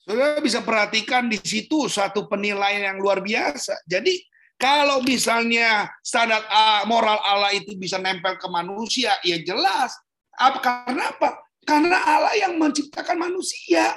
Saudara 0.00 0.40
bisa 0.40 0.64
perhatikan 0.64 1.28
di 1.28 1.36
situ 1.38 1.86
satu 1.86 2.24
penilaian 2.24 2.94
yang 2.94 2.98
luar 2.98 3.20
biasa. 3.20 3.84
Jadi 3.84 4.16
kalau 4.60 5.00
misalnya 5.04 5.88
standar 6.04 6.44
moral 6.84 7.20
Allah 7.24 7.52
itu 7.56 7.76
bisa 7.76 7.96
nempel 7.96 8.36
ke 8.36 8.48
manusia, 8.48 9.16
ya 9.24 9.40
jelas. 9.40 9.96
Apa 10.36 10.58
karena 10.60 11.12
apa? 11.12 11.40
Karena 11.64 11.96
Allah 12.00 12.34
yang 12.36 12.56
menciptakan 12.56 13.16
manusia. 13.16 13.96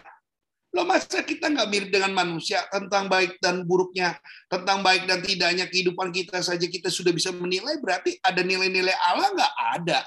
Loh 0.73 0.89
masa 0.89 1.21
kita 1.21 1.53
nggak 1.53 1.69
mirip 1.69 1.89
dengan 1.93 2.17
manusia 2.17 2.65
tentang 2.73 3.05
baik 3.05 3.37
dan 3.37 3.61
buruknya, 3.61 4.17
tentang 4.49 4.81
baik 4.81 5.05
dan 5.05 5.21
tidaknya 5.21 5.69
kehidupan 5.69 6.09
kita 6.09 6.41
saja 6.41 6.65
kita 6.65 6.89
sudah 6.89 7.13
bisa 7.13 7.29
menilai, 7.29 7.77
berarti 7.77 8.17
ada 8.25 8.41
nilai-nilai 8.41 8.97
Allah 9.05 9.29
nggak 9.37 9.53
ada. 9.77 9.99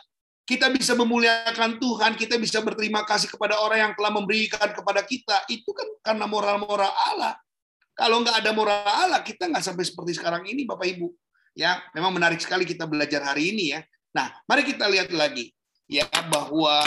Kita 0.46 0.70
bisa 0.70 0.94
memuliakan 0.94 1.82
Tuhan, 1.82 2.14
kita 2.14 2.38
bisa 2.38 2.62
berterima 2.62 3.02
kasih 3.02 3.26
kepada 3.26 3.58
orang 3.58 3.90
yang 3.90 3.92
telah 3.98 4.14
memberikan 4.14 4.70
kepada 4.70 5.02
kita. 5.02 5.42
Itu 5.50 5.74
kan 5.74 5.86
karena 6.06 6.30
moral-moral 6.30 6.92
Allah. 7.10 7.34
Kalau 7.98 8.22
nggak 8.22 8.46
ada 8.46 8.50
moral 8.54 8.86
Allah, 8.86 9.20
kita 9.26 9.50
nggak 9.50 9.64
sampai 9.66 9.82
seperti 9.82 10.14
sekarang 10.14 10.46
ini, 10.46 10.62
Bapak 10.62 10.86
Ibu. 10.86 11.10
Ya, 11.58 11.82
memang 11.98 12.14
menarik 12.14 12.38
sekali 12.38 12.62
kita 12.62 12.86
belajar 12.86 13.26
hari 13.26 13.50
ini 13.50 13.74
ya. 13.74 13.80
Nah, 14.14 14.30
mari 14.46 14.62
kita 14.62 14.86
lihat 14.86 15.10
lagi 15.10 15.50
ya 15.90 16.06
bahwa 16.30 16.86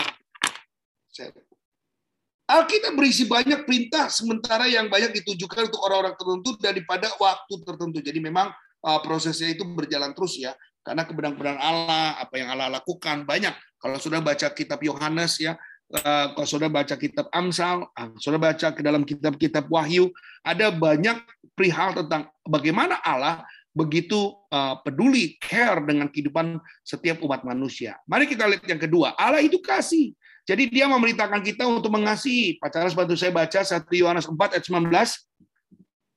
Alkitab 2.50 2.98
berisi 2.98 3.30
banyak 3.30 3.62
perintah 3.62 4.10
sementara 4.10 4.66
yang 4.66 4.90
banyak 4.90 5.22
ditujukan 5.22 5.70
untuk 5.70 5.86
orang-orang 5.86 6.18
tertentu 6.18 6.50
daripada 6.58 7.08
waktu 7.22 7.54
tertentu. 7.62 8.02
Jadi 8.02 8.18
memang 8.18 8.50
uh, 8.82 9.00
prosesnya 9.06 9.54
itu 9.54 9.62
berjalan 9.70 10.18
terus 10.18 10.34
ya. 10.42 10.58
Karena 10.90 11.06
kebenaran-kebenaran 11.06 11.62
Allah, 11.62 12.18
apa 12.18 12.34
yang 12.42 12.50
Allah 12.50 12.82
lakukan 12.82 13.30
banyak. 13.30 13.54
Kalau 13.78 14.02
sudah 14.02 14.26
baca 14.26 14.50
kitab 14.50 14.82
Yohanes 14.82 15.38
ya, 15.38 15.54
uh, 15.94 16.34
kalau 16.34 16.50
sudah 16.50 16.66
baca 16.66 16.98
kitab 16.98 17.30
Amsal, 17.30 17.86
uh, 17.86 18.10
sudah 18.18 18.42
baca 18.42 18.74
ke 18.74 18.82
dalam 18.82 19.06
kitab-kitab 19.06 19.70
Wahyu, 19.70 20.10
ada 20.42 20.74
banyak 20.74 21.22
perihal 21.54 21.94
tentang 21.94 22.26
bagaimana 22.42 22.98
Allah 23.06 23.46
begitu 23.70 24.34
peduli, 24.82 25.38
care 25.38 25.78
dengan 25.86 26.10
kehidupan 26.10 26.58
setiap 26.82 27.22
umat 27.22 27.46
manusia. 27.46 28.02
Mari 28.10 28.26
kita 28.26 28.50
lihat 28.50 28.66
yang 28.66 28.82
kedua, 28.82 29.14
Allah 29.14 29.46
itu 29.46 29.62
kasih. 29.62 30.18
Jadi 30.50 30.74
dia 30.74 30.90
memerintahkan 30.90 31.46
kita 31.46 31.70
untuk 31.70 31.94
mengasihi. 31.94 32.58
Pacaran 32.58 32.90
bantu 32.98 33.14
saya 33.14 33.30
baca 33.30 33.62
1 33.62 33.86
Yohanes 33.94 34.26
4 34.26 34.58
ayat 34.58 34.66
19. 34.66 34.90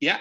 Ya. 0.00 0.16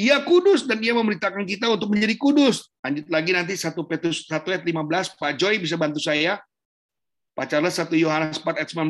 Ia 0.00 0.16
kudus 0.24 0.64
dan 0.64 0.80
dia 0.80 0.96
memerintahkan 0.96 1.44
kita 1.44 1.68
untuk 1.68 1.92
menjadi 1.92 2.16
kudus. 2.16 2.72
Lanjut 2.80 3.12
lagi 3.12 3.36
nanti 3.36 3.52
1 3.52 3.76
Petrus 3.84 4.24
1 4.24 4.32
ayat 4.48 4.64
15. 4.64 5.20
Pak 5.20 5.32
Joy 5.36 5.60
bisa 5.60 5.76
bantu 5.76 6.00
saya. 6.00 6.40
Pak 7.36 7.52
Charles 7.52 7.76
1 7.76 7.92
Yohanes 8.00 8.40
4 8.40 8.64
ayat 8.64 8.70
19. 8.72 8.88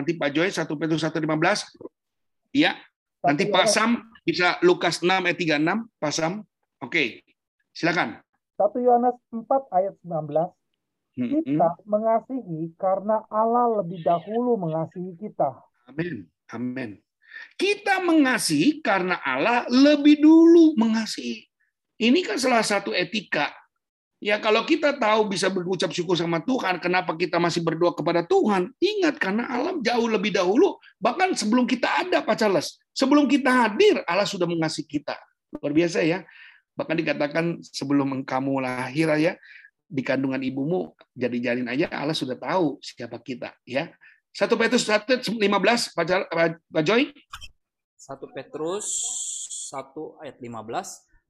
Nanti 0.00 0.12
Pak 0.16 0.30
Joy 0.32 0.48
1 0.48 0.64
Petrus 0.80 1.04
1 1.04 1.12
ayat 1.12 1.26
15. 1.28 2.56
Ya. 2.56 2.72
Nanti 3.20 3.44
Pak 3.52 3.68
Sam 3.68 4.00
bisa 4.24 4.56
Lukas 4.64 5.04
6 5.04 5.28
ayat 5.28 5.36
36. 5.36 5.84
Pak 6.00 6.12
Sam. 6.16 6.32
Oke. 6.80 7.20
Silakan. 7.76 8.16
1 8.56 8.80
Yohanes 8.80 9.16
4 9.28 9.76
ayat 9.76 9.94
19. 10.00 10.56
Kita 11.16 11.68
mengasihi 11.84 12.72
karena 12.80 13.24
Allah 13.28 13.84
lebih 13.84 14.00
dahulu 14.00 14.56
mengasihi 14.56 15.20
kita. 15.20 15.52
Amin. 15.88 16.24
Amin. 16.52 17.00
Kita 17.56 18.04
mengasihi 18.04 18.84
karena 18.84 19.20
Allah 19.24 19.64
lebih 19.68 20.20
dulu 20.20 20.76
mengasihi. 20.76 21.46
Ini 21.96 22.20
kan 22.24 22.36
salah 22.36 22.60
satu 22.60 22.92
etika. 22.92 23.48
Ya 24.16 24.40
kalau 24.40 24.64
kita 24.64 24.96
tahu 24.96 25.28
bisa 25.28 25.52
berucap 25.52 25.92
syukur 25.92 26.16
sama 26.16 26.40
Tuhan, 26.40 26.80
kenapa 26.80 27.12
kita 27.16 27.36
masih 27.36 27.60
berdoa 27.60 27.92
kepada 27.92 28.24
Tuhan? 28.24 28.72
Ingat 28.80 29.20
karena 29.20 29.44
Allah 29.44 29.76
jauh 29.80 30.08
lebih 30.08 30.32
dahulu, 30.32 30.80
bahkan 30.96 31.36
sebelum 31.36 31.68
kita 31.68 31.84
ada 32.04 32.24
Pak 32.24 32.36
Charles, 32.40 32.80
sebelum 32.96 33.28
kita 33.28 33.68
hadir 33.68 34.00
Allah 34.08 34.24
sudah 34.24 34.48
mengasihi 34.48 34.88
kita. 34.88 35.16
Luar 35.60 35.72
biasa 35.72 36.00
ya. 36.00 36.24
Bahkan 36.76 36.96
dikatakan 36.96 37.44
sebelum 37.60 38.24
kamu 38.24 38.64
lahir 38.64 39.08
ya, 39.20 39.36
di 39.86 40.02
kandungan 40.02 40.42
ibumu 40.42 40.92
jadi 41.14 41.38
jalin 41.38 41.70
aja 41.70 41.86
Allah 41.94 42.16
sudah 42.16 42.34
tahu 42.34 42.82
siapa 42.82 43.22
kita 43.22 43.54
ya. 43.62 43.94
Satu 44.36 44.60
Petrus 44.60 44.84
1 44.84 45.32
15 45.32 45.96
Pak, 45.96 46.28
Pak 46.68 46.82
Joy. 46.84 47.08
1 47.08 48.36
Petrus 48.36 48.86
1 49.72 50.20
ayat 50.20 50.36
15 50.36 50.52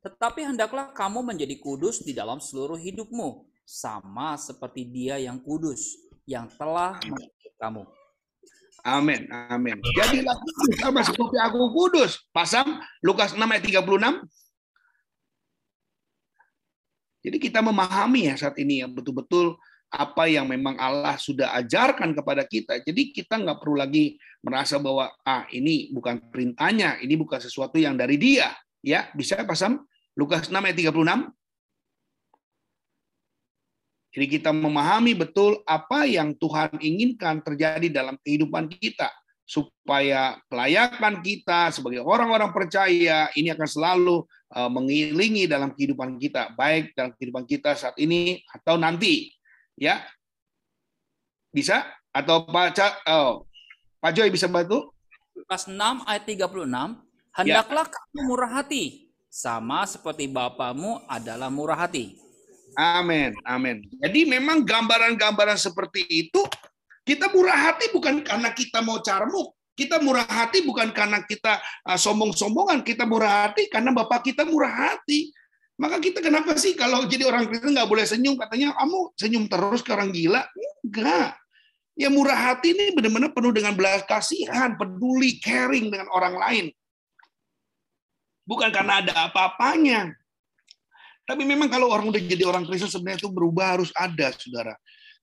tetapi 0.02 0.42
hendaklah 0.42 0.90
kamu 0.90 1.22
menjadi 1.22 1.54
kudus 1.62 2.02
di 2.02 2.10
dalam 2.14 2.42
seluruh 2.42 2.78
hidupmu 2.78 3.46
sama 3.62 4.34
seperti 4.38 4.86
dia 4.86 5.22
yang 5.22 5.38
kudus 5.38 5.98
yang 6.26 6.50
telah 6.54 6.98
mengatur 7.06 7.52
kamu. 7.58 7.82
Amin, 8.86 9.26
amin. 9.30 9.78
Jadilah 9.98 10.38
sama 10.78 11.02
seperti 11.02 11.38
aku 11.42 11.58
kudus. 11.74 12.22
Pasang 12.30 12.82
Lukas 13.02 13.34
6 13.34 13.42
ayat 13.42 13.62
36. 13.66 14.26
Jadi 17.26 17.36
kita 17.42 17.58
memahami 17.58 18.30
ya 18.30 18.34
saat 18.38 18.54
ini 18.62 18.82
ya 18.82 18.86
betul-betul 18.86 19.58
apa 19.90 20.26
yang 20.26 20.50
memang 20.50 20.74
Allah 20.76 21.14
sudah 21.16 21.54
ajarkan 21.62 22.12
kepada 22.12 22.42
kita. 22.44 22.82
Jadi 22.82 23.14
kita 23.14 23.38
nggak 23.38 23.62
perlu 23.62 23.78
lagi 23.78 24.18
merasa 24.42 24.76
bahwa 24.82 25.10
ah 25.22 25.46
ini 25.54 25.90
bukan 25.94 26.20
perintahnya, 26.30 26.98
ini 27.02 27.14
bukan 27.14 27.38
sesuatu 27.38 27.78
yang 27.78 27.94
dari 27.94 28.18
dia. 28.18 28.50
Ya, 28.82 29.10
bisa 29.14 29.42
pasang 29.42 29.82
Lukas 30.14 30.48
6 30.50 30.54
ayat 30.54 30.76
36. 30.78 31.30
Jadi 34.16 34.26
kita 34.32 34.48
memahami 34.48 35.12
betul 35.12 35.60
apa 35.68 36.08
yang 36.08 36.32
Tuhan 36.40 36.80
inginkan 36.80 37.44
terjadi 37.44 37.92
dalam 37.92 38.16
kehidupan 38.24 38.72
kita 38.72 39.12
supaya 39.46 40.40
kelayakan 40.48 41.20
kita 41.20 41.70
sebagai 41.70 42.00
orang-orang 42.00 42.48
percaya 42.50 43.28
ini 43.36 43.52
akan 43.52 43.68
selalu 43.68 44.24
uh, 44.56 44.72
mengiringi 44.72 45.44
dalam 45.44 45.76
kehidupan 45.76 46.16
kita, 46.16 46.56
baik 46.56 46.96
dalam 46.96 47.14
kehidupan 47.14 47.44
kita 47.44 47.76
saat 47.76 47.94
ini 48.00 48.40
atau 48.50 48.80
nanti. 48.80 49.35
Ya. 49.76 50.08
Bisa? 51.52 51.84
Atau 52.10 52.48
Pak 52.48 52.72
Ca 52.72 52.88
oh, 53.12 53.44
Pak 54.00 54.12
Joy 54.16 54.32
bisa 54.32 54.48
bantu? 54.48 54.92
Lukas 55.36 55.68
6 55.68 55.76
ayat 56.08 56.24
36, 56.24 56.64
hendaklah 57.36 57.84
ya. 57.84 57.92
kamu 57.92 58.20
murah 58.24 58.50
hati 58.60 59.12
sama 59.28 59.84
seperti 59.84 60.24
Bapamu 60.32 61.04
adalah 61.04 61.52
murah 61.52 61.76
hati. 61.76 62.16
Amin, 62.76 63.36
amin. 63.44 63.84
Jadi 64.00 64.24
memang 64.24 64.64
gambaran-gambaran 64.64 65.60
seperti 65.60 66.08
itu 66.08 66.40
kita 67.06 67.30
murah 67.30 67.70
hati 67.70 67.92
bukan 67.92 68.24
karena 68.24 68.50
kita 68.50 68.82
mau 68.82 68.98
carmuk. 69.04 69.54
Kita 69.76 70.00
murah 70.00 70.24
hati 70.24 70.64
bukan 70.64 70.88
karena 70.90 71.20
kita 71.22 71.60
uh, 71.84 72.00
sombong-sombongan. 72.00 72.80
Kita 72.80 73.04
murah 73.04 73.46
hati 73.46 73.68
karena 73.68 73.92
Bapak 73.92 74.26
kita 74.26 74.42
murah 74.42 74.72
hati. 74.72 75.30
Maka 75.76 76.00
kita 76.00 76.24
kenapa 76.24 76.56
sih 76.56 76.72
kalau 76.72 77.04
jadi 77.04 77.28
orang 77.28 77.52
Kristen 77.52 77.76
nggak 77.76 77.88
boleh 77.88 78.08
senyum? 78.08 78.40
Katanya 78.40 78.72
kamu 78.80 78.98
senyum 79.12 79.44
terus 79.44 79.84
ke 79.84 79.92
orang 79.92 80.08
gila? 80.08 80.40
Enggak. 80.80 81.36
Ya 81.96 82.08
murah 82.12 82.36
hati 82.36 82.76
ini 82.76 82.92
benar-benar 82.92 83.32
penuh 83.32 83.52
dengan 83.52 83.72
belas 83.72 84.04
kasihan, 84.04 84.76
peduli, 84.76 85.40
caring 85.40 85.88
dengan 85.88 86.08
orang 86.12 86.36
lain. 86.36 86.66
Bukan 88.44 88.68
karena 88.72 89.04
ada 89.04 89.12
apa-apanya. 89.28 90.12
Tapi 91.26 91.42
memang 91.42 91.66
kalau 91.66 91.90
orang 91.90 92.08
udah 92.08 92.22
jadi 92.22 92.46
orang 92.46 92.64
Kristen 92.64 92.88
sebenarnya 92.88 93.26
itu 93.26 93.32
berubah 93.32 93.76
harus 93.76 93.90
ada, 93.96 94.30
saudara. 94.32 94.76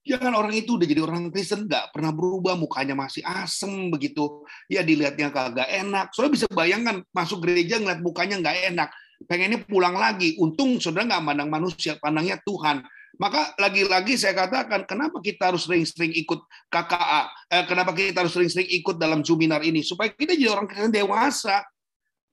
Jangan 0.04 0.36
orang 0.36 0.52
itu 0.52 0.76
udah 0.76 0.84
jadi 0.84 1.00
orang 1.00 1.32
Kristen 1.32 1.64
nggak 1.64 1.96
pernah 1.96 2.12
berubah, 2.12 2.60
mukanya 2.60 2.92
masih 2.92 3.24
asem 3.24 3.88
begitu. 3.88 4.44
Ya 4.68 4.84
dilihatnya 4.84 5.32
kagak 5.32 5.70
enak. 5.72 6.12
Soalnya 6.12 6.44
bisa 6.44 6.48
bayangkan 6.52 7.02
masuk 7.16 7.40
gereja 7.48 7.80
ngeliat 7.80 8.04
mukanya 8.04 8.36
nggak 8.44 8.58
enak. 8.76 8.90
Pengennya 9.26 9.64
pulang 9.64 9.96
lagi. 9.96 10.36
Untung 10.40 10.78
saudara 10.78 11.08
nggak 11.08 11.24
pandang 11.24 11.50
manusia, 11.50 11.96
pandangnya 12.00 12.40
Tuhan. 12.44 12.84
Maka 13.22 13.54
lagi-lagi 13.62 14.18
saya 14.18 14.34
katakan, 14.34 14.90
kenapa 14.90 15.22
kita 15.22 15.54
harus 15.54 15.70
sering-sering 15.70 16.18
ikut 16.18 16.42
KKA? 16.74 17.30
Eh, 17.46 17.64
kenapa 17.70 17.94
kita 17.94 18.26
harus 18.26 18.34
sering-sering 18.34 18.66
ikut 18.74 18.98
dalam 18.98 19.22
seminar 19.22 19.62
ini? 19.62 19.86
Supaya 19.86 20.10
kita 20.10 20.34
jadi 20.34 20.50
orang 20.50 20.66
Kristen 20.66 20.90
dewasa. 20.90 21.62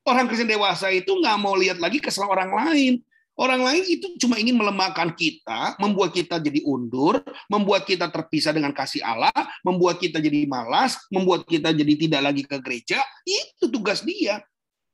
Orang 0.09 0.24
Kristen 0.24 0.48
dewasa 0.48 0.88
itu 0.88 1.12
nggak 1.12 1.37
mau 1.37 1.53
lihat 1.53 1.76
lagi 1.76 2.00
kesalahan 2.00 2.48
orang 2.48 2.53
lain. 2.57 2.94
Orang 3.40 3.64
lain 3.64 3.85
itu 3.88 4.20
cuma 4.20 4.37
ingin 4.37 4.53
melemahkan 4.53 5.16
kita, 5.16 5.76
membuat 5.81 6.12
kita 6.12 6.37
jadi 6.37 6.61
undur, 6.61 7.24
membuat 7.48 7.88
kita 7.88 8.12
terpisah 8.12 8.53
dengan 8.53 8.68
kasih 8.68 9.00
Allah, 9.00 9.33
membuat 9.64 9.96
kita 9.96 10.20
jadi 10.20 10.44
malas, 10.44 11.00
membuat 11.09 11.48
kita 11.48 11.72
jadi 11.72 11.94
tidak 11.96 12.20
lagi 12.20 12.44
ke 12.44 12.57
gereja. 12.61 13.00
Itu 13.24 13.72
tugas 13.72 14.05
dia. 14.05 14.44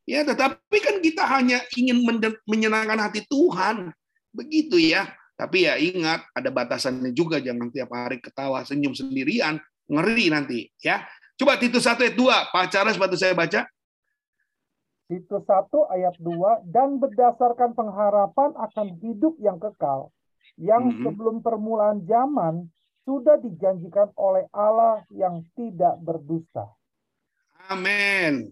Ya, 0.07 0.23
tetapi 0.23 0.79
kan 0.79 1.03
kita 1.03 1.27
hanya 1.27 1.59
ingin 1.75 1.99
menyenangkan 2.47 2.97
hati 2.97 3.27
Tuhan. 3.27 3.91
Begitu 4.31 4.79
ya. 4.79 5.11
Tapi 5.35 5.67
ya 5.67 5.75
ingat, 5.77 6.25
ada 6.33 6.49
batasannya 6.49 7.11
juga. 7.11 7.43
Jangan 7.43 7.69
tiap 7.75 7.91
hari 7.91 8.23
ketawa, 8.23 8.63
senyum 8.63 8.95
sendirian. 8.95 9.59
Ngeri 9.91 10.31
nanti. 10.31 10.71
ya. 10.79 11.03
Coba 11.37 11.59
Titus 11.59 11.85
1 11.85 12.01
ayat 12.01 12.17
2. 12.17 12.55
Pak 12.55 12.67
Charles, 12.71 12.97
bantu 12.97 13.19
saya 13.19 13.35
baca. 13.35 13.67
Titus 15.11 15.43
1 15.43 15.95
ayat 15.95 16.15
2 16.19 16.71
dan 16.71 16.99
berdasarkan 16.99 17.75
pengharapan 17.75 18.51
akan 18.59 18.87
hidup 19.03 19.39
yang 19.39 19.59
kekal 19.63 20.11
yang 20.59 20.89
mm 20.89 20.93
-hmm. 20.99 21.05
sebelum 21.07 21.37
permulaan 21.45 22.03
zaman 22.09 22.67
sudah 23.07 23.39
dijanjikan 23.39 24.11
oleh 24.19 24.51
Allah 24.51 25.07
yang 25.15 25.47
tidak 25.55 25.95
berdusta. 26.03 26.67
Amin. 27.71 28.51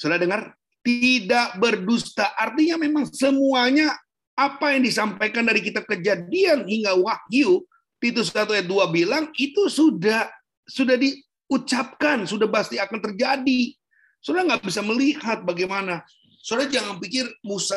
Sudah 0.00 0.16
dengar? 0.16 0.56
Tidak 0.80 1.60
berdusta. 1.60 2.32
Artinya 2.34 2.80
memang 2.80 3.08
semuanya 3.12 3.92
apa 4.32 4.72
yang 4.72 4.88
disampaikan 4.88 5.44
dari 5.44 5.60
kitab 5.60 5.84
kejadian 5.84 6.64
hingga 6.64 6.96
wahyu, 6.96 7.60
Titus 8.00 8.32
1 8.32 8.48
ayat 8.48 8.64
2 8.64 8.88
bilang 8.88 9.28
itu 9.36 9.68
sudah 9.68 10.24
sudah 10.64 10.96
diucapkan, 10.96 12.24
sudah 12.24 12.48
pasti 12.48 12.80
akan 12.80 12.96
terjadi. 13.04 13.76
Saudara 14.24 14.56
nggak 14.56 14.64
bisa 14.64 14.80
melihat 14.80 15.44
bagaimana. 15.44 16.00
Saudara 16.40 16.72
jangan 16.72 16.96
pikir 16.96 17.28
Musa 17.44 17.76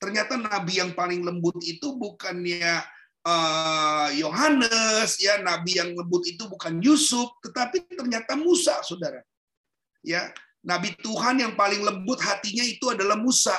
ternyata 0.00 0.38
nabi 0.38 0.80
yang 0.80 0.94
paling 0.96 1.26
lembut 1.26 1.58
itu 1.60 1.92
bukannya 1.98 2.80
eh, 3.26 4.08
Yohanes, 4.16 5.10
uh, 5.18 5.20
ya 5.20 5.42
nabi 5.44 5.76
yang 5.76 5.92
lembut 5.92 6.24
itu 6.24 6.48
bukan 6.48 6.80
Yusuf, 6.80 7.36
tetapi 7.44 7.84
ternyata 7.92 8.38
Musa, 8.38 8.80
saudara. 8.80 9.20
Ya, 10.00 10.32
nabi 10.68 10.92
Tuhan 11.00 11.40
yang 11.40 11.56
paling 11.56 11.80
lembut 11.80 12.20
hatinya 12.20 12.60
itu 12.60 12.92
adalah 12.92 13.16
Musa. 13.16 13.56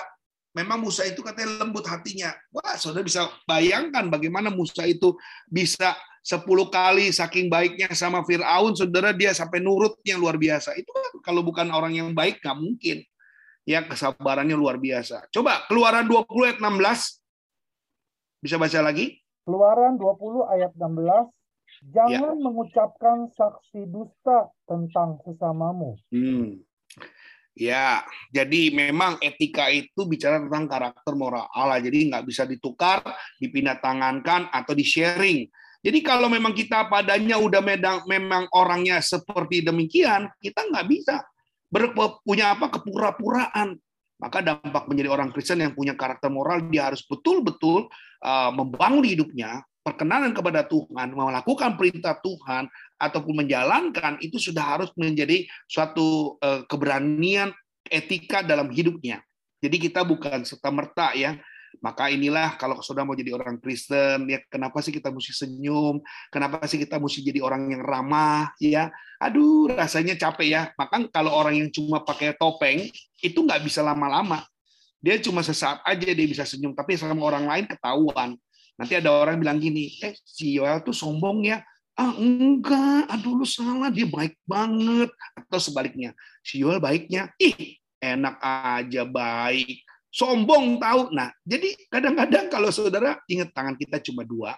Memang 0.54 0.82
Musa 0.82 1.06
itu 1.06 1.26
katanya 1.26 1.66
lembut 1.66 1.86
hatinya. 1.90 2.30
Wah, 2.54 2.78
saudara 2.78 3.02
bisa 3.02 3.26
bayangkan 3.50 4.06
bagaimana 4.10 4.54
Musa 4.54 4.86
itu 4.86 5.18
bisa 5.50 5.98
sepuluh 6.22 6.70
kali 6.70 7.10
saking 7.10 7.50
baiknya 7.50 7.90
sama 7.98 8.22
Fir'aun, 8.22 8.78
saudara 8.78 9.10
dia 9.14 9.34
sampai 9.34 9.62
nurutnya 9.62 10.18
luar 10.22 10.38
biasa. 10.38 10.78
Itu 10.78 10.90
kan 10.94 11.22
kalau 11.26 11.42
bukan 11.42 11.74
orang 11.74 11.98
yang 11.98 12.14
baik 12.14 12.42
nggak 12.46 12.58
mungkin. 12.58 13.02
Ya 13.66 13.86
kesabarannya 13.86 14.58
luar 14.58 14.82
biasa. 14.82 15.30
Coba 15.30 15.66
keluaran 15.70 16.10
20 16.10 16.26
ayat 16.50 16.58
16. 16.58 18.42
Bisa 18.42 18.56
baca 18.58 18.80
lagi? 18.82 19.22
Keluaran 19.46 20.02
20 20.02 20.50
ayat 20.50 20.74
16. 20.74 21.94
Jangan 21.94 22.36
ya. 22.36 22.42
mengucapkan 22.42 23.30
saksi 23.38 23.86
dusta 23.86 24.50
tentang 24.66 25.22
sesamamu. 25.22 26.02
Hmm. 26.10 26.66
Ya, 27.60 28.08
jadi 28.32 28.72
memang 28.72 29.20
etika 29.20 29.68
itu 29.68 30.08
bicara 30.08 30.40
tentang 30.40 30.64
karakter 30.72 31.12
moral 31.12 31.52
Allah. 31.52 31.84
Jadi 31.84 32.08
nggak 32.08 32.24
bisa 32.24 32.48
ditukar, 32.48 33.04
dipindah 33.36 33.84
tangankan, 33.84 34.48
atau 34.48 34.72
di-sharing. 34.72 35.44
Jadi 35.84 36.00
kalau 36.00 36.32
memang 36.32 36.56
kita 36.56 36.88
padanya 36.88 37.36
udah 37.36 37.60
medang, 37.60 38.08
memang 38.08 38.48
orangnya 38.56 39.04
seperti 39.04 39.60
demikian, 39.60 40.32
kita 40.40 40.72
nggak 40.72 40.88
bisa 40.88 41.20
punya 42.24 42.56
apa 42.56 42.72
kepura-puraan. 42.72 43.76
Maka 44.20 44.40
dampak 44.40 44.88
menjadi 44.88 45.12
orang 45.12 45.32
Kristen 45.32 45.60
yang 45.60 45.76
punya 45.76 45.96
karakter 46.00 46.32
moral, 46.32 46.64
dia 46.68 46.92
harus 46.92 47.04
betul-betul 47.08 47.92
uh, 48.24 48.52
membangun 48.52 49.04
hidupnya, 49.04 49.64
perkenanan 49.80 50.36
kepada 50.36 50.68
Tuhan, 50.68 51.16
melakukan 51.16 51.80
perintah 51.80 52.20
Tuhan, 52.20 52.68
ataupun 53.00 53.42
menjalankan, 53.46 54.20
itu 54.20 54.38
sudah 54.38 54.78
harus 54.78 54.92
menjadi 55.00 55.48
suatu 55.66 56.36
uh, 56.44 56.68
keberanian 56.68 57.56
etika 57.88 58.44
dalam 58.44 58.70
hidupnya. 58.70 59.24
Jadi 59.60 59.90
kita 59.90 60.04
bukan 60.04 60.44
serta-merta 60.44 61.16
ya 61.16 61.40
maka 61.78 62.10
inilah 62.10 62.58
kalau 62.58 62.82
sudah 62.82 63.06
mau 63.06 63.14
jadi 63.14 63.32
orang 63.38 63.62
Kristen, 63.62 64.26
ya 64.26 64.42
kenapa 64.50 64.82
sih 64.82 64.90
kita 64.90 65.14
mesti 65.14 65.32
senyum? 65.32 66.02
Kenapa 66.34 66.66
sih 66.66 66.82
kita 66.82 66.98
mesti 66.98 67.22
jadi 67.22 67.40
orang 67.46 67.70
yang 67.70 67.86
ramah? 67.86 68.52
Ya, 68.58 68.90
aduh 69.22 69.70
rasanya 69.70 70.18
capek 70.18 70.48
ya. 70.50 70.62
Maka 70.76 71.06
kalau 71.14 71.32
orang 71.32 71.62
yang 71.62 71.70
cuma 71.70 72.02
pakai 72.02 72.34
topeng 72.36 72.90
itu 73.22 73.40
nggak 73.40 73.62
bisa 73.62 73.86
lama-lama. 73.86 74.44
Dia 75.00 75.22
cuma 75.22 75.46
sesaat 75.46 75.80
aja 75.88 76.10
dia 76.12 76.28
bisa 76.28 76.44
senyum, 76.44 76.76
tapi 76.76 77.00
sama 77.00 77.22
orang 77.24 77.48
lain 77.48 77.66
ketahuan. 77.70 78.36
Nanti 78.76 78.94
ada 79.00 79.12
orang 79.16 79.40
bilang 79.40 79.60
gini, 79.62 79.96
eh 80.04 80.16
si 80.26 80.60
Yoel 80.60 80.84
tuh 80.84 80.96
sombong 80.96 81.48
ya. 81.48 81.64
Ah 82.00 82.16
enggak, 82.16 83.12
aduh 83.12 83.44
lu 83.44 83.44
salah, 83.44 83.92
dia 83.92 84.08
baik 84.08 84.40
banget. 84.48 85.12
Atau 85.36 85.60
sebaliknya, 85.60 86.16
si 86.40 86.64
Yoel 86.64 86.80
baiknya, 86.80 87.36
ih 87.36 87.76
enak 88.00 88.40
aja 88.40 89.04
baik 89.04 89.84
sombong 90.10 90.82
tahu. 90.82 91.14
Nah, 91.14 91.30
jadi 91.46 91.74
kadang-kadang 91.90 92.50
kalau 92.50 92.70
saudara 92.74 93.22
ingat 93.30 93.54
tangan 93.54 93.78
kita 93.78 94.02
cuma 94.02 94.26
dua, 94.26 94.58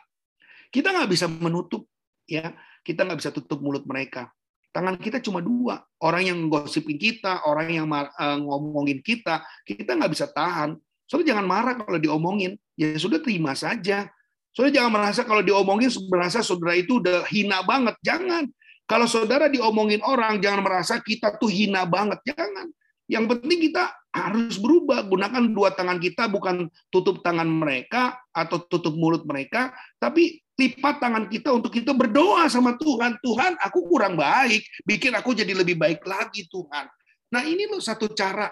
kita 0.72 0.92
nggak 0.92 1.10
bisa 1.12 1.28
menutup, 1.28 1.86
ya, 2.26 2.56
kita 2.88 3.04
nggak 3.04 3.20
bisa 3.20 3.32
tutup 3.36 3.60
mulut 3.60 3.84
mereka. 3.84 4.32
Tangan 4.72 4.96
kita 4.96 5.20
cuma 5.20 5.44
dua, 5.44 5.84
orang 6.00 6.32
yang 6.32 6.40
gosipin 6.48 6.96
kita, 6.96 7.44
orang 7.44 7.68
yang 7.76 7.92
uh, 7.92 8.40
ngomongin 8.40 9.04
kita, 9.04 9.44
kita 9.68 10.00
nggak 10.00 10.12
bisa 10.16 10.32
tahan. 10.32 10.80
Saudara 11.04 11.36
jangan 11.36 11.46
marah 11.46 11.76
kalau 11.76 12.00
diomongin, 12.00 12.56
ya 12.80 12.96
sudah 12.96 13.20
terima 13.20 13.52
saja. 13.52 14.08
Saudara 14.52 14.76
jangan 14.76 14.92
merasa 14.92 15.22
kalau 15.24 15.44
diomongin 15.44 15.90
merasa 16.12 16.44
saudara 16.44 16.76
itu 16.76 17.00
udah 17.00 17.24
hina 17.32 17.64
banget, 17.64 17.96
jangan. 18.04 18.48
Kalau 18.84 19.08
saudara 19.08 19.48
diomongin 19.48 20.04
orang, 20.04 20.44
jangan 20.44 20.68
merasa 20.68 21.00
kita 21.00 21.40
tuh 21.40 21.48
hina 21.48 21.88
banget, 21.88 22.20
jangan. 22.28 22.68
Yang 23.08 23.26
penting 23.36 23.60
kita 23.72 23.84
harus 24.12 24.60
berubah. 24.60 25.08
Gunakan 25.08 25.56
dua 25.56 25.72
tangan 25.72 26.00
kita 26.00 26.28
bukan 26.28 26.68
tutup 26.92 27.24
tangan 27.24 27.48
mereka 27.48 28.20
atau 28.36 28.60
tutup 28.68 28.92
mulut 28.96 29.24
mereka, 29.24 29.72
tapi 29.96 30.44
lipat 30.60 31.02
tangan 31.02 31.26
kita 31.32 31.50
untuk 31.56 31.72
kita 31.72 31.96
berdoa 31.96 32.46
sama 32.52 32.76
Tuhan. 32.76 33.18
Tuhan, 33.24 33.58
aku 33.64 33.88
kurang 33.88 34.20
baik, 34.20 34.62
bikin 34.84 35.16
aku 35.16 35.34
jadi 35.34 35.56
lebih 35.56 35.80
baik 35.80 36.04
lagi 36.04 36.46
Tuhan. 36.52 36.86
Nah 37.32 37.42
ini 37.48 37.66
loh 37.72 37.80
satu 37.80 38.12
cara 38.12 38.52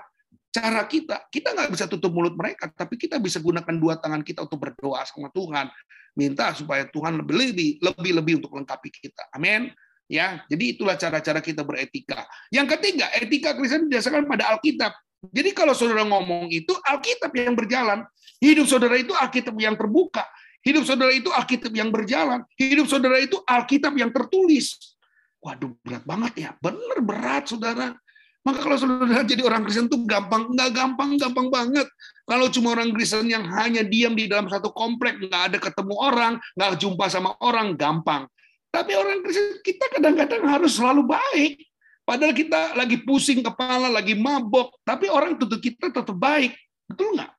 cara 0.49 0.81
kita. 0.85 1.29
Kita 1.29 1.53
nggak 1.53 1.69
bisa 1.73 1.85
tutup 1.85 2.13
mulut 2.13 2.33
mereka, 2.35 2.69
tapi 2.73 2.97
kita 2.97 3.21
bisa 3.21 3.37
gunakan 3.39 3.75
dua 3.77 3.97
tangan 3.97 4.21
kita 4.25 4.45
untuk 4.45 4.59
berdoa 4.61 5.05
sama 5.05 5.29
Tuhan. 5.33 5.69
Minta 6.17 6.51
supaya 6.57 6.89
Tuhan 6.89 7.21
lebih 7.21 7.35
lebih 7.37 7.69
lebih 7.79 8.11
lebih 8.19 8.33
untuk 8.43 8.51
lengkapi 8.57 8.89
kita. 8.89 9.29
Amin. 9.33 9.71
Ya, 10.09 10.41
jadi 10.49 10.73
itulah 10.73 10.97
cara-cara 10.97 11.37
kita 11.37 11.61
beretika. 11.61 12.25
Yang 12.49 12.77
ketiga, 12.77 13.13
etika 13.13 13.53
Kristen 13.53 13.85
didasarkan 13.93 14.25
pada 14.25 14.49
Alkitab. 14.57 14.89
Jadi 15.21 15.53
kalau 15.53 15.77
saudara 15.77 16.01
ngomong 16.01 16.49
itu 16.49 16.73
Alkitab 16.81 17.29
yang 17.37 17.53
berjalan, 17.53 18.09
hidup 18.41 18.65
saudara 18.65 18.97
itu 18.97 19.13
Alkitab 19.13 19.53
yang 19.61 19.77
terbuka, 19.77 20.25
hidup 20.65 20.81
saudara 20.81 21.13
itu 21.13 21.29
Alkitab 21.29 21.69
yang 21.77 21.93
berjalan, 21.93 22.41
hidup 22.57 22.89
saudara 22.89 23.21
itu 23.21 23.37
Alkitab 23.45 23.93
yang 23.93 24.09
tertulis. 24.09 24.97
Waduh, 25.45 25.77
berat 25.85 26.03
banget 26.09 26.33
ya. 26.35 26.49
Benar 26.57 26.99
berat, 27.05 27.43
saudara. 27.45 27.93
Maka 28.39 28.59
kalau 28.63 28.77
saudara 28.79 29.21
jadi 29.27 29.43
orang 29.43 29.67
Kristen 29.67 29.91
itu 29.91 29.99
gampang, 30.07 30.47
nggak 30.55 30.71
gampang, 30.71 31.19
gampang 31.19 31.47
banget. 31.51 31.87
Kalau 32.23 32.47
cuma 32.47 32.71
orang 32.71 32.95
Kristen 32.95 33.27
yang 33.27 33.43
hanya 33.51 33.83
diam 33.83 34.15
di 34.15 34.31
dalam 34.31 34.47
satu 34.47 34.71
komplek, 34.71 35.19
nggak 35.19 35.43
ada 35.53 35.57
ketemu 35.59 35.95
orang, 35.99 36.33
nggak 36.55 36.79
jumpa 36.79 37.05
sama 37.11 37.35
orang, 37.43 37.75
gampang. 37.75 38.25
Tapi 38.71 38.95
orang 38.95 39.19
Kristen 39.25 39.59
kita 39.59 39.91
kadang-kadang 39.91 40.43
harus 40.47 40.79
selalu 40.79 41.03
baik. 41.09 41.67
Padahal 42.07 42.33
kita 42.33 42.73
lagi 42.73 42.97
pusing 43.05 43.45
kepala, 43.45 43.85
lagi 43.85 44.17
mabok, 44.17 44.81
tapi 44.81 45.11
orang 45.11 45.37
tutup 45.37 45.61
kita 45.61 45.93
tetap 45.93 46.15
baik. 46.15 46.57
Betul 46.89 47.19
nggak? 47.19 47.31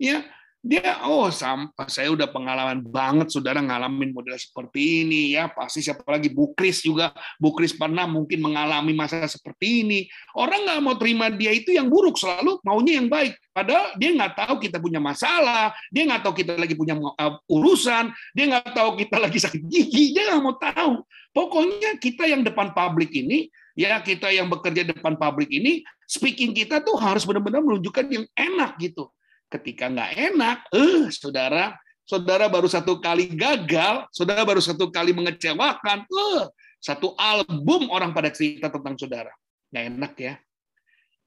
Ya, 0.00 0.24
dia 0.60 1.00
oh 1.08 1.32
sampah 1.32 1.88
saya 1.88 2.12
udah 2.12 2.28
pengalaman 2.28 2.84
banget 2.84 3.32
saudara 3.32 3.64
ngalamin 3.64 4.12
model 4.12 4.36
seperti 4.36 5.08
ini 5.08 5.32
ya 5.32 5.48
pasti 5.48 5.80
siapa 5.80 6.04
lagi? 6.04 6.28
Bu 6.28 6.52
Kris 6.52 6.84
juga. 6.84 7.16
Bu 7.40 7.56
Kris 7.56 7.72
pernah 7.72 8.04
mungkin 8.04 8.44
mengalami 8.44 8.92
masa 8.92 9.24
seperti 9.24 9.88
ini. 9.88 10.00
Orang 10.36 10.68
nggak 10.68 10.80
mau 10.84 11.00
terima 11.00 11.32
dia 11.32 11.48
itu 11.56 11.72
yang 11.72 11.88
buruk 11.88 12.20
selalu 12.20 12.60
maunya 12.60 13.00
yang 13.00 13.08
baik. 13.08 13.40
Padahal 13.56 13.96
dia 13.96 14.12
nggak 14.12 14.36
tahu 14.36 14.54
kita 14.60 14.76
punya 14.76 15.00
masalah 15.00 15.72
dia 15.88 16.04
nggak 16.04 16.28
tahu 16.28 16.34
kita 16.36 16.52
lagi 16.60 16.76
punya 16.76 16.94
uh, 17.00 17.40
urusan 17.48 18.12
dia 18.36 18.44
nggak 18.52 18.76
tahu 18.76 19.00
kita 19.00 19.16
lagi 19.16 19.38
sakit 19.40 19.64
gigi 19.64 20.12
dia 20.12 20.28
nggak 20.28 20.42
mau 20.44 20.60
tahu. 20.60 21.00
Pokoknya 21.32 21.96
kita 21.96 22.28
yang 22.28 22.44
depan 22.44 22.76
publik 22.76 23.08
ini 23.16 23.48
ya 23.72 23.96
kita 24.04 24.28
yang 24.28 24.52
bekerja 24.52 24.84
depan 24.84 25.16
publik 25.16 25.48
ini 25.48 25.80
speaking 26.04 26.52
kita 26.52 26.84
tuh 26.84 27.00
harus 27.00 27.24
benar-benar 27.24 27.64
menunjukkan 27.64 28.04
yang 28.12 28.28
enak 28.36 28.76
gitu 28.76 29.08
ketika 29.50 29.90
nggak 29.90 30.12
enak, 30.30 30.58
eh 30.70 31.10
saudara, 31.10 31.74
saudara 32.06 32.46
baru 32.46 32.70
satu 32.70 33.02
kali 33.02 33.34
gagal, 33.34 34.06
saudara 34.14 34.46
baru 34.46 34.62
satu 34.62 34.88
kali 34.88 35.10
mengecewakan, 35.10 36.06
eh 36.06 36.44
satu 36.80 37.12
album 37.18 37.90
orang 37.92 38.14
pada 38.16 38.32
cerita 38.32 38.72
tentang 38.72 38.96
saudara. 38.96 39.34
Nggak 39.74 39.84
enak 39.90 40.14
ya. 40.16 40.34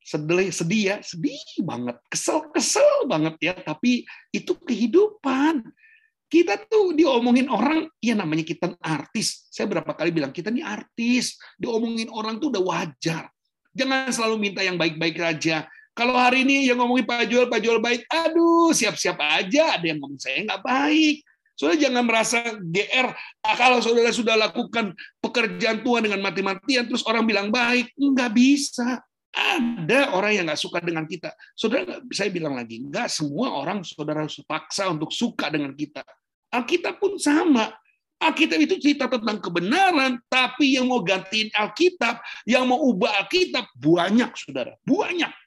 Sedih, 0.04 0.52
sedih 0.52 0.84
ya, 0.84 0.96
sedih 1.00 1.64
banget, 1.64 1.96
kesel, 2.12 2.52
kesel 2.52 3.08
banget 3.08 3.36
ya. 3.40 3.54
Tapi 3.56 4.04
itu 4.34 4.56
kehidupan. 4.60 5.64
Kita 6.28 6.58
tuh 6.66 6.98
diomongin 6.98 7.46
orang, 7.46 7.86
ya 8.02 8.18
namanya 8.18 8.42
kita 8.42 8.74
artis. 8.82 9.46
Saya 9.54 9.70
berapa 9.70 9.94
kali 9.94 10.10
bilang 10.10 10.34
kita 10.34 10.50
ini 10.50 10.66
artis. 10.66 11.38
Diomongin 11.56 12.10
orang 12.10 12.42
tuh 12.42 12.50
udah 12.50 12.64
wajar. 12.66 13.30
Jangan 13.70 14.10
selalu 14.10 14.36
minta 14.42 14.66
yang 14.66 14.76
baik-baik 14.76 15.22
aja. 15.22 15.70
Kalau 15.94 16.18
hari 16.18 16.42
ini 16.42 16.66
yang 16.66 16.82
ngomongin 16.82 17.06
Pak 17.06 17.30
Joel, 17.30 17.46
Pak 17.46 17.62
Joel 17.62 17.78
baik, 17.78 18.10
aduh 18.10 18.74
siap-siap 18.74 19.14
aja 19.22 19.78
ada 19.78 19.86
yang 19.86 20.02
ngomong 20.02 20.18
saya 20.18 20.42
nggak 20.42 20.66
baik. 20.66 21.22
Saudara 21.54 21.78
jangan 21.78 22.04
merasa 22.10 22.38
GR 22.58 23.08
ah, 23.46 23.56
kalau 23.56 23.78
saudara 23.78 24.10
sudah 24.10 24.34
lakukan 24.34 24.98
pekerjaan 25.22 25.86
Tuhan 25.86 26.10
dengan 26.10 26.26
mati-matian 26.26 26.90
terus 26.90 27.06
orang 27.06 27.30
bilang 27.30 27.54
baik, 27.54 27.94
nggak 27.94 28.32
bisa. 28.34 29.06
Ada 29.34 30.14
orang 30.18 30.34
yang 30.34 30.46
nggak 30.50 30.62
suka 30.62 30.82
dengan 30.82 31.06
kita. 31.06 31.30
Saudara, 31.54 32.02
saya 32.10 32.30
bilang 32.34 32.58
lagi, 32.58 32.82
nggak 32.82 33.06
semua 33.10 33.54
orang 33.54 33.86
saudara 33.86 34.26
paksa 34.50 34.90
untuk 34.90 35.14
suka 35.14 35.54
dengan 35.54 35.78
kita. 35.78 36.02
Alkitab 36.54 36.98
pun 36.98 37.22
sama. 37.22 37.70
Alkitab 38.18 38.58
itu 38.62 38.78
cerita 38.82 39.06
tentang 39.10 39.38
kebenaran, 39.42 40.22
tapi 40.26 40.78
yang 40.78 40.90
mau 40.90 41.06
gantiin 41.06 41.54
Alkitab, 41.54 42.22
yang 42.50 42.66
mau 42.66 42.82
ubah 42.82 43.26
Alkitab, 43.26 43.68
banyak, 43.78 44.32
saudara. 44.38 44.74
Banyak. 44.86 45.43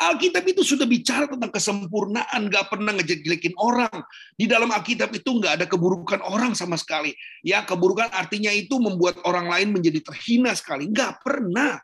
Alkitab 0.00 0.44
itu 0.48 0.64
sudah 0.64 0.88
bicara 0.88 1.28
tentang 1.28 1.52
kesempurnaan, 1.52 2.48
nggak 2.48 2.66
pernah 2.72 2.96
ngejelekin 2.96 3.54
orang. 3.60 3.92
Di 4.34 4.48
dalam 4.48 4.72
Alkitab 4.72 5.12
itu 5.12 5.36
nggak 5.36 5.52
ada 5.60 5.66
keburukan 5.68 6.24
orang 6.24 6.56
sama 6.56 6.80
sekali. 6.80 7.12
Ya, 7.44 7.60
keburukan 7.64 8.08
artinya 8.12 8.48
itu 8.50 8.80
membuat 8.80 9.20
orang 9.28 9.52
lain 9.52 9.76
menjadi 9.76 10.00
terhina 10.00 10.56
sekali. 10.56 10.88
Nggak 10.88 11.20
pernah. 11.20 11.80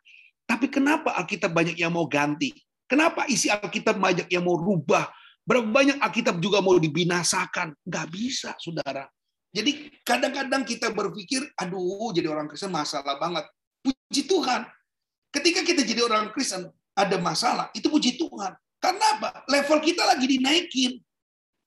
Tapi 0.47 0.71
kenapa 0.71 1.13
Alkitab 1.19 1.53
banyak 1.53 1.77
yang 1.77 1.93
mau 1.93 2.07
ganti? 2.07 2.55
Kenapa 2.87 3.27
isi 3.27 3.51
Alkitab 3.51 3.99
banyak 3.99 4.31
yang 4.31 4.47
mau 4.47 4.55
rubah? 4.55 5.11
Berapa 5.43 5.67
banyak 5.67 5.99
Alkitab 5.99 6.39
juga 6.39 6.63
mau 6.63 6.79
dibinasakan? 6.79 7.75
Nggak 7.87 8.07
bisa, 8.11 8.55
saudara. 8.59 9.07
Jadi 9.55 9.89
kadang-kadang 10.05 10.69
kita 10.69 10.93
berpikir, 10.93 11.41
aduh 11.57 12.13
jadi 12.13 12.29
orang 12.29 12.45
Kristen 12.51 12.69
masalah 12.69 13.17
banget. 13.17 13.49
Puji 13.81 14.29
Tuhan, 14.29 14.69
ketika 15.33 15.65
kita 15.65 15.81
jadi 15.81 16.05
orang 16.05 16.29
Kristen, 16.35 16.69
ada 16.97 17.21
masalah, 17.21 17.69
itu 17.77 17.93
puji 17.93 18.17
Tuhan. 18.17 18.57
Karena 18.81 19.21
apa? 19.21 19.45
Level 19.45 19.79
kita 19.85 20.09
lagi 20.09 20.25
dinaikin. 20.25 20.97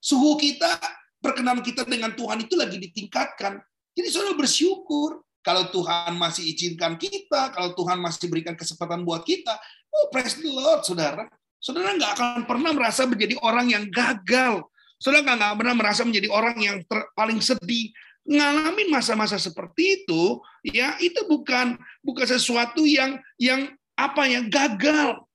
Suhu 0.01 0.39
kita, 0.41 0.81
perkenalan 1.21 1.61
kita 1.61 1.85
dengan 1.85 2.15
Tuhan 2.17 2.41
itu 2.41 2.57
lagi 2.57 2.81
ditingkatkan. 2.81 3.61
Jadi 3.93 4.07
saudara 4.09 4.33
bersyukur. 4.33 5.21
Kalau 5.39 5.71
Tuhan 5.71 6.19
masih 6.19 6.51
izinkan 6.51 6.99
kita, 6.99 7.55
kalau 7.55 7.71
Tuhan 7.71 7.95
masih 8.03 8.27
berikan 8.27 8.59
kesempatan 8.59 9.07
buat 9.07 9.23
kita, 9.23 9.55
oh 9.87 10.11
praise 10.11 10.35
the 10.35 10.51
Lord, 10.51 10.83
saudara. 10.83 11.31
Saudara 11.63 11.95
nggak 11.95 12.11
akan 12.19 12.43
pernah 12.43 12.75
merasa 12.75 13.07
menjadi 13.07 13.39
orang 13.39 13.71
yang 13.71 13.87
gagal. 13.87 14.67
Saudara 14.99 15.23
nggak 15.23 15.55
pernah 15.63 15.75
merasa 15.79 16.03
menjadi 16.03 16.27
orang 16.27 16.59
yang 16.59 16.83
ter, 16.83 17.07
paling 17.15 17.39
sedih. 17.39 17.87
Ngalamin 18.27 18.91
masa-masa 18.91 19.39
seperti 19.39 20.03
itu, 20.03 20.43
ya 20.67 20.99
itu 20.99 21.23
bukan 21.23 21.79
bukan 22.03 22.25
sesuatu 22.27 22.83
yang 22.83 23.15
yang 23.39 23.71
apa 23.99 24.23
yang 24.31 24.47
gagal. 24.47 25.27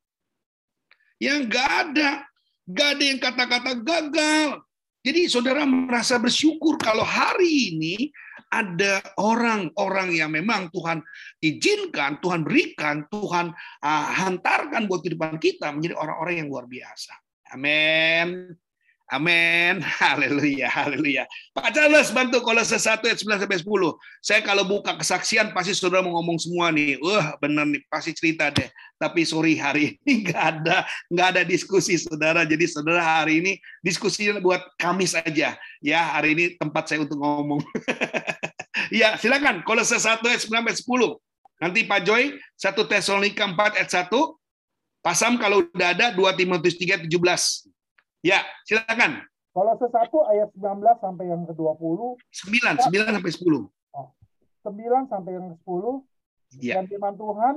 Yang 1.21 1.39
nggak 1.53 1.71
ada. 1.85 2.11
Nggak 2.65 2.89
ada 2.97 3.05
yang 3.05 3.21
kata-kata 3.21 3.73
gagal. 3.85 4.49
Jadi 5.05 5.21
saudara 5.29 5.69
merasa 5.69 6.17
bersyukur 6.17 6.81
kalau 6.81 7.05
hari 7.05 7.77
ini 7.77 8.09
ada 8.49 9.05
orang-orang 9.21 10.17
yang 10.17 10.33
memang 10.33 10.73
Tuhan 10.73 11.05
izinkan, 11.45 12.25
Tuhan 12.25 12.41
berikan, 12.41 13.05
Tuhan 13.13 13.53
uh, 13.85 14.07
hantarkan 14.17 14.89
buat 14.89 15.05
kehidupan 15.05 15.37
kita 15.37 15.69
menjadi 15.77 16.01
orang-orang 16.01 16.41
yang 16.41 16.49
luar 16.49 16.65
biasa. 16.65 17.13
Amin. 17.53 18.57
Amin. 19.13 19.85
Haleluya. 20.01 20.65
Haleluya. 20.73 21.29
Pak 21.53 21.77
Charles 21.77 22.09
bantu 22.09 22.41
kalau 22.41 22.65
sesuatu 22.65 23.05
ayat 23.05 23.21
9 23.21 23.45
sampai 23.45 23.61
10. 23.61 23.69
Saya 24.25 24.41
kalau 24.41 24.65
buka 24.65 24.97
kesaksian 24.97 25.53
pasti 25.53 25.77
saudara 25.77 26.01
mau 26.01 26.17
ngomong 26.17 26.41
semua 26.41 26.73
nih. 26.73 26.97
Wah, 27.05 27.37
benar 27.37 27.69
nih 27.69 27.85
pasti 27.93 28.17
cerita 28.17 28.49
deh. 28.49 28.65
Tapi 28.97 29.29
sorry 29.29 29.61
hari 29.61 29.95
ini 30.09 30.25
nggak 30.25 30.41
ada 30.41 30.89
nggak 31.13 31.27
ada 31.37 31.43
diskusi 31.45 32.01
saudara. 32.01 32.49
Jadi 32.49 32.65
saudara 32.65 33.05
hari 33.05 33.45
ini 33.45 33.53
diskusinya 33.85 34.41
buat 34.41 34.65
Kamis 34.81 35.13
aja. 35.13 35.53
Ya, 35.85 36.01
hari 36.17 36.33
ini 36.33 36.45
tempat 36.57 36.89
saya 36.89 37.05
untuk 37.05 37.21
ngomong. 37.21 37.61
ya, 39.01 39.21
silakan. 39.21 39.61
Kalau 39.69 39.85
sesuatu 39.85 40.33
ayat 40.33 40.41
9 40.41 40.49
sampai 40.49 40.77
10. 40.81 41.21
Nanti 41.61 41.81
Pak 41.85 42.01
Joy 42.09 42.41
1 42.57 42.73
Tesalonika 42.89 43.45
4 43.53 43.79
ayat 43.79 44.09
1. 44.09 44.09
Pasam 45.05 45.37
kalau 45.37 45.61
udah 45.69 45.93
ada 45.93 46.07
2 46.17 46.25
Timotius 46.41 46.81
3 46.81 47.05
17. 47.05 47.74
Ya, 48.25 48.41
silakan. 48.65 49.21
Kalau 49.53 49.77
sesatu 49.77 50.25
ayat 50.25 50.49
19 50.57 50.81
sampai 50.97 51.29
yang 51.29 51.45
ke-20. 51.45 52.17
9, 52.17 52.89
9 52.89 53.21
sampai 53.21 53.31
10. 53.37 53.69
9 54.65 55.13
sampai 55.13 55.31
yang 55.37 55.47
ke-10. 55.53 55.85
Ya. 56.65 56.81
Dan 56.81 56.89
firman 56.89 57.21
Tuhan, 57.21 57.55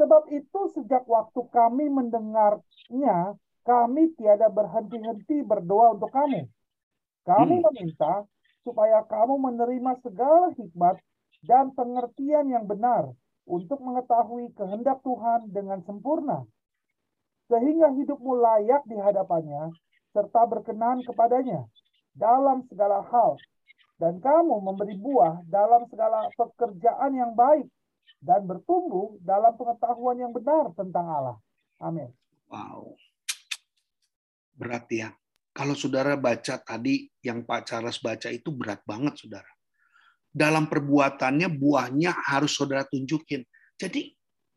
sebab 0.00 0.32
itu 0.32 0.60
sejak 0.72 1.04
waktu 1.04 1.40
kami 1.52 1.92
mendengarnya, 1.92 3.36
kami 3.60 4.16
tiada 4.16 4.48
berhenti-henti 4.48 5.44
berdoa 5.44 6.00
untuk 6.00 6.08
kamu. 6.16 6.48
Kami 7.28 7.56
hmm. 7.60 7.64
meminta 7.68 8.24
supaya 8.64 9.04
kamu 9.04 9.36
menerima 9.36 10.00
segala 10.00 10.48
hikmat 10.56 10.96
dan 11.44 11.76
pengertian 11.76 12.48
yang 12.48 12.64
benar 12.64 13.12
untuk 13.44 13.84
mengetahui 13.84 14.48
kehendak 14.56 15.04
Tuhan 15.04 15.52
dengan 15.52 15.84
sempurna 15.84 16.48
sehingga 17.48 17.92
hidupmu 17.92 18.32
layak 18.40 18.82
di 18.88 18.96
hadapannya 18.96 19.72
serta 20.14 20.46
berkenan 20.46 21.02
kepadanya 21.04 21.66
dalam 22.14 22.64
segala 22.70 23.02
hal 23.10 23.36
dan 23.98 24.18
kamu 24.18 24.58
memberi 24.62 24.98
buah 24.98 25.42
dalam 25.46 25.86
segala 25.90 26.30
pekerjaan 26.34 27.12
yang 27.14 27.32
baik 27.34 27.66
dan 28.24 28.48
bertumbuh 28.48 29.20
dalam 29.20 29.52
pengetahuan 29.54 30.16
yang 30.16 30.32
benar 30.32 30.72
tentang 30.72 31.06
Allah. 31.06 31.36
Amin. 31.78 32.08
Wow. 32.48 32.96
Berat 34.56 34.88
ya. 34.88 35.12
Kalau 35.54 35.78
saudara 35.78 36.18
baca 36.18 36.58
tadi 36.58 37.06
yang 37.22 37.46
Pak 37.46 37.70
Charles 37.70 38.02
baca 38.02 38.26
itu 38.32 38.50
berat 38.50 38.82
banget 38.82 39.14
saudara. 39.22 39.50
Dalam 40.34 40.66
perbuatannya 40.66 41.46
buahnya 41.46 42.10
harus 42.26 42.58
saudara 42.58 42.82
tunjukin. 42.90 43.46
Jadi 43.78 44.10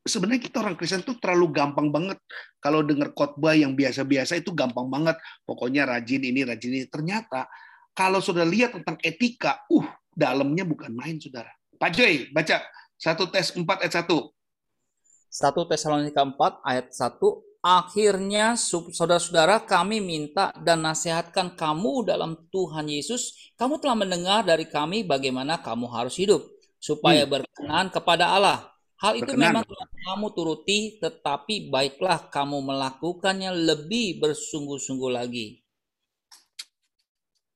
sebenarnya 0.07 0.41
kita 0.43 0.63
orang 0.63 0.75
Kristen 0.79 1.03
tuh 1.03 1.19
terlalu 1.19 1.53
gampang 1.53 1.91
banget 1.91 2.17
kalau 2.57 2.81
dengar 2.81 3.13
khotbah 3.13 3.53
yang 3.53 3.75
biasa-biasa 3.77 4.39
itu 4.39 4.51
gampang 4.51 4.87
banget. 4.87 5.15
Pokoknya 5.43 5.85
rajin 5.85 6.23
ini, 6.23 6.41
rajin 6.47 6.71
ini. 6.73 6.87
Ternyata 6.87 7.45
kalau 7.91 8.23
sudah 8.23 8.47
lihat 8.47 8.75
tentang 8.75 8.97
etika, 9.03 9.67
uh, 9.69 9.87
dalamnya 10.11 10.65
bukan 10.65 10.91
main, 10.91 11.19
saudara. 11.21 11.51
Pak 11.77 11.91
Joy, 11.93 12.33
baca 12.33 12.65
satu 12.97 13.29
tes 13.29 13.53
4 13.53 13.61
ayat 13.61 13.93
1. 14.01 14.09
1 15.27 15.69
Tesalonika 15.69 16.23
4 16.23 16.65
ayat 16.65 16.87
1 16.89 17.19
Akhirnya 17.61 18.55
saudara-saudara 18.55 19.59
kami 19.59 19.99
minta 19.99 20.55
dan 20.63 20.87
nasihatkan 20.87 21.51
kamu 21.51 22.07
dalam 22.07 22.47
Tuhan 22.47 22.87
Yesus 22.87 23.51
Kamu 23.59 23.77
telah 23.83 23.97
mendengar 23.99 24.47
dari 24.47 24.65
kami 24.65 25.03
bagaimana 25.03 25.59
kamu 25.59 25.91
harus 25.91 26.15
hidup 26.15 26.47
Supaya 26.79 27.27
hmm. 27.27 27.31
berkenan 27.33 27.91
kepada 27.91 28.33
Allah 28.33 28.76
Hal 28.97 29.13
itu 29.13 29.29
memang 29.37 29.61
kamu 30.07 30.27
turuti, 30.33 30.97
tetapi 30.97 31.69
baiklah 31.69 32.33
kamu 32.33 32.65
melakukannya 32.65 33.53
lebih 33.53 34.17
bersungguh-sungguh 34.17 35.11
lagi. 35.13 35.61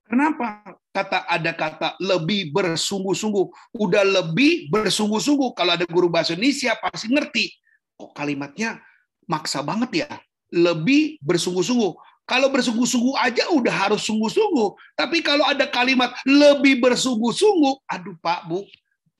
Kenapa 0.06 0.76
kata 0.92 1.24
ada 1.24 1.50
kata 1.56 1.88
lebih 1.98 2.52
bersungguh-sungguh? 2.52 3.74
Udah 3.74 4.04
lebih 4.04 4.68
bersungguh-sungguh. 4.70 5.50
Kalau 5.56 5.72
ada 5.74 5.88
guru 5.88 6.12
bahasa 6.12 6.36
Indonesia 6.36 6.76
pasti 6.78 7.08
ngerti. 7.08 7.48
Kok 7.96 8.12
kalimatnya 8.12 8.78
maksa 9.24 9.64
banget 9.64 10.06
ya? 10.06 10.10
Lebih 10.52 11.16
bersungguh-sungguh. 11.24 11.96
Kalau 12.22 12.52
bersungguh-sungguh 12.54 13.18
aja 13.18 13.50
udah 13.50 13.74
harus 13.74 14.04
sungguh-sungguh. 14.06 14.94
Tapi 14.94 15.24
kalau 15.26 15.42
ada 15.48 15.66
kalimat 15.66 16.14
lebih 16.22 16.78
bersungguh-sungguh, 16.78 17.82
aduh 17.88 18.14
Pak, 18.20 18.46
Bu, 18.46 18.62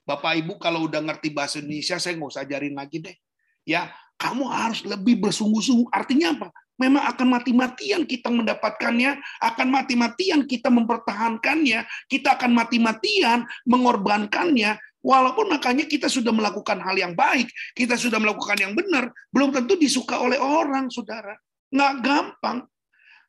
Bapak 0.03 0.35
Ibu 0.43 0.59
kalau 0.59 0.91
udah 0.91 0.99
ngerti 0.99 1.31
bahasa 1.31 1.63
Indonesia, 1.63 1.99
saya 1.99 2.19
nggak 2.19 2.31
usah 2.31 2.43
ajarin 2.43 2.75
lagi 2.75 2.99
deh. 2.99 3.17
Ya, 3.63 3.95
kamu 4.19 4.45
harus 4.51 4.83
lebih 4.83 5.23
bersungguh-sungguh. 5.23 5.91
Artinya 5.95 6.35
apa? 6.35 6.49
Memang 6.81 7.07
akan 7.07 7.29
mati-matian 7.39 8.03
kita 8.03 8.27
mendapatkannya, 8.27 9.23
akan 9.39 9.69
mati-matian 9.71 10.43
kita 10.51 10.67
mempertahankannya, 10.67 11.87
kita 12.11 12.35
akan 12.35 12.51
mati-matian 12.51 13.47
mengorbankannya, 13.63 14.83
Walaupun 15.03 15.51
makanya 15.51 15.83
kita 15.91 16.07
sudah 16.07 16.31
melakukan 16.31 16.79
hal 16.79 16.95
yang 16.95 17.19
baik, 17.19 17.51
kita 17.75 17.99
sudah 17.99 18.23
melakukan 18.23 18.55
yang 18.55 18.71
benar, 18.71 19.11
belum 19.35 19.51
tentu 19.51 19.75
disuka 19.75 20.23
oleh 20.23 20.39
orang, 20.39 20.87
saudara. 20.95 21.35
Nggak 21.75 21.93
gampang. 22.07 22.59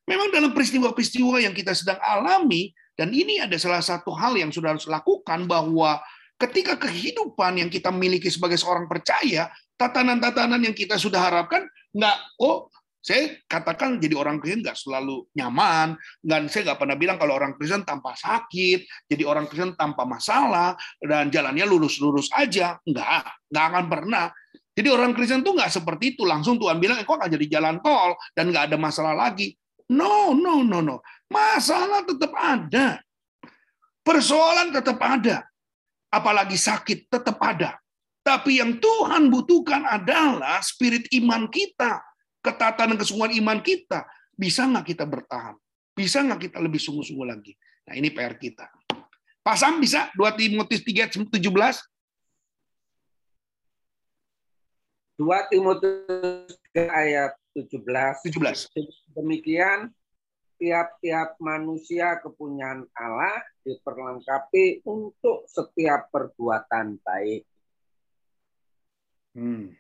Memang 0.06 0.30
dalam 0.30 0.54
peristiwa-peristiwa 0.54 1.42
yang 1.42 1.58
kita 1.58 1.74
sedang 1.74 1.98
alami, 1.98 2.70
dan 2.94 3.10
ini 3.10 3.42
ada 3.42 3.58
salah 3.58 3.82
satu 3.82 4.14
hal 4.14 4.38
yang 4.38 4.54
sudah 4.54 4.78
harus 4.78 4.86
lakukan, 4.86 5.50
bahwa 5.50 5.98
ketika 6.38 6.78
kehidupan 6.78 7.62
yang 7.62 7.70
kita 7.70 7.90
miliki 7.90 8.30
sebagai 8.30 8.58
seorang 8.60 8.90
percaya, 8.90 9.50
tatanan-tatanan 9.78 10.62
yang 10.64 10.76
kita 10.76 11.00
sudah 11.00 11.20
harapkan, 11.22 11.66
nggak, 11.94 12.18
oh 12.42 12.72
saya 13.04 13.36
katakan 13.52 14.00
jadi 14.00 14.16
orang 14.16 14.40
Kristen 14.40 14.64
nggak 14.64 14.80
selalu 14.80 15.28
nyaman, 15.36 16.00
dan 16.24 16.48
saya 16.48 16.72
nggak 16.72 16.80
pernah 16.80 16.96
bilang 16.96 17.20
kalau 17.20 17.36
orang 17.36 17.52
Kristen 17.60 17.84
tanpa 17.84 18.16
sakit, 18.16 19.12
jadi 19.12 19.28
orang 19.28 19.52
Kristen 19.52 19.76
tanpa 19.76 20.08
masalah, 20.08 20.80
dan 21.04 21.28
jalannya 21.28 21.68
lurus-lurus 21.68 22.32
aja. 22.32 22.80
Nggak, 22.88 23.08
nggak 23.52 23.66
akan 23.76 23.86
pernah. 23.92 24.26
Jadi 24.72 24.88
orang 24.88 25.12
Kristen 25.12 25.44
tuh 25.44 25.52
nggak 25.52 25.68
seperti 25.68 26.16
itu. 26.16 26.24
Langsung 26.24 26.56
Tuhan 26.56 26.80
bilang, 26.80 26.96
eh, 26.96 27.04
kok 27.04 27.20
nggak 27.20 27.36
jadi 27.36 27.60
jalan 27.60 27.84
tol, 27.84 28.16
dan 28.32 28.56
nggak 28.56 28.72
ada 28.72 28.78
masalah 28.80 29.12
lagi. 29.12 29.52
No, 29.92 30.32
no, 30.32 30.64
no, 30.64 30.80
no. 30.80 31.04
Masalah 31.28 32.08
tetap 32.08 32.32
ada. 32.40 33.04
Persoalan 34.00 34.72
tetap 34.72 34.96
ada. 35.04 35.44
Apalagi 36.14 36.54
sakit 36.54 37.10
tetap 37.10 37.42
ada. 37.42 37.82
Tapi 38.22 38.62
yang 38.62 38.78
Tuhan 38.78 39.34
butuhkan 39.34 39.84
adalah 39.84 40.62
spirit 40.62 41.10
iman 41.18 41.50
kita 41.50 42.00
ketatan 42.44 42.94
dan 42.94 42.98
kesungguhan 43.00 43.34
iman 43.40 43.64
kita, 43.64 44.04
bisa 44.36 44.68
nggak 44.68 44.94
kita 44.94 45.08
bertahan? 45.08 45.56
Bisa 45.96 46.20
nggak 46.20 46.52
kita 46.52 46.58
lebih 46.60 46.78
sungguh-sungguh 46.78 47.28
lagi? 47.28 47.56
Nah 47.88 47.96
ini 47.96 48.12
PR 48.12 48.36
kita. 48.36 48.68
Pasang 49.40 49.80
bisa 49.80 50.12
2 50.20 50.36
Timotius 50.36 50.84
3 50.84 51.08
17. 51.32 51.40
2 55.20 55.52
Timotius 55.52 56.60
ayat 56.76 57.32
17. 57.56 58.28
17. 58.28 59.16
Demikian 59.16 59.94
tiap-tiap 60.58 61.38
manusia 61.42 62.20
kepunyaan 62.22 62.86
Allah 62.98 63.42
diperlengkapi 63.64 64.86
untuk 64.86 65.46
setiap 65.50 66.10
perbuatan 66.10 67.00
baik. 67.02 67.44
Hmm 69.34 69.74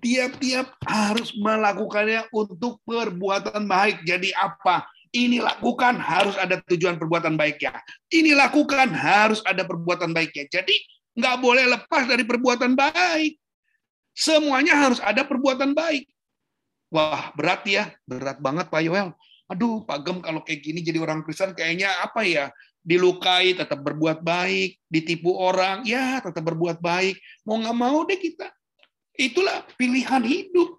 tiap-tiap 0.00 0.76
harus 0.84 1.32
melakukannya 1.36 2.28
untuk 2.32 2.80
perbuatan 2.84 3.64
baik. 3.64 4.04
Jadi 4.04 4.32
apa? 4.36 4.86
Ini 5.14 5.40
lakukan 5.40 5.96
harus 5.96 6.36
ada 6.36 6.60
tujuan 6.60 7.00
perbuatan 7.00 7.40
baiknya. 7.40 7.80
Ini 8.12 8.36
lakukan 8.36 8.92
harus 8.92 9.40
ada 9.48 9.64
perbuatan 9.64 10.12
baiknya. 10.12 10.44
Jadi 10.50 10.76
nggak 11.16 11.36
boleh 11.40 11.64
lepas 11.72 12.04
dari 12.04 12.26
perbuatan 12.26 12.76
baik. 12.76 13.40
Semuanya 14.12 14.76
harus 14.76 15.00
ada 15.00 15.24
perbuatan 15.24 15.72
baik. 15.72 16.04
Wah 16.92 17.32
berat 17.32 17.64
ya, 17.64 17.92
berat 18.04 18.38
banget 18.40 18.68
Pak 18.68 18.82
Yoel. 18.84 19.16
Aduh 19.46 19.86
Pak 19.86 19.98
Gem 20.02 20.18
kalau 20.22 20.42
kayak 20.42 20.60
gini 20.62 20.82
jadi 20.82 20.98
orang 21.02 21.22
Kristen 21.22 21.54
kayaknya 21.54 22.02
apa 22.02 22.26
ya? 22.26 22.50
Dilukai 22.86 23.54
tetap 23.54 23.82
berbuat 23.82 24.22
baik, 24.22 24.78
ditipu 24.86 25.34
orang 25.34 25.82
ya 25.82 26.22
tetap 26.22 26.42
berbuat 26.46 26.78
baik. 26.78 27.18
Mau 27.42 27.58
nggak 27.58 27.76
mau 27.76 28.06
deh 28.06 28.18
kita 28.18 28.46
Itulah 29.16 29.64
pilihan 29.80 30.20
hidup. 30.22 30.76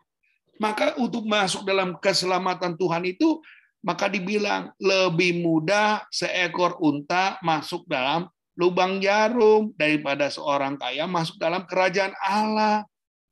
Maka 0.57 0.97
untuk 0.97 1.26
masuk 1.26 1.65
dalam 1.65 1.97
keselamatan 2.01 2.78
Tuhan 2.78 3.05
itu, 3.05 3.41
maka 3.86 4.09
dibilang 4.09 4.74
lebih 4.82 5.41
mudah 5.41 6.05
seekor 6.09 6.82
unta 6.82 7.38
masuk 7.45 7.86
dalam 7.86 8.26
lubang 8.57 8.97
jarum 8.97 9.70
daripada 9.78 10.34
seorang 10.34 10.82
kaya 10.82 11.05
masuk 11.05 11.38
dalam 11.38 11.61
kerajaan 11.65 12.13
Allah. 12.26 12.86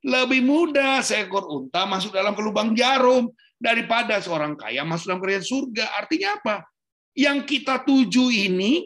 Lebih 0.06 0.38
mudah 0.46 1.02
seekor 1.02 1.50
unta 1.50 1.82
masuk 1.82 2.14
dalam 2.14 2.34
ke 2.38 2.42
lubang 2.42 2.78
jarum 2.78 3.26
daripada 3.56 4.20
seorang 4.20 4.54
kaya 4.54 4.84
masuk 4.84 5.12
dalam 5.12 5.20
kerajaan 5.20 5.46
surga. 5.46 5.84
Artinya 5.96 6.28
apa? 6.36 6.56
Yang 7.16 7.38
kita 7.48 7.82
tuju 7.82 8.28
ini 8.28 8.84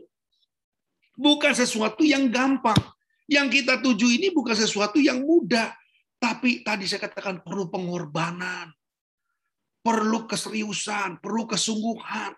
bukan 1.18 1.52
sesuatu 1.52 2.06
yang 2.06 2.30
gampang. 2.30 2.78
Yang 3.30 3.62
kita 3.62 3.78
tuju 3.78 4.06
ini 4.10 4.30
bukan 4.34 4.54
sesuatu 4.54 4.98
yang 4.98 5.22
mudah. 5.22 5.70
Tapi 6.20 6.66
tadi 6.66 6.84
saya 6.84 7.06
katakan 7.08 7.40
perlu 7.40 7.72
pengorbanan, 7.72 8.68
perlu 9.80 10.26
keseriusan, 10.28 11.22
perlu 11.22 11.48
kesungguhan. 11.48 12.34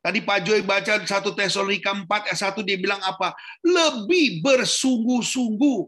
Tadi 0.00 0.22
Pak 0.22 0.38
Joy 0.46 0.62
baca 0.62 1.02
satu 1.02 1.34
Tesalonika 1.34 1.90
4 1.90 2.30
ayat 2.30 2.38
1 2.38 2.62
dia 2.62 2.78
bilang 2.78 3.02
apa? 3.02 3.34
Lebih 3.66 4.38
bersungguh-sungguh. 4.38 5.80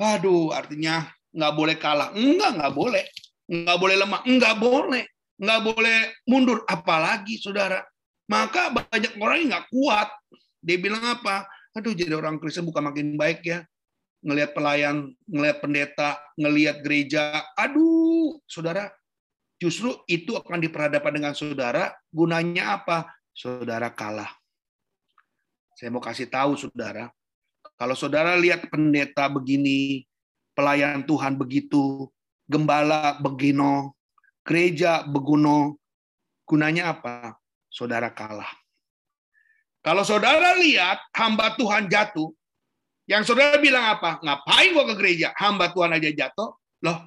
Aduh, 0.00 0.56
artinya 0.56 1.04
nggak 1.36 1.52
boleh 1.52 1.76
kalah. 1.76 2.08
Enggak, 2.16 2.56
nggak 2.56 2.72
boleh. 2.72 3.04
Nggak 3.44 3.76
boleh 3.76 3.96
lemah. 4.00 4.20
Enggak 4.24 4.54
boleh. 4.56 5.04
Nggak 5.38 5.60
boleh 5.64 5.98
mundur. 6.26 6.66
Apalagi, 6.66 7.38
saudara. 7.38 7.82
Maka 8.28 8.74
banyak 8.74 9.16
orang 9.16 9.36
yang 9.40 9.48
nggak 9.56 9.68
kuat. 9.72 10.08
Dia 10.60 10.76
bilang 10.76 11.02
apa? 11.02 11.48
Aduh, 11.72 11.94
jadi 11.94 12.12
orang 12.18 12.42
Kristen 12.42 12.66
bukan 12.66 12.90
makin 12.90 13.14
baik 13.16 13.40
ya 13.46 13.62
ngelihat 14.22 14.50
pelayan, 14.54 15.14
ngelihat 15.30 15.58
pendeta, 15.62 16.18
ngelihat 16.34 16.82
gereja. 16.82 17.44
Aduh, 17.54 18.42
saudara, 18.50 18.90
justru 19.62 19.94
itu 20.10 20.34
akan 20.34 20.58
diperhadapkan 20.58 21.14
dengan 21.14 21.32
saudara. 21.38 21.94
Gunanya 22.10 22.82
apa? 22.82 23.06
Saudara 23.30 23.94
kalah. 23.94 24.30
Saya 25.78 25.94
mau 25.94 26.02
kasih 26.02 26.26
tahu 26.26 26.58
saudara, 26.58 27.06
kalau 27.78 27.94
saudara 27.94 28.34
lihat 28.34 28.66
pendeta 28.66 29.30
begini, 29.30 30.02
pelayan 30.58 31.06
Tuhan 31.06 31.38
begitu, 31.38 32.10
gembala 32.50 33.14
begino, 33.22 33.94
gereja 34.48 35.04
beguno, 35.04 35.76
gunanya 36.48 36.96
apa? 36.96 37.36
Saudara 37.68 38.08
kalah. 38.08 38.48
Kalau 39.84 40.08
saudara 40.08 40.56
lihat 40.56 41.04
hamba 41.12 41.52
Tuhan 41.60 41.92
jatuh, 41.92 42.32
yang 43.04 43.28
saudara 43.28 43.60
bilang 43.60 43.84
apa? 43.84 44.16
Ngapain 44.24 44.72
gua 44.72 44.88
ke 44.88 44.94
gereja? 44.96 45.36
Hamba 45.36 45.68
Tuhan 45.68 45.92
aja 45.92 46.08
jatuh. 46.08 46.56
Loh, 46.80 46.98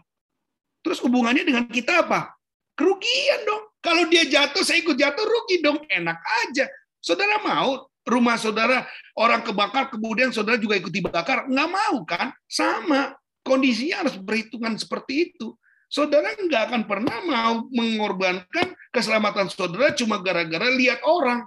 terus 0.86 1.02
hubungannya 1.02 1.42
dengan 1.42 1.66
kita 1.66 2.06
apa? 2.06 2.38
Kerugian 2.78 3.42
dong. 3.50 3.74
Kalau 3.82 4.06
dia 4.06 4.30
jatuh, 4.30 4.62
saya 4.62 4.86
ikut 4.86 4.94
jatuh, 4.94 5.26
rugi 5.26 5.66
dong. 5.66 5.82
Enak 5.90 6.22
aja. 6.46 6.70
Saudara 7.02 7.42
mau 7.42 7.90
rumah 8.06 8.38
saudara 8.38 8.86
orang 9.18 9.42
kebakar, 9.42 9.90
kemudian 9.90 10.30
saudara 10.30 10.62
juga 10.62 10.78
ikut 10.78 10.94
dibakar? 10.94 11.50
Nggak 11.50 11.70
mau 11.70 11.98
kan? 12.06 12.30
Sama. 12.46 13.18
Kondisinya 13.42 14.06
harus 14.06 14.22
berhitungan 14.22 14.78
seperti 14.78 15.34
itu. 15.34 15.58
Saudara 15.92 16.32
nggak 16.40 16.72
akan 16.72 16.82
pernah 16.88 17.20
mau 17.28 17.68
mengorbankan 17.68 18.72
keselamatan 18.96 19.52
saudara 19.52 19.92
cuma 19.92 20.24
gara-gara 20.24 20.72
lihat 20.72 21.04
orang. 21.04 21.44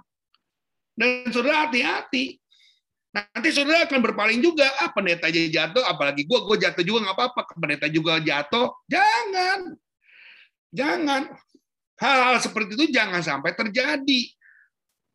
Dan 0.93 1.33
saudara 1.33 1.65
hati-hati. 1.65 2.37
Nanti 3.09 3.49
saudara 3.49 3.89
akan 3.89 4.05
berpaling 4.05 4.45
juga. 4.45 4.69
Ah, 4.77 4.93
pendeta 4.93 5.33
aja 5.33 5.41
jatuh, 5.41 5.81
apalagi 5.89 6.29
gue, 6.29 6.39
gue 6.45 6.57
jatuh 6.61 6.85
juga 6.85 7.09
nggak 7.09 7.17
apa-apa. 7.17 7.41
Pendeta 7.57 7.89
juga 7.89 8.21
jatuh. 8.21 8.69
Jangan. 8.85 9.73
Jangan. 10.69 11.21
Hal-hal 11.97 12.37
seperti 12.37 12.77
itu 12.77 12.85
jangan 12.93 13.25
sampai 13.25 13.49
terjadi. 13.57 14.21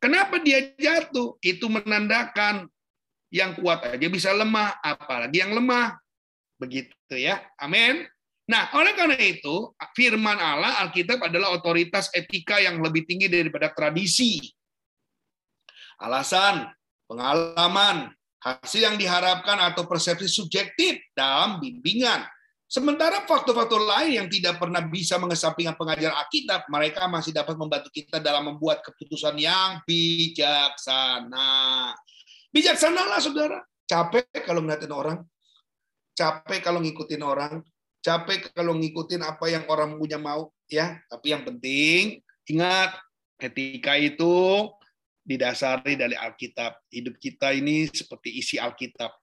Kenapa 0.03 0.43
dia 0.43 0.75
jatuh? 0.75 1.39
Itu 1.39 1.71
menandakan 1.71 2.67
yang 3.31 3.55
kuat 3.55 3.85
aja 3.95 4.07
bisa 4.11 4.35
lemah, 4.35 4.75
apalagi 4.83 5.39
yang 5.45 5.55
lemah. 5.55 5.95
Begitu 6.59 7.15
ya. 7.15 7.45
Amin. 7.61 8.11
Nah, 8.51 8.67
oleh 8.75 8.99
karena 8.99 9.15
itu, 9.15 9.71
firman 9.95 10.35
Allah 10.35 10.83
Alkitab 10.83 11.23
adalah 11.23 11.55
otoritas 11.55 12.11
etika 12.11 12.59
yang 12.59 12.83
lebih 12.83 13.07
tinggi 13.07 13.31
daripada 13.31 13.71
tradisi. 13.71 14.43
Alasan 16.03 16.67
pengalaman, 17.07 18.11
hasil 18.43 18.91
yang 18.91 18.99
diharapkan 18.99 19.55
atau 19.71 19.87
persepsi 19.87 20.27
subjektif 20.27 20.99
dalam 21.15 21.63
bimbingan. 21.63 22.27
Sementara 22.67 23.23
faktor-faktor 23.27 23.83
lain 23.83 24.19
yang 24.19 24.29
tidak 24.31 24.59
pernah 24.59 24.83
bisa 24.83 25.15
mengesampingkan 25.19 25.79
pengajaran 25.79 26.19
Alkitab, 26.19 26.67
mereka 26.71 27.07
masih 27.07 27.31
dapat 27.31 27.55
membantu 27.55 27.91
kita 27.95 28.19
dalam 28.19 28.51
membuat 28.51 28.83
keputusan 28.83 29.39
yang 29.39 29.79
bijaksana. 29.87 31.51
Bijaksanalah 32.51 33.23
saudara. 33.23 33.63
Capek 33.87 34.27
kalau 34.43 34.63
ngeliatin 34.63 34.91
orang. 34.91 35.19
Capek 36.15 36.63
kalau 36.63 36.83
ngikutin 36.83 37.23
orang. 37.23 37.63
Capek 38.01 38.53
kalau 38.57 38.77
ngikutin 38.77 39.21
apa 39.21 39.53
yang 39.53 39.65
orang 39.69 39.97
punya 40.01 40.17
mau. 40.17 40.53
ya. 40.71 40.97
Tapi 41.09 41.37
yang 41.37 41.45
penting 41.45 42.25
Ingat, 42.51 42.99
etika 43.39 43.95
itu 43.95 44.67
didasari 45.23 45.95
dari 45.95 46.19
Alkitab. 46.19 46.83
Hidup 46.91 47.15
kita 47.23 47.55
ini 47.55 47.87
seperti 47.87 48.43
isi 48.43 48.59
Alkitab. 48.59 49.15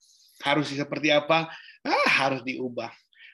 Harus 0.48 0.72
seperti 0.72 1.12
apa? 1.12 1.52
Ah, 1.84 2.10
harus 2.24 2.40
diubah. 2.48 2.88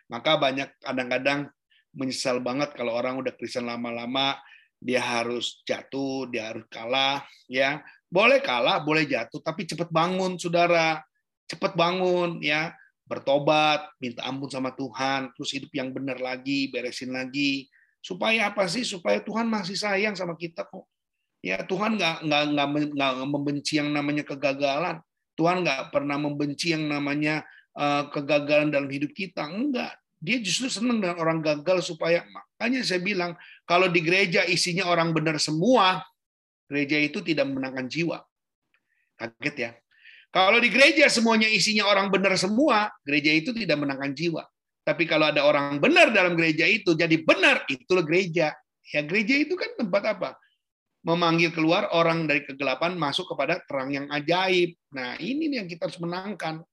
Maka 0.09 0.41
banyak 0.41 0.73
kadang-kadang 0.81 1.45
menyesal 1.93 2.41
banget 2.41 2.73
kalau 2.73 2.97
orang 2.97 3.21
udah 3.21 3.37
Kristen 3.37 3.69
lama-lama 3.69 4.41
dia 4.83 4.99
harus 4.99 5.63
jatuh, 5.63 6.27
dia 6.27 6.51
harus 6.51 6.67
kalah, 6.67 7.23
ya. 7.47 7.79
Boleh 8.11 8.43
kalah, 8.43 8.83
boleh 8.83 9.07
jatuh, 9.07 9.39
tapi 9.39 9.63
cepat 9.63 9.87
bangun, 9.87 10.35
saudara. 10.35 10.99
Cepat 11.47 11.77
bangun, 11.77 12.43
ya. 12.43 12.75
Bertobat, 13.03 13.91
minta 13.99 14.23
ampun 14.23 14.47
sama 14.47 14.71
Tuhan, 14.71 15.35
terus 15.35 15.51
hidup 15.51 15.71
yang 15.75 15.91
benar 15.91 16.17
lagi, 16.23 16.71
beresin 16.71 17.11
lagi. 17.11 17.67
Supaya 17.99 18.51
apa 18.51 18.67
sih? 18.67 18.87
Supaya 18.87 19.19
Tuhan 19.19 19.47
masih 19.47 19.75
sayang 19.75 20.15
sama 20.15 20.35
kita 20.39 20.63
kok. 20.67 20.87
Ya 21.43 21.59
Tuhan 21.67 21.99
nggak 21.99 22.23
nggak 22.23 22.43
nggak 22.95 23.11
membenci 23.27 23.75
yang 23.75 23.91
namanya 23.91 24.23
kegagalan. 24.23 25.03
Tuhan 25.35 25.67
nggak 25.67 25.91
pernah 25.91 26.15
membenci 26.15 26.71
yang 26.71 26.87
namanya 26.87 27.43
uh, 27.75 28.07
kegagalan 28.07 28.71
dalam 28.71 28.87
hidup 28.87 29.11
kita. 29.11 29.43
Enggak. 29.51 29.99
Dia 30.23 30.39
justru 30.39 30.71
senang 30.71 31.03
dengan 31.03 31.19
orang 31.19 31.43
gagal 31.43 31.83
supaya 31.83 32.23
makanya 32.31 32.79
saya 32.87 33.03
bilang 33.03 33.35
kalau 33.67 33.91
di 33.91 33.99
gereja 33.99 34.47
isinya 34.47 34.87
orang 34.87 35.11
benar 35.11 35.35
semua, 35.35 35.99
gereja 36.71 36.95
itu 36.95 37.19
tidak 37.19 37.43
memenangkan 37.51 37.91
jiwa. 37.91 38.23
Kaget 39.19 39.55
ya. 39.59 39.71
Kalau 40.34 40.57
di 40.57 40.73
gereja 40.73 41.05
semuanya 41.13 41.45
isinya 41.45 41.86
orang 41.86 42.09
benar 42.09 42.34
semua, 42.41 42.89
gereja 43.05 43.29
itu 43.29 43.53
tidak 43.53 43.77
menangkan 43.77 44.17
jiwa. 44.17 44.43
Tapi 44.81 45.05
kalau 45.05 45.29
ada 45.29 45.45
orang 45.45 45.77
benar 45.77 46.09
dalam 46.09 46.34
gereja 46.34 46.65
itu, 46.65 46.97
jadi 46.97 47.21
benar, 47.21 47.63
itulah 47.69 48.01
gereja. 48.01 48.49
Ya 48.89 49.01
gereja 49.05 49.38
itu 49.38 49.53
kan 49.53 49.77
tempat 49.77 50.03
apa? 50.17 50.29
memanggil 51.03 51.51
keluar 51.51 51.91
orang 51.91 52.23
dari 52.25 52.47
kegelapan 52.47 52.95
masuk 52.95 53.27
kepada 53.36 53.59
terang 53.67 53.91
yang 53.91 54.07
ajaib. 54.07 54.73
Nah, 54.95 55.19
ini 55.19 55.51
yang 55.51 55.67
kita 55.67 55.91
harus 55.91 55.99
menangkan. 55.99 56.63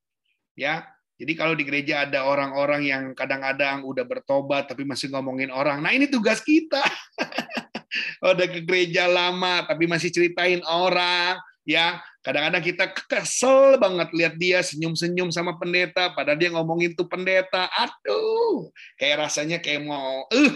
Ya. 0.55 0.87
Jadi 1.21 1.37
kalau 1.37 1.53
di 1.53 1.69
gereja 1.69 2.09
ada 2.09 2.25
orang-orang 2.25 2.81
yang 2.89 3.03
kadang-kadang 3.13 3.85
udah 3.85 4.09
bertobat 4.09 4.73
tapi 4.73 4.89
masih 4.89 5.13
ngomongin 5.13 5.53
orang. 5.53 5.85
Nah, 5.85 5.93
ini 5.93 6.09
tugas 6.09 6.41
kita. 6.41 6.81
udah 8.23 8.47
ke 8.47 8.63
gereja 8.63 9.11
lama 9.11 9.67
tapi 9.67 9.91
masih 9.91 10.15
ceritain 10.15 10.63
orang, 10.65 11.37
ya 11.65 12.01
kadang-kadang 12.21 12.65
kita 12.65 12.85
kesel 13.09 13.77
banget 13.81 14.09
lihat 14.13 14.35
dia 14.37 14.59
senyum-senyum 14.61 15.33
sama 15.33 15.57
pendeta 15.57 16.13
padahal 16.13 16.39
dia 16.41 16.51
ngomongin 16.53 16.93
tuh 16.97 17.09
pendeta. 17.09 17.69
Aduh 17.73 18.69
kayak 18.97 19.29
rasanya 19.29 19.59
kayak 19.61 19.85
mau 19.85 20.29
eh 20.33 20.53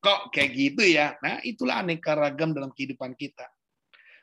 kok 0.00 0.32
kayak 0.32 0.50
gitu 0.52 0.82
ya? 0.84 1.16
Nah 1.20 1.40
itulah 1.44 1.80
aneka 1.84 2.16
ragam 2.16 2.52
dalam 2.56 2.72
kehidupan 2.72 3.16
kita. 3.16 3.48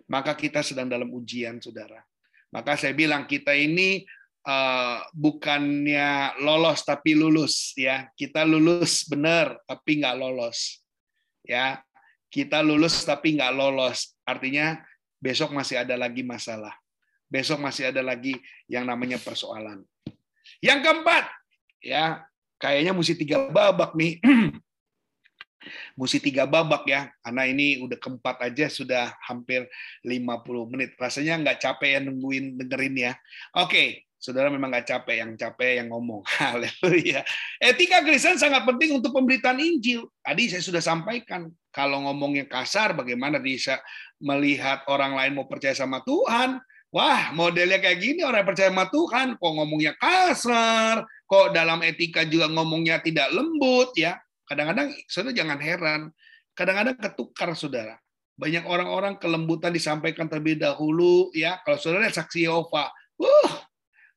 Maka 0.09 0.33
kita 0.33 0.65
sedang 0.65 0.89
dalam 0.89 1.09
ujian 1.13 1.61
saudara. 1.61 2.01
Maka 2.49 2.73
saya 2.73 2.97
bilang 2.97 3.29
kita 3.29 3.53
ini 3.53 4.01
uh, 4.41 5.05
bukannya 5.13 6.41
lolos 6.41 6.81
tapi 6.81 7.13
lulus 7.13 7.77
ya. 7.77 8.09
Kita 8.17 8.41
lulus 8.41 9.05
benar 9.05 9.61
tapi 9.69 10.01
nggak 10.01 10.17
lolos 10.17 10.81
ya. 11.45 11.77
Kita 12.29 12.65
lulus 12.65 13.05
tapi 13.05 13.37
nggak 13.37 13.53
lolos. 13.53 14.17
Artinya 14.25 14.81
besok 15.19 15.51
masih 15.53 15.83
ada 15.83 15.95
lagi 15.99 16.23
masalah. 16.23 16.73
Besok 17.29 17.61
masih 17.61 17.93
ada 17.93 18.01
lagi 18.01 18.33
yang 18.65 18.87
namanya 18.89 19.21
persoalan. 19.21 19.85
Yang 20.65 20.79
keempat, 20.81 21.29
ya 21.85 22.25
kayaknya 22.57 22.91
mesti 22.97 23.13
tiga 23.13 23.47
babak 23.53 23.93
nih. 23.93 24.17
mesti 25.99 26.17
tiga 26.23 26.47
babak 26.49 26.87
ya, 26.89 27.11
karena 27.21 27.43
ini 27.45 27.83
udah 27.83 27.99
keempat 27.99 28.41
aja 28.49 28.65
sudah 28.71 29.13
hampir 29.29 29.69
50 30.01 30.71
menit. 30.73 30.97
Rasanya 30.97 31.37
nggak 31.45 31.59
capek 31.61 31.89
ya 31.93 31.99
nungguin 32.01 32.57
dengerin 32.57 32.95
ya. 32.97 33.13
Oke, 33.53 34.08
saudara 34.19 34.51
memang 34.51 34.67
nggak 34.67 34.85
capek, 34.85 35.23
yang 35.23 35.31
capek 35.39 35.71
yang 35.79 35.87
ngomong. 35.95 36.21
Haleluya. 36.37 37.23
Etika 37.57 38.03
Kristen 38.03 38.35
sangat 38.35 38.67
penting 38.67 38.99
untuk 38.99 39.15
pemberitaan 39.15 39.57
Injil. 39.57 40.11
Tadi 40.19 40.51
saya 40.51 40.59
sudah 40.61 40.83
sampaikan, 40.83 41.47
kalau 41.71 42.03
ngomongnya 42.03 42.45
kasar, 42.45 42.91
bagaimana 42.93 43.39
bisa 43.39 43.79
melihat 44.19 44.83
orang 44.91 45.15
lain 45.15 45.39
mau 45.39 45.47
percaya 45.47 45.71
sama 45.71 46.03
Tuhan. 46.03 46.59
Wah, 46.89 47.31
modelnya 47.31 47.79
kayak 47.79 48.01
gini 48.01 48.21
orang 48.25 48.43
percaya 48.43 48.67
sama 48.73 48.89
Tuhan, 48.89 49.37
kok 49.37 49.51
ngomongnya 49.55 49.93
kasar, 49.95 51.05
kok 51.29 51.53
dalam 51.53 51.79
etika 51.85 52.25
juga 52.25 52.49
ngomongnya 52.49 52.99
tidak 52.99 53.29
lembut 53.31 53.93
ya. 53.95 54.19
Kadang-kadang 54.49 54.97
saudara 55.05 55.37
jangan 55.37 55.59
heran, 55.61 56.01
kadang-kadang 56.57 56.97
ketukar 56.97 57.53
saudara. 57.53 57.95
Banyak 58.41 58.65
orang-orang 58.65 59.21
kelembutan 59.21 59.69
disampaikan 59.69 60.25
terlebih 60.25 60.57
dahulu 60.57 61.29
ya. 61.37 61.61
Kalau 61.61 61.77
saudara 61.77 62.09
saksi 62.09 62.49
Yehova, 62.49 62.89
uh, 63.21 63.51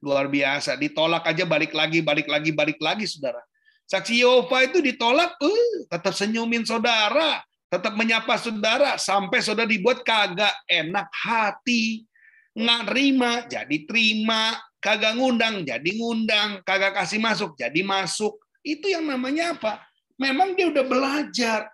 luar 0.02 0.26
biasa. 0.26 0.74
Ditolak 0.74 1.22
aja 1.24 1.46
balik 1.46 1.72
lagi, 1.72 2.02
balik 2.02 2.26
lagi, 2.26 2.50
balik 2.50 2.78
lagi 2.82 3.06
saudara. 3.06 3.40
Saksi 3.86 4.18
Yehova 4.18 4.66
itu 4.66 4.82
ditolak, 4.82 5.38
uh, 5.38 5.86
tetap 5.86 6.12
senyumin 6.12 6.66
saudara. 6.66 7.40
Tetap 7.72 7.96
menyapa 7.96 8.36
saudara 8.36 9.00
sampai 9.00 9.40
saudara 9.40 9.64
dibuat 9.64 10.04
kagak 10.04 10.52
enak 10.68 11.08
hati. 11.08 12.04
Nggak 12.52 12.82
terima 12.92 13.30
jadi 13.48 13.76
terima. 13.88 14.52
Kagak 14.82 15.16
ngundang 15.16 15.64
jadi 15.64 15.90
ngundang. 15.96 16.60
Kagak 16.68 16.92
kasih 17.00 17.16
masuk 17.22 17.56
jadi 17.56 17.80
masuk. 17.80 18.36
Itu 18.60 18.92
yang 18.92 19.08
namanya 19.08 19.56
apa? 19.56 19.80
Memang 20.20 20.52
dia 20.52 20.68
udah 20.68 20.84
belajar. 20.84 21.64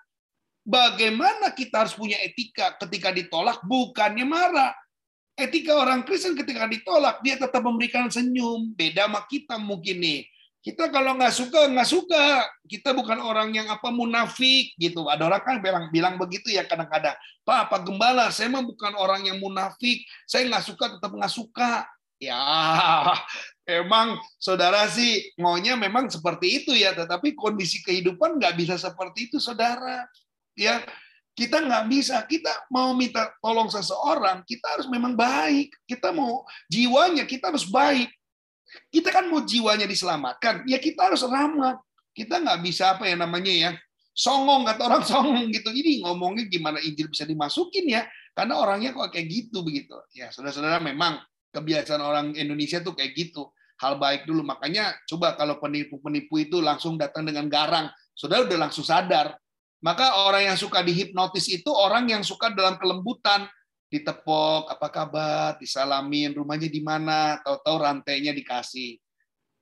Bagaimana 0.63 1.51
kita 1.51 1.83
harus 1.83 1.97
punya 1.97 2.21
etika 2.23 2.79
ketika 2.79 3.11
ditolak? 3.11 3.59
Bukannya 3.67 4.23
marah 4.23 4.71
etika 5.39 5.79
orang 5.79 6.03
Kristen 6.03 6.35
ketika 6.35 6.67
ditolak 6.67 7.23
dia 7.23 7.39
tetap 7.39 7.63
memberikan 7.63 8.11
senyum 8.11 8.75
beda 8.75 9.07
sama 9.07 9.23
kita 9.31 9.55
mungkin 9.57 10.03
nih 10.03 10.21
kita 10.59 10.91
kalau 10.91 11.15
nggak 11.15 11.33
suka 11.33 11.71
nggak 11.71 11.89
suka. 11.89 12.45
Kita 12.69 12.93
bukan 12.93 13.23
orang 13.23 13.55
yang 13.55 13.71
apa 13.71 13.89
munafik 13.89 14.75
gitu. 14.77 15.09
Ada 15.09 15.31
orang 15.31 15.41
kan 15.41 15.57
bilang 15.63 15.85
bilang 15.89 16.15
begitu 16.19 16.51
ya 16.53 16.67
kadang-kadang. 16.67 17.17
Pak, 17.47 17.73
Pak 17.73 17.81
Gembala, 17.87 18.29
saya 18.29 18.53
mah 18.53 18.61
bukan 18.67 18.93
orang 18.99 19.25
yang 19.25 19.39
munafik. 19.41 20.05
Saya 20.29 20.45
nggak 20.51 20.65
suka 20.67 20.85
tetap 20.99 21.09
nggak 21.09 21.33
suka. 21.33 21.87
Ya, 22.19 22.37
emang 23.81 24.19
saudara 24.43 24.91
sih 24.91 25.31
maunya 25.39 25.79
memang 25.79 26.11
seperti 26.11 26.61
itu 26.61 26.75
ya. 26.75 26.93
Tetapi 26.93 27.33
kondisi 27.39 27.81
kehidupan 27.81 28.37
nggak 28.37 28.59
bisa 28.59 28.75
seperti 28.77 29.33
itu, 29.33 29.39
saudara. 29.39 30.05
Ya, 30.59 30.83
kita 31.39 31.63
nggak 31.63 31.87
bisa. 31.87 32.27
Kita 32.27 32.67
mau 32.75 32.91
minta 32.99 33.31
tolong 33.39 33.71
seseorang, 33.71 34.43
kita 34.43 34.75
harus 34.75 34.91
memang 34.91 35.15
baik. 35.15 35.71
Kita 35.87 36.11
mau 36.11 36.43
jiwanya 36.67 37.23
kita 37.23 37.55
harus 37.55 37.71
baik 37.71 38.11
kita 38.93 39.09
kan 39.09 39.29
mau 39.29 39.41
jiwanya 39.45 39.89
diselamatkan, 39.89 40.65
ya 40.69 40.77
kita 40.77 41.09
harus 41.09 41.25
ramah. 41.25 41.81
Kita 42.13 42.43
nggak 42.43 42.61
bisa 42.65 42.99
apa 42.99 43.07
ya 43.07 43.15
namanya 43.15 43.53
ya, 43.53 43.71
songong 44.11 44.67
kata 44.67 44.83
orang 44.85 45.03
songong 45.11 45.47
gitu. 45.55 45.71
Ini 45.71 46.05
ngomongnya 46.05 46.45
gimana 46.51 46.79
Injil 46.83 47.09
bisa 47.09 47.25
dimasukin 47.25 47.87
ya? 47.89 48.03
Karena 48.35 48.59
orangnya 48.59 48.95
kok 48.95 49.15
kayak 49.15 49.27
gitu 49.31 49.63
begitu. 49.63 49.95
Ya 50.15 50.31
saudara-saudara 50.31 50.83
memang 50.83 51.23
kebiasaan 51.55 52.03
orang 52.03 52.27
Indonesia 52.35 52.83
tuh 52.83 52.95
kayak 52.95 53.15
gitu. 53.15 53.51
Hal 53.79 53.95
baik 53.95 54.27
dulu. 54.27 54.43
Makanya 54.43 54.99
coba 55.07 55.39
kalau 55.39 55.63
penipu-penipu 55.63 56.43
itu 56.43 56.59
langsung 56.59 56.99
datang 56.99 57.23
dengan 57.23 57.47
garang, 57.47 57.87
saudara 58.11 58.43
udah 58.47 58.59
langsung 58.69 58.83
sadar. 58.83 59.39
Maka 59.79 60.27
orang 60.27 60.51
yang 60.51 60.59
suka 60.59 60.83
dihipnotis 60.83 61.47
itu 61.47 61.71
orang 61.71 62.11
yang 62.11 62.27
suka 62.27 62.51
dalam 62.51 62.75
kelembutan 62.83 63.47
ditepok, 63.89 64.69
apa 64.69 64.89
kabar, 64.93 65.57
disalamin, 65.57 66.37
rumahnya 66.37 66.69
di 66.69 66.83
mana, 66.85 67.41
tahu-tahu 67.41 67.77
rantainya 67.81 68.37
dikasih. 68.37 69.01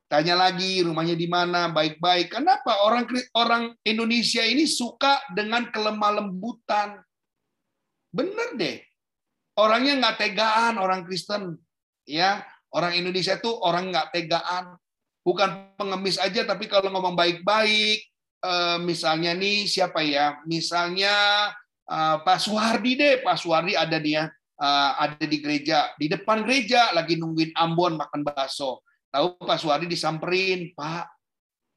Tanya 0.06 0.38
lagi 0.38 0.82
rumahnya 0.82 1.14
di 1.18 1.26
mana, 1.30 1.70
baik-baik. 1.70 2.34
Kenapa 2.34 2.86
orang 2.86 3.06
orang 3.34 3.74
Indonesia 3.86 4.42
ini 4.42 4.66
suka 4.66 5.22
dengan 5.34 5.70
kelemah 5.70 6.22
lembutan? 6.22 7.02
Bener 8.10 8.54
deh. 8.58 8.78
Orangnya 9.58 9.98
nggak 9.98 10.16
tegaan 10.18 10.74
orang 10.80 11.04
Kristen, 11.06 11.58
ya. 12.06 12.42
Orang 12.72 12.98
Indonesia 12.98 13.38
itu 13.38 13.50
orang 13.50 13.94
nggak 13.94 14.10
tegaan, 14.10 14.74
bukan 15.22 15.70
pengemis 15.78 16.18
aja, 16.18 16.42
tapi 16.44 16.66
kalau 16.66 16.90
ngomong 16.92 17.14
baik-baik, 17.14 18.04
eh, 18.46 18.78
misalnya 18.78 19.34
nih 19.34 19.66
siapa 19.66 20.06
ya? 20.06 20.38
Misalnya 20.46 21.14
uh, 21.90 22.16
Pak 22.22 22.38
Suhardi 22.38 22.94
deh, 22.94 23.14
Pak 23.26 23.36
Suhardi 23.38 23.74
ada 23.74 23.98
dia 23.98 24.30
uh, 24.62 24.90
ada 25.02 25.24
di 25.26 25.38
gereja, 25.42 25.90
di 25.98 26.06
depan 26.06 26.46
gereja 26.46 26.94
lagi 26.94 27.18
nungguin 27.18 27.52
Ambon 27.58 27.98
makan 27.98 28.22
bakso. 28.22 28.86
Tahu 29.10 29.42
Pak 29.42 29.58
Suhardi 29.58 29.86
disamperin, 29.88 30.70
Pak, 30.76 31.08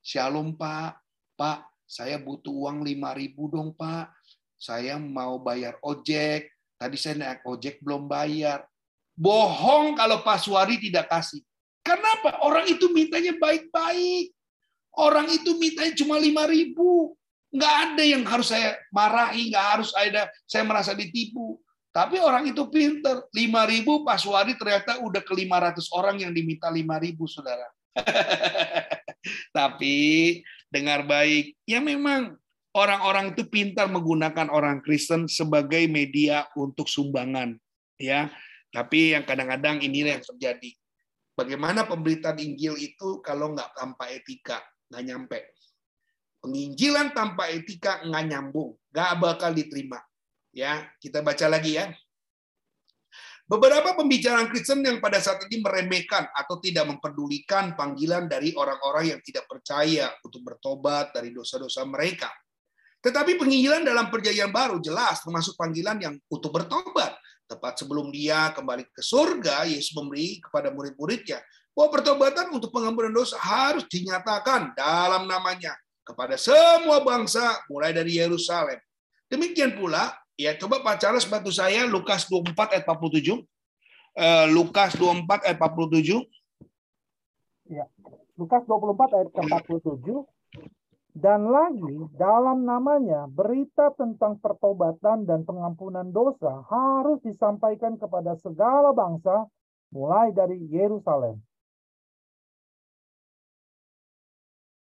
Shalom 0.04 0.56
Pak, 0.56 0.98
Pak, 1.36 1.70
saya 1.90 2.22
butuh 2.22 2.54
uang 2.54 2.86
5000 2.86 3.54
dong 3.54 3.70
Pak. 3.74 4.14
Saya 4.60 5.02
mau 5.02 5.42
bayar 5.42 5.80
ojek. 5.82 6.52
Tadi 6.78 6.96
saya 6.96 7.16
naik 7.18 7.44
ojek 7.44 7.82
belum 7.82 8.06
bayar. 8.06 8.64
Bohong 9.18 9.98
kalau 9.98 10.22
Pak 10.22 10.40
Suhardi 10.40 10.78
tidak 10.78 11.10
kasih. 11.10 11.42
Kenapa? 11.84 12.44
Orang 12.46 12.70
itu 12.70 12.92
mintanya 12.94 13.34
baik-baik. 13.42 14.32
Orang 14.96 15.30
itu 15.30 15.56
mintanya 15.60 15.94
cuma 15.96 16.18
5000 16.18 16.74
Nggak 17.50 17.76
ada 17.82 18.04
yang 18.06 18.22
harus 18.30 18.54
saya 18.54 18.78
marahi, 18.94 19.50
nggak 19.50 19.68
harus 19.74 19.90
ada 19.98 20.30
saya 20.46 20.62
merasa 20.62 20.94
ditipu. 20.94 21.58
Tapi 21.90 22.22
orang 22.22 22.46
itu 22.46 22.70
pinter. 22.70 23.26
5.000 23.34 24.06
Pak 24.06 24.18
Suwadi 24.22 24.54
ternyata 24.54 25.02
udah 25.02 25.26
ke 25.26 25.34
500 25.34 25.90
orang 25.98 26.22
yang 26.22 26.30
diminta 26.30 26.70
5.000, 26.70 27.18
saudara. 27.26 27.66
Tapi 29.58 29.98
dengar 30.70 31.10
baik, 31.10 31.58
ya 31.66 31.82
memang 31.82 32.38
orang-orang 32.78 33.34
itu 33.34 33.50
pintar 33.50 33.90
menggunakan 33.90 34.54
orang 34.54 34.86
Kristen 34.86 35.26
sebagai 35.26 35.90
media 35.90 36.46
untuk 36.54 36.86
sumbangan. 36.86 37.58
ya. 37.98 38.30
Tapi 38.70 39.18
yang 39.18 39.26
kadang-kadang 39.26 39.82
inilah 39.82 40.22
yang 40.22 40.26
terjadi. 40.38 40.70
Bagaimana 41.34 41.90
pemberitaan 41.90 42.38
Injil 42.38 42.78
itu 42.78 43.18
kalau 43.26 43.58
nggak 43.58 43.74
tanpa 43.74 44.14
etika, 44.14 44.62
nggak 44.90 45.04
nyampe. 45.06 45.40
Penginjilan 46.40 47.14
tanpa 47.14 47.52
etika 47.54 48.02
nggak 48.04 48.26
nyambung, 48.26 48.76
nggak 48.90 49.12
bakal 49.22 49.52
diterima. 49.54 50.02
Ya, 50.50 50.90
kita 50.98 51.22
baca 51.22 51.46
lagi 51.46 51.78
ya. 51.78 51.94
Beberapa 53.50 53.98
pembicaraan 53.98 54.46
Kristen 54.54 54.86
yang 54.86 55.02
pada 55.02 55.18
saat 55.18 55.42
ini 55.50 55.58
meremehkan 55.58 56.30
atau 56.38 56.62
tidak 56.62 56.86
memperdulikan 56.86 57.74
panggilan 57.74 58.30
dari 58.30 58.54
orang-orang 58.54 59.18
yang 59.18 59.22
tidak 59.26 59.50
percaya 59.50 60.14
untuk 60.22 60.46
bertobat 60.46 61.10
dari 61.18 61.34
dosa-dosa 61.34 61.82
mereka. 61.90 62.30
Tetapi 63.02 63.42
penginjilan 63.42 63.82
dalam 63.82 64.14
perjanjian 64.14 64.54
baru 64.54 64.78
jelas 64.78 65.26
termasuk 65.26 65.58
panggilan 65.58 65.98
yang 65.98 66.14
untuk 66.30 66.54
bertobat. 66.54 67.18
Tepat 67.50 67.82
sebelum 67.82 68.14
dia 68.14 68.54
kembali 68.54 68.86
ke 68.94 69.02
surga, 69.02 69.66
Yesus 69.66 69.98
memberi 69.98 70.38
kepada 70.38 70.70
murid-muridnya 70.70 71.42
bahwa 71.74 71.90
pertobatan 71.94 72.52
untuk 72.52 72.74
pengampunan 72.74 73.14
dosa 73.14 73.40
harus 73.40 73.86
dinyatakan 73.88 74.74
dalam 74.76 75.26
namanya 75.30 75.74
kepada 76.04 76.36
semua 76.36 77.06
bangsa 77.06 77.62
mulai 77.70 77.94
dari 77.94 78.18
Yerusalem. 78.18 78.82
Demikian 79.30 79.78
pula, 79.78 80.10
ya 80.34 80.58
coba 80.58 80.82
Pak 80.82 80.98
Charles 80.98 81.30
bantu 81.30 81.54
saya 81.54 81.86
Lukas 81.86 82.26
24 82.26 82.74
ayat 82.74 82.86
47. 82.90 83.46
Uh, 84.18 84.46
Lukas 84.50 84.98
24 84.98 85.46
ayat 85.46 85.58
47. 85.62 86.26
Ya. 87.70 87.86
Lukas 88.34 88.66
24 88.66 89.18
ayat 89.20 89.30
47. 89.30 90.26
Dan 91.20 91.52
lagi 91.52 92.08
dalam 92.16 92.64
namanya 92.64 93.28
berita 93.28 93.92
tentang 93.98 94.40
pertobatan 94.40 95.28
dan 95.28 95.44
pengampunan 95.44 96.08
dosa 96.10 96.64
harus 96.70 97.20
disampaikan 97.26 98.00
kepada 98.00 98.40
segala 98.40 98.96
bangsa 98.96 99.46
mulai 99.92 100.32
dari 100.32 100.58
Yerusalem. 100.70 101.42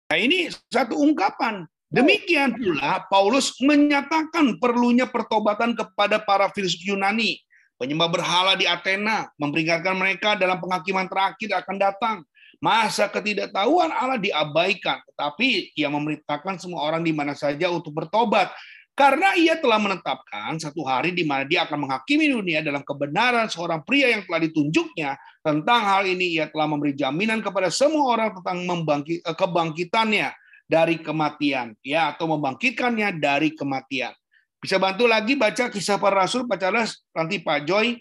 Nah, 0.07 0.19
ini 0.23 0.47
satu 0.71 0.95
ungkapan. 1.03 1.67
Demikian 1.91 2.55
pula 2.59 3.07
Paulus 3.07 3.55
menyatakan 3.63 4.59
perlunya 4.59 5.07
pertobatan 5.07 5.75
kepada 5.75 6.19
para 6.19 6.51
filsuf 6.51 6.83
Yunani, 6.83 7.39
penyembah 7.79 8.11
berhala 8.11 8.53
di 8.59 8.67
Athena, 8.67 9.31
memperingatkan 9.39 9.95
mereka 9.95 10.35
dalam 10.35 10.59
penghakiman 10.59 11.07
terakhir 11.07 11.55
akan 11.63 11.77
datang. 11.79 12.17
Masa 12.59 13.07
ketidaktahuan 13.07 13.93
Allah 13.93 14.19
diabaikan, 14.19 14.99
tetapi 15.13 15.77
ia 15.77 15.93
memerintahkan 15.93 16.57
semua 16.57 16.89
orang 16.89 17.05
di 17.05 17.13
mana 17.13 17.37
saja 17.37 17.69
untuk 17.69 17.93
bertobat. 17.93 18.51
Karena 18.97 19.37
ia 19.37 19.61
telah 19.61 19.77
menetapkan 19.77 20.57
satu 20.57 20.81
hari 20.81 21.13
di 21.13 21.21
mana 21.21 21.45
dia 21.45 21.69
akan 21.69 21.85
menghakimi 21.85 22.33
dunia 22.33 22.65
dalam 22.65 22.81
kebenaran 22.81 23.45
seorang 23.45 23.85
pria 23.85 24.09
yang 24.09 24.25
telah 24.25 24.41
ditunjuknya. 24.49 25.21
Tentang 25.45 25.81
hal 25.85 26.09
ini 26.09 26.41
ia 26.41 26.49
telah 26.49 26.65
memberi 26.65 26.97
jaminan 26.97 27.45
kepada 27.45 27.69
semua 27.69 28.09
orang 28.17 28.33
tentang 28.41 28.65
membangkit, 28.65 29.21
eh, 29.21 29.37
kebangkitannya 29.37 30.33
dari 30.65 30.97
kematian, 31.05 31.77
ya 31.85 32.17
atau 32.17 32.25
membangkitkannya 32.25 33.21
dari 33.21 33.53
kematian. 33.53 34.17
Bisa 34.65 34.81
bantu 34.81 35.05
lagi 35.05 35.37
baca 35.37 35.69
kisah 35.69 36.01
para 36.01 36.25
rasul, 36.25 36.49
Charles, 36.57 37.05
nanti 37.13 37.45
Pak 37.45 37.69
Joy, 37.69 38.01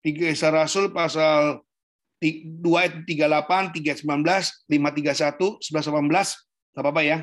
kisah 0.00 0.54
rasul 0.54 0.94
pasal 0.94 1.58
2 2.22 2.62
ayat 2.78 3.02
38, 3.02 3.74
3 3.74 3.98
19, 3.98 4.62
5 4.70 4.94
31, 4.94 5.58
11 5.58 5.90
18, 5.90 6.38
nggak 6.70 6.82
apa-apa 6.86 7.02
ya. 7.02 7.18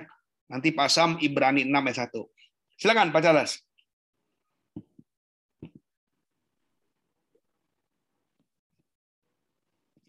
Nanti 0.52 0.76
Pak 0.76 0.90
Sam 0.92 1.16
Ibrani 1.24 1.64
6 1.64 1.72
ayat 1.72 2.12
1. 2.12 2.43
Silakan 2.78 3.14
Pak 3.14 3.22
Charles. 3.24 3.62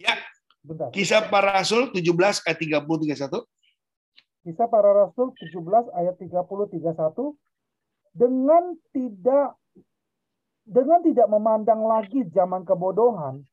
Ya. 0.01 0.15
Bentar. 0.65 0.89
Kisah 0.93 1.29
para 1.29 1.61
Rasul 1.61 1.93
17 1.93 2.45
ayat 2.49 2.59
30 2.59 2.85
31. 2.85 3.45
Kisah 4.45 4.69
para 4.69 4.91
Rasul 4.93 5.33
17 5.37 5.93
ayat 5.97 6.15
30 6.21 6.37
31 6.37 7.37
dengan 8.15 8.77
tidak 8.95 9.59
dengan 10.65 11.01
tidak 11.05 11.29
memandang 11.29 11.85
lagi 11.85 12.25
zaman 12.33 12.65
kebodohan, 12.65 13.45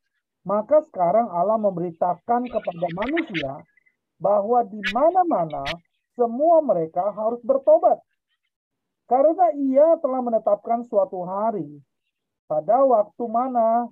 maka 0.48 0.80
sekarang 0.88 1.28
Allah 1.28 1.60
memberitakan 1.60 2.48
kepada 2.48 2.88
manusia 2.96 3.60
bahwa 4.16 4.64
di 4.64 4.80
mana-mana 4.96 5.66
semua 6.16 6.64
mereka 6.64 7.12
harus 7.12 7.44
bertobat 7.44 8.00
karena 9.12 9.48
ia 9.60 10.00
telah 10.00 10.24
menetapkan 10.24 10.88
suatu 10.88 11.28
hari 11.28 11.68
pada 12.48 12.80
waktu 12.88 13.24
mana 13.28 13.92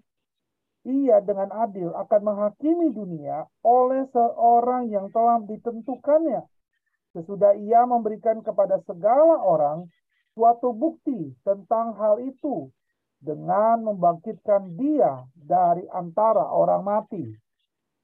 ia 0.88 1.20
dengan 1.20 1.52
adil 1.60 1.92
akan 1.92 2.22
menghakimi 2.24 2.96
dunia 2.96 3.44
oleh 3.68 4.08
seorang 4.16 4.88
yang 4.88 5.12
telah 5.12 5.44
ditentukannya. 5.44 6.48
Sesudah 7.12 7.52
ia 7.60 7.84
memberikan 7.84 8.40
kepada 8.40 8.80
segala 8.88 9.44
orang 9.44 9.92
suatu 10.40 10.72
bukti 10.72 11.36
tentang 11.44 12.00
hal 12.00 12.24
itu 12.24 12.72
dengan 13.20 13.92
membangkitkan 13.92 14.72
dia 14.80 15.28
dari 15.36 15.84
antara 15.92 16.48
orang 16.48 16.80
mati. 16.80 17.28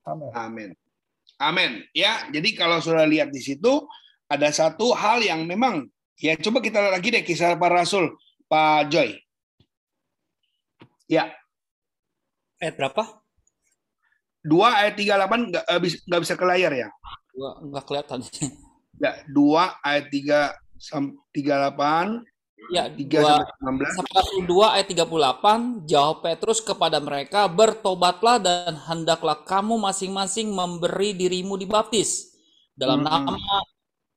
Amin. 0.04 0.32
Amin. 0.36 0.70
Amin. 1.40 1.72
Ya, 1.96 2.28
jadi 2.28 2.52
kalau 2.60 2.84
sudah 2.84 3.08
lihat 3.08 3.32
di 3.32 3.40
situ 3.40 3.88
ada 4.28 4.52
satu 4.52 4.92
hal 4.92 5.24
yang 5.24 5.48
memang 5.48 5.88
Ya, 6.16 6.40
coba 6.40 6.64
kita 6.64 6.80
lihat 6.80 6.96
lagi 6.96 7.12
deh 7.12 7.24
kisah 7.28 7.60
para 7.60 7.84
rasul, 7.84 8.16
Pak 8.48 8.88
Joy. 8.88 9.20
Ya. 11.12 11.36
Ayat 12.64 12.80
berapa? 12.80 13.04
2 14.46 14.62
ayat 14.64 14.94
38 14.96 15.50
nggak 15.52 15.66
uh, 15.66 15.80
bisa, 15.82 15.98
nggak 16.06 16.22
bisa 16.22 16.34
ke 16.38 16.46
layar 16.46 16.72
ya? 16.72 16.88
Dua, 17.36 17.50
nggak 17.68 17.84
kelihatan. 17.84 18.20
Ya, 18.96 19.12
2 19.28 19.84
ayat 19.84 20.06
3 20.08 20.56
38 21.36 22.24
Ya, 22.74 22.90
3 22.90 23.46
sampai 23.62 23.86
19. 23.86 24.50
2 24.50 24.74
ayat 24.74 24.88
38 24.90 25.86
jawab 25.86 26.26
Petrus 26.26 26.64
kepada 26.66 26.98
mereka, 26.98 27.46
"Bertobatlah 27.46 28.42
dan 28.42 28.74
hendaklah 28.90 29.46
kamu 29.46 29.78
masing-masing 29.78 30.50
memberi 30.50 31.14
dirimu 31.14 31.62
dibaptis 31.62 32.34
dalam 32.74 33.06
hmm. 33.06 33.08
nama 33.12 33.36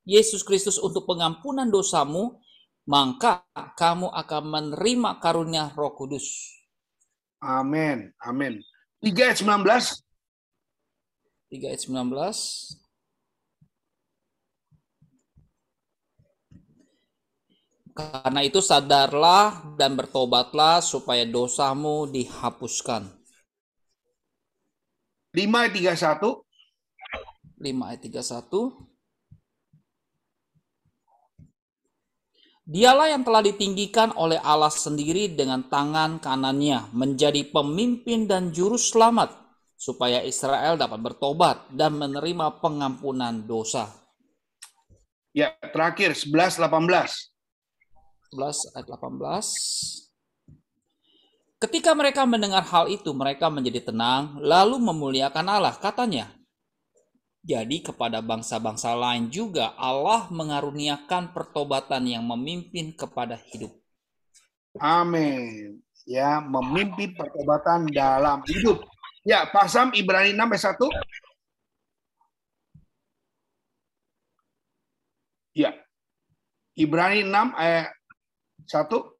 Yesus 0.08 0.40
Kristus 0.40 0.80
untuk 0.80 1.04
pengampunan 1.04 1.68
dosamu, 1.68 2.40
maka 2.88 3.44
kamu 3.76 4.08
akan 4.08 4.42
menerima 4.48 5.20
karunia 5.20 5.68
Roh 5.76 5.92
Kudus. 5.92 6.56
Amin. 7.44 8.08
Amin. 8.24 8.64
3 9.04 9.12
ayat 9.28 9.44
19. 9.44 10.00
3 11.52 11.60
ayat 11.68 11.82
19. 11.84 12.80
Karena 17.92 18.40
itu 18.46 18.64
sadarlah 18.64 19.76
dan 19.76 19.92
bertobatlah 19.92 20.80
supaya 20.80 21.28
dosamu 21.28 22.08
dihapuskan. 22.08 23.12
5 25.36 25.68
ayat 25.68 25.72
31. 26.00 26.40
5 27.60 27.88
ayat 27.92 28.00
31. 28.00 28.87
Dialah 32.68 33.08
yang 33.08 33.24
telah 33.24 33.40
ditinggikan 33.40 34.12
oleh 34.12 34.36
Allah 34.44 34.68
sendiri 34.68 35.32
dengan 35.32 35.64
tangan 35.72 36.20
kanannya 36.20 36.92
menjadi 36.92 37.48
pemimpin 37.48 38.28
dan 38.28 38.52
juru 38.52 38.76
selamat 38.76 39.32
supaya 39.72 40.20
Israel 40.20 40.76
dapat 40.76 41.00
bertobat 41.00 41.72
dan 41.72 41.96
menerima 41.96 42.60
pengampunan 42.60 43.40
dosa. 43.48 43.88
Ya, 45.32 45.56
terakhir 45.72 46.12
11 46.12 46.60
18. 46.60 48.36
11 48.36 48.76
ayat 48.76 48.84
18. 48.84 50.12
Ketika 51.64 51.96
mereka 51.96 52.28
mendengar 52.28 52.68
hal 52.68 52.92
itu, 52.92 53.16
mereka 53.16 53.48
menjadi 53.48 53.90
tenang, 53.90 54.36
lalu 54.44 54.76
memuliakan 54.76 55.46
Allah. 55.48 55.72
Katanya, 55.80 56.37
jadi 57.48 57.80
kepada 57.80 58.20
bangsa-bangsa 58.20 58.92
lain 58.92 59.32
juga 59.32 59.72
Allah 59.80 60.28
mengaruniakan 60.28 61.32
pertobatan 61.32 62.04
yang 62.04 62.20
memimpin 62.28 62.92
kepada 62.92 63.40
hidup. 63.48 63.72
Amin. 64.76 65.80
Ya, 66.04 66.44
memimpin 66.44 67.16
pertobatan 67.16 67.88
dalam 67.88 68.44
hidup. 68.44 68.84
Ya, 69.24 69.48
pasam 69.48 69.96
Ibrani 69.96 70.36
6 70.36 70.44
ayat 70.44 70.76
1. 70.76 70.92
Ya. 75.56 75.72
Ibrani 76.76 77.24
6 77.24 77.56
ayat 77.56 77.96
1. 78.68 79.17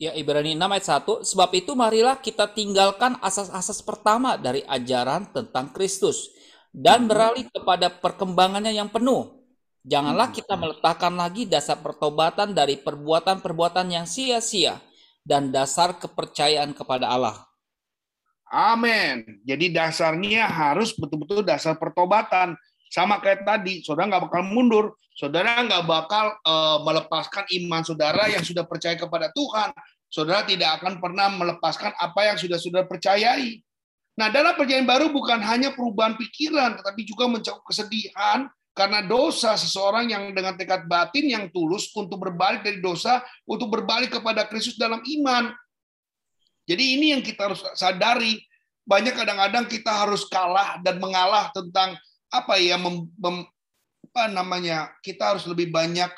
Ya, 0.00 0.16
Ibrani 0.16 0.56
6 0.56 0.64
ayat 0.64 0.86
1. 1.04 1.28
Sebab 1.28 1.50
itu 1.52 1.76
marilah 1.76 2.16
kita 2.16 2.48
tinggalkan 2.48 3.20
asas-asas 3.20 3.84
pertama 3.84 4.40
dari 4.40 4.64
ajaran 4.64 5.28
tentang 5.28 5.68
Kristus 5.76 6.32
dan 6.72 7.04
beralih 7.04 7.44
kepada 7.52 7.92
perkembangannya 7.92 8.72
yang 8.72 8.88
penuh. 8.88 9.44
Janganlah 9.84 10.32
kita 10.32 10.56
meletakkan 10.56 11.12
lagi 11.12 11.44
dasar 11.44 11.84
pertobatan 11.84 12.56
dari 12.56 12.80
perbuatan-perbuatan 12.80 13.92
yang 13.92 14.08
sia-sia 14.08 14.80
dan 15.20 15.52
dasar 15.52 15.92
kepercayaan 16.00 16.72
kepada 16.72 17.12
Allah. 17.12 17.36
Amin. 18.48 19.44
Jadi 19.44 19.68
dasarnya 19.68 20.48
harus 20.48 20.96
betul-betul 20.96 21.44
dasar 21.44 21.76
pertobatan. 21.76 22.56
Sama 22.90 23.22
kayak 23.22 23.46
tadi, 23.46 23.86
saudara 23.86 24.10
nggak 24.10 24.24
bakal 24.26 24.42
mundur. 24.42 24.98
Saudara 25.14 25.62
nggak 25.62 25.86
bakal 25.86 26.34
uh, 26.42 26.82
melepaskan 26.82 27.46
iman 27.62 27.86
saudara 27.86 28.26
yang 28.26 28.42
sudah 28.42 28.66
percaya 28.66 28.98
kepada 28.98 29.30
Tuhan. 29.30 29.70
Saudara 30.10 30.42
tidak 30.42 30.82
akan 30.82 30.98
pernah 30.98 31.30
melepaskan 31.30 31.94
apa 31.94 32.34
yang 32.34 32.36
sudah 32.36 32.58
sudah 32.58 32.82
percayai. 32.82 33.62
Nah, 34.18 34.26
dalam 34.26 34.58
perjanjian 34.58 34.90
baru 34.90 35.14
bukan 35.14 35.38
hanya 35.38 35.70
perubahan 35.70 36.18
pikiran, 36.18 36.82
tetapi 36.82 37.06
juga 37.06 37.30
mencakup 37.30 37.62
kesedihan 37.62 38.50
karena 38.74 39.06
dosa 39.06 39.54
seseorang 39.54 40.10
yang 40.10 40.34
dengan 40.34 40.58
tekad 40.58 40.90
batin 40.90 41.30
yang 41.30 41.44
tulus 41.54 41.94
untuk 41.94 42.18
berbalik 42.18 42.66
dari 42.66 42.82
dosa, 42.82 43.22
untuk 43.46 43.70
berbalik 43.70 44.10
kepada 44.18 44.50
Kristus 44.50 44.74
dalam 44.74 44.98
iman. 44.98 45.54
Jadi 46.66 46.98
ini 46.98 47.14
yang 47.14 47.22
kita 47.22 47.50
harus 47.50 47.62
sadari. 47.78 48.40
Banyak 48.82 49.14
kadang-kadang 49.14 49.70
kita 49.70 49.92
harus 49.94 50.26
kalah 50.26 50.82
dan 50.82 50.98
mengalah 50.98 51.54
tentang 51.54 51.94
apa 52.30 52.56
ya 52.62 52.78
mem, 52.78 53.10
mem, 53.18 53.46
apa 54.10 54.30
namanya 54.30 54.90
kita 55.02 55.34
harus 55.34 55.46
lebih 55.46 55.70
banyak 55.70 56.10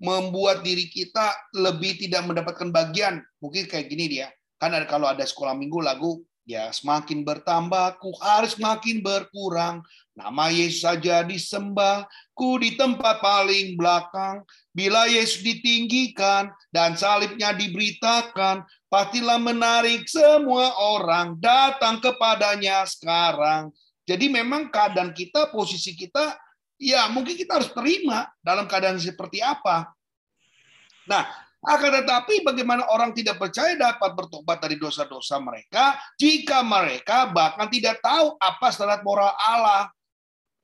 membuat 0.00 0.64
diri 0.64 0.88
kita 0.88 1.34
lebih 1.54 1.98
tidak 2.00 2.26
mendapatkan 2.26 2.70
bagian. 2.72 3.22
Mungkin 3.38 3.68
kayak 3.68 3.86
gini 3.90 4.06
dia 4.06 4.28
kan 4.60 4.76
ada 4.76 4.84
kalau 4.84 5.08
ada 5.08 5.24
sekolah 5.24 5.56
minggu 5.56 5.80
lagu 5.80 6.20
ya 6.44 6.68
semakin 6.68 7.24
bertambah 7.24 7.96
ku 7.96 8.12
harus 8.20 8.60
makin 8.60 9.00
berkurang. 9.00 9.80
Nama 10.12 10.52
Yesus 10.52 10.84
saja 10.84 11.24
disembah 11.24 12.04
ku 12.36 12.60
di 12.60 12.76
tempat 12.76 13.24
paling 13.24 13.76
belakang. 13.76 14.44
Bila 14.72 15.08
Yesus 15.08 15.40
ditinggikan 15.40 16.52
dan 16.68 16.92
salibnya 16.96 17.56
diberitakan 17.56 18.68
pastilah 18.92 19.40
menarik 19.40 20.04
semua 20.08 20.76
orang 20.76 21.40
datang 21.40 22.04
kepadanya 22.04 22.84
sekarang 22.84 23.72
jadi 24.10 24.26
memang 24.26 24.74
keadaan 24.74 25.14
kita, 25.14 25.54
posisi 25.54 25.94
kita, 25.94 26.34
ya 26.82 27.06
mungkin 27.14 27.38
kita 27.38 27.62
harus 27.62 27.70
terima 27.70 28.26
dalam 28.42 28.66
keadaan 28.66 28.98
seperti 28.98 29.38
apa. 29.38 29.86
Nah, 31.06 31.30
akan 31.62 32.02
tetapi 32.02 32.42
bagaimana 32.42 32.90
orang 32.90 33.14
tidak 33.14 33.38
percaya 33.38 33.78
dapat 33.78 34.10
bertobat 34.18 34.58
dari 34.58 34.80
dosa-dosa 34.80 35.38
mereka 35.38 35.94
jika 36.18 36.66
mereka 36.66 37.30
bahkan 37.30 37.70
tidak 37.70 38.02
tahu 38.02 38.34
apa 38.42 38.66
standar 38.74 38.98
moral 39.06 39.30
Allah. 39.38 39.86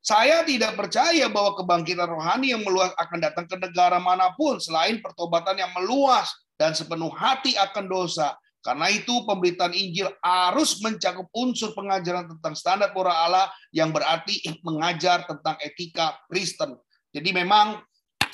Saya 0.02 0.42
tidak 0.46 0.78
percaya 0.78 1.26
bahwa 1.30 1.58
kebangkitan 1.58 2.06
rohani 2.06 2.54
yang 2.54 2.62
meluas 2.62 2.94
akan 2.98 3.18
datang 3.22 3.46
ke 3.46 3.58
negara 3.58 3.98
mana 3.98 4.34
pun 4.38 4.58
selain 4.58 5.02
pertobatan 5.02 5.58
yang 5.58 5.70
meluas 5.74 6.30
dan 6.58 6.74
sepenuh 6.74 7.10
hati 7.14 7.54
akan 7.58 7.86
dosa. 7.86 8.34
Karena 8.66 8.90
itu 8.90 9.22
pemberitaan 9.22 9.70
Injil 9.70 10.10
harus 10.18 10.82
mencakup 10.82 11.30
unsur 11.30 11.70
pengajaran 11.70 12.26
tentang 12.26 12.58
standar 12.58 12.90
moral 12.90 13.14
Allah 13.14 13.46
yang 13.70 13.94
berarti 13.94 14.42
mengajar 14.66 15.22
tentang 15.22 15.54
etika 15.62 16.18
Kristen. 16.26 16.74
Jadi 17.14 17.30
memang 17.30 17.78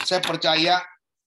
saya 0.09 0.25
percaya 0.25 0.81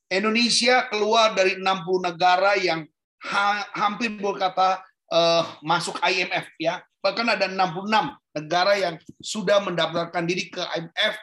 Indonesia 0.10 0.90
keluar 0.90 1.38
dari 1.38 1.62
60 1.62 2.10
negara 2.10 2.58
yang 2.58 2.82
ha 3.30 3.70
hampir 3.78 4.18
berkata 4.18 4.82
uh, 5.14 5.46
masuk 5.62 6.02
IMF 6.02 6.50
ya. 6.58 6.82
Bahkan 7.06 7.38
ada 7.38 7.46
66 7.46 8.42
negara 8.42 8.74
yang 8.74 8.98
sudah 9.22 9.62
mendaftarkan 9.62 10.26
diri 10.26 10.50
ke 10.50 10.66
IMF 10.66 11.14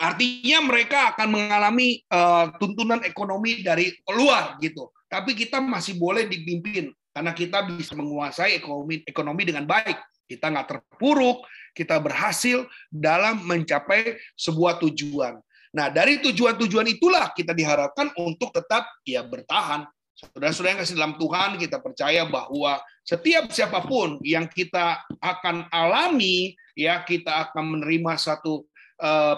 Artinya 0.00 0.64
mereka 0.64 1.12
akan 1.12 1.28
mengalami 1.28 2.00
uh, 2.08 2.48
tuntunan 2.56 3.04
ekonomi 3.04 3.60
dari 3.60 3.92
luar 4.08 4.56
gitu. 4.64 4.88
Tapi 5.12 5.36
kita 5.36 5.60
masih 5.60 6.00
boleh 6.00 6.24
dipimpin 6.24 6.88
karena 7.12 7.36
kita 7.36 7.68
bisa 7.68 7.92
menguasai 7.92 8.56
ekonomi 8.56 9.04
ekonomi 9.04 9.44
dengan 9.44 9.68
baik. 9.68 10.00
Kita 10.24 10.48
nggak 10.48 10.68
terpuruk, 10.72 11.44
kita 11.76 12.00
berhasil 12.00 12.64
dalam 12.88 13.44
mencapai 13.44 14.16
sebuah 14.40 14.80
tujuan. 14.80 15.36
Nah, 15.70 15.92
dari 15.92 16.18
tujuan-tujuan 16.24 16.86
itulah 16.88 17.30
kita 17.36 17.52
diharapkan 17.52 18.08
untuk 18.16 18.56
tetap 18.56 18.88
ya 19.04 19.20
bertahan. 19.20 19.84
Saudara-saudara 20.16 20.76
yang 20.76 20.80
kasih 20.80 20.96
dalam 20.96 21.14
Tuhan, 21.16 21.50
kita 21.56 21.78
percaya 21.80 22.22
bahwa 22.28 22.80
setiap 23.04 23.48
siapa 23.50 23.80
pun 23.84 24.20
yang 24.20 24.46
kita 24.46 25.00
akan 25.18 25.66
alami, 25.72 26.54
ya 26.78 27.02
kita 27.02 27.48
akan 27.48 27.78
menerima 27.78 28.20
satu 28.20 28.69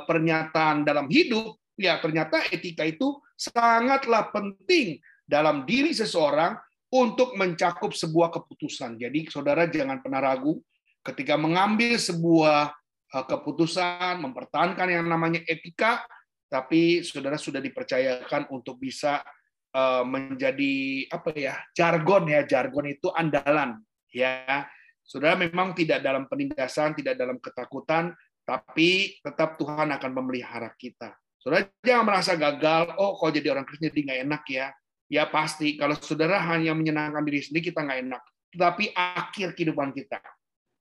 pernyataan 0.06 0.82
dalam 0.82 1.06
hidup, 1.06 1.54
ya 1.78 2.02
ternyata 2.02 2.42
etika 2.50 2.82
itu 2.82 3.22
sangatlah 3.38 4.30
penting 4.34 4.98
dalam 5.22 5.62
diri 5.64 5.94
seseorang 5.94 6.58
untuk 6.92 7.32
mencakup 7.40 7.96
sebuah 7.96 8.28
keputusan. 8.28 9.00
Jadi 9.00 9.32
saudara 9.32 9.64
jangan 9.64 10.04
pernah 10.04 10.20
ragu 10.20 10.60
ketika 11.00 11.40
mengambil 11.40 11.96
sebuah 11.96 12.70
eh, 13.16 13.24
keputusan, 13.26 14.20
mempertahankan 14.20 14.88
yang 14.92 15.08
namanya 15.08 15.40
etika, 15.48 16.04
tapi 16.52 17.00
saudara 17.00 17.40
sudah 17.40 17.64
dipercayakan 17.64 18.52
untuk 18.52 18.76
bisa 18.76 19.24
eh, 19.72 20.04
menjadi 20.04 20.74
apa 21.08 21.30
ya 21.32 21.54
jargon 21.72 22.28
ya 22.28 22.44
jargon 22.44 22.92
itu 22.92 23.08
andalan 23.08 23.80
ya 24.12 24.68
saudara 25.00 25.34
memang 25.40 25.72
tidak 25.72 26.04
dalam 26.04 26.28
penindasan 26.28 26.92
tidak 26.92 27.16
dalam 27.16 27.40
ketakutan 27.40 28.12
tapi 28.42 29.18
tetap 29.22 29.56
Tuhan 29.58 29.90
akan 29.94 30.10
memelihara 30.10 30.74
kita. 30.74 31.14
Saudara 31.38 31.66
jangan 31.82 32.06
merasa 32.06 32.38
gagal, 32.38 32.94
oh 32.98 33.18
kalau 33.18 33.32
jadi 33.34 33.50
orang 33.50 33.66
Kristen 33.66 33.90
jadi 33.90 34.00
nggak 34.06 34.20
enak 34.30 34.42
ya. 34.50 34.66
Ya 35.12 35.28
pasti, 35.28 35.76
kalau 35.76 35.98
saudara 35.98 36.40
hanya 36.40 36.72
menyenangkan 36.72 37.20
diri 37.26 37.42
sendiri, 37.42 37.74
kita 37.74 37.84
nggak 37.84 38.00
enak. 38.08 38.22
Tetapi 38.54 38.84
akhir 38.94 39.48
kehidupan 39.58 39.92
kita. 39.92 40.22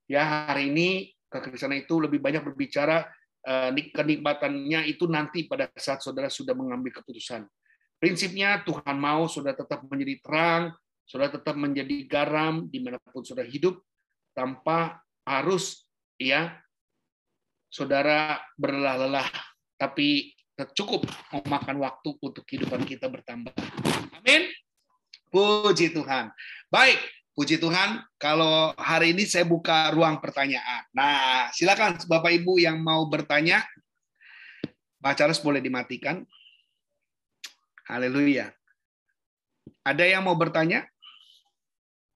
Ya 0.08 0.48
hari 0.48 0.70
ini 0.72 1.12
kekristenan 1.28 1.84
itu 1.84 1.98
lebih 2.00 2.20
banyak 2.20 2.44
berbicara 2.44 3.08
eh, 3.42 3.70
kenikmatannya 3.72 4.86
itu 4.88 5.08
nanti 5.10 5.50
pada 5.50 5.68
saat 5.76 6.00
saudara 6.00 6.30
sudah 6.30 6.54
mengambil 6.54 7.02
keputusan. 7.02 7.44
Prinsipnya 7.98 8.62
Tuhan 8.66 8.98
mau 8.98 9.30
saudara 9.30 9.54
tetap 9.54 9.86
menjadi 9.86 10.18
terang, 10.22 10.62
saudara 11.06 11.38
tetap 11.38 11.54
menjadi 11.54 11.96
garam 12.06 12.66
di 12.66 12.82
mana 12.82 12.98
pun 12.98 13.22
saudara 13.22 13.46
hidup, 13.46 13.78
tanpa 14.34 14.98
harus 15.22 15.86
ya 16.18 16.58
saudara 17.72 18.36
berlelah-lelah, 18.60 19.24
tapi 19.80 20.36
cukup 20.76 21.08
memakan 21.32 21.80
waktu 21.80 22.12
untuk 22.20 22.44
kehidupan 22.44 22.84
kita 22.84 23.08
bertambah. 23.08 23.56
Amin. 24.20 24.52
Puji 25.32 25.96
Tuhan. 25.96 26.28
Baik, 26.68 27.00
puji 27.32 27.56
Tuhan. 27.56 28.04
Kalau 28.20 28.76
hari 28.76 29.16
ini 29.16 29.24
saya 29.24 29.48
buka 29.48 29.88
ruang 29.96 30.20
pertanyaan. 30.20 30.84
Nah, 30.92 31.48
silakan 31.56 31.96
Bapak 32.04 32.36
Ibu 32.36 32.60
yang 32.60 32.76
mau 32.84 33.08
bertanya. 33.08 33.64
Pak 35.00 35.16
Charles 35.16 35.40
boleh 35.40 35.64
dimatikan. 35.64 36.22
Haleluya. 37.88 38.52
Ada 39.82 40.04
yang 40.06 40.22
mau 40.28 40.36
bertanya? 40.36 40.91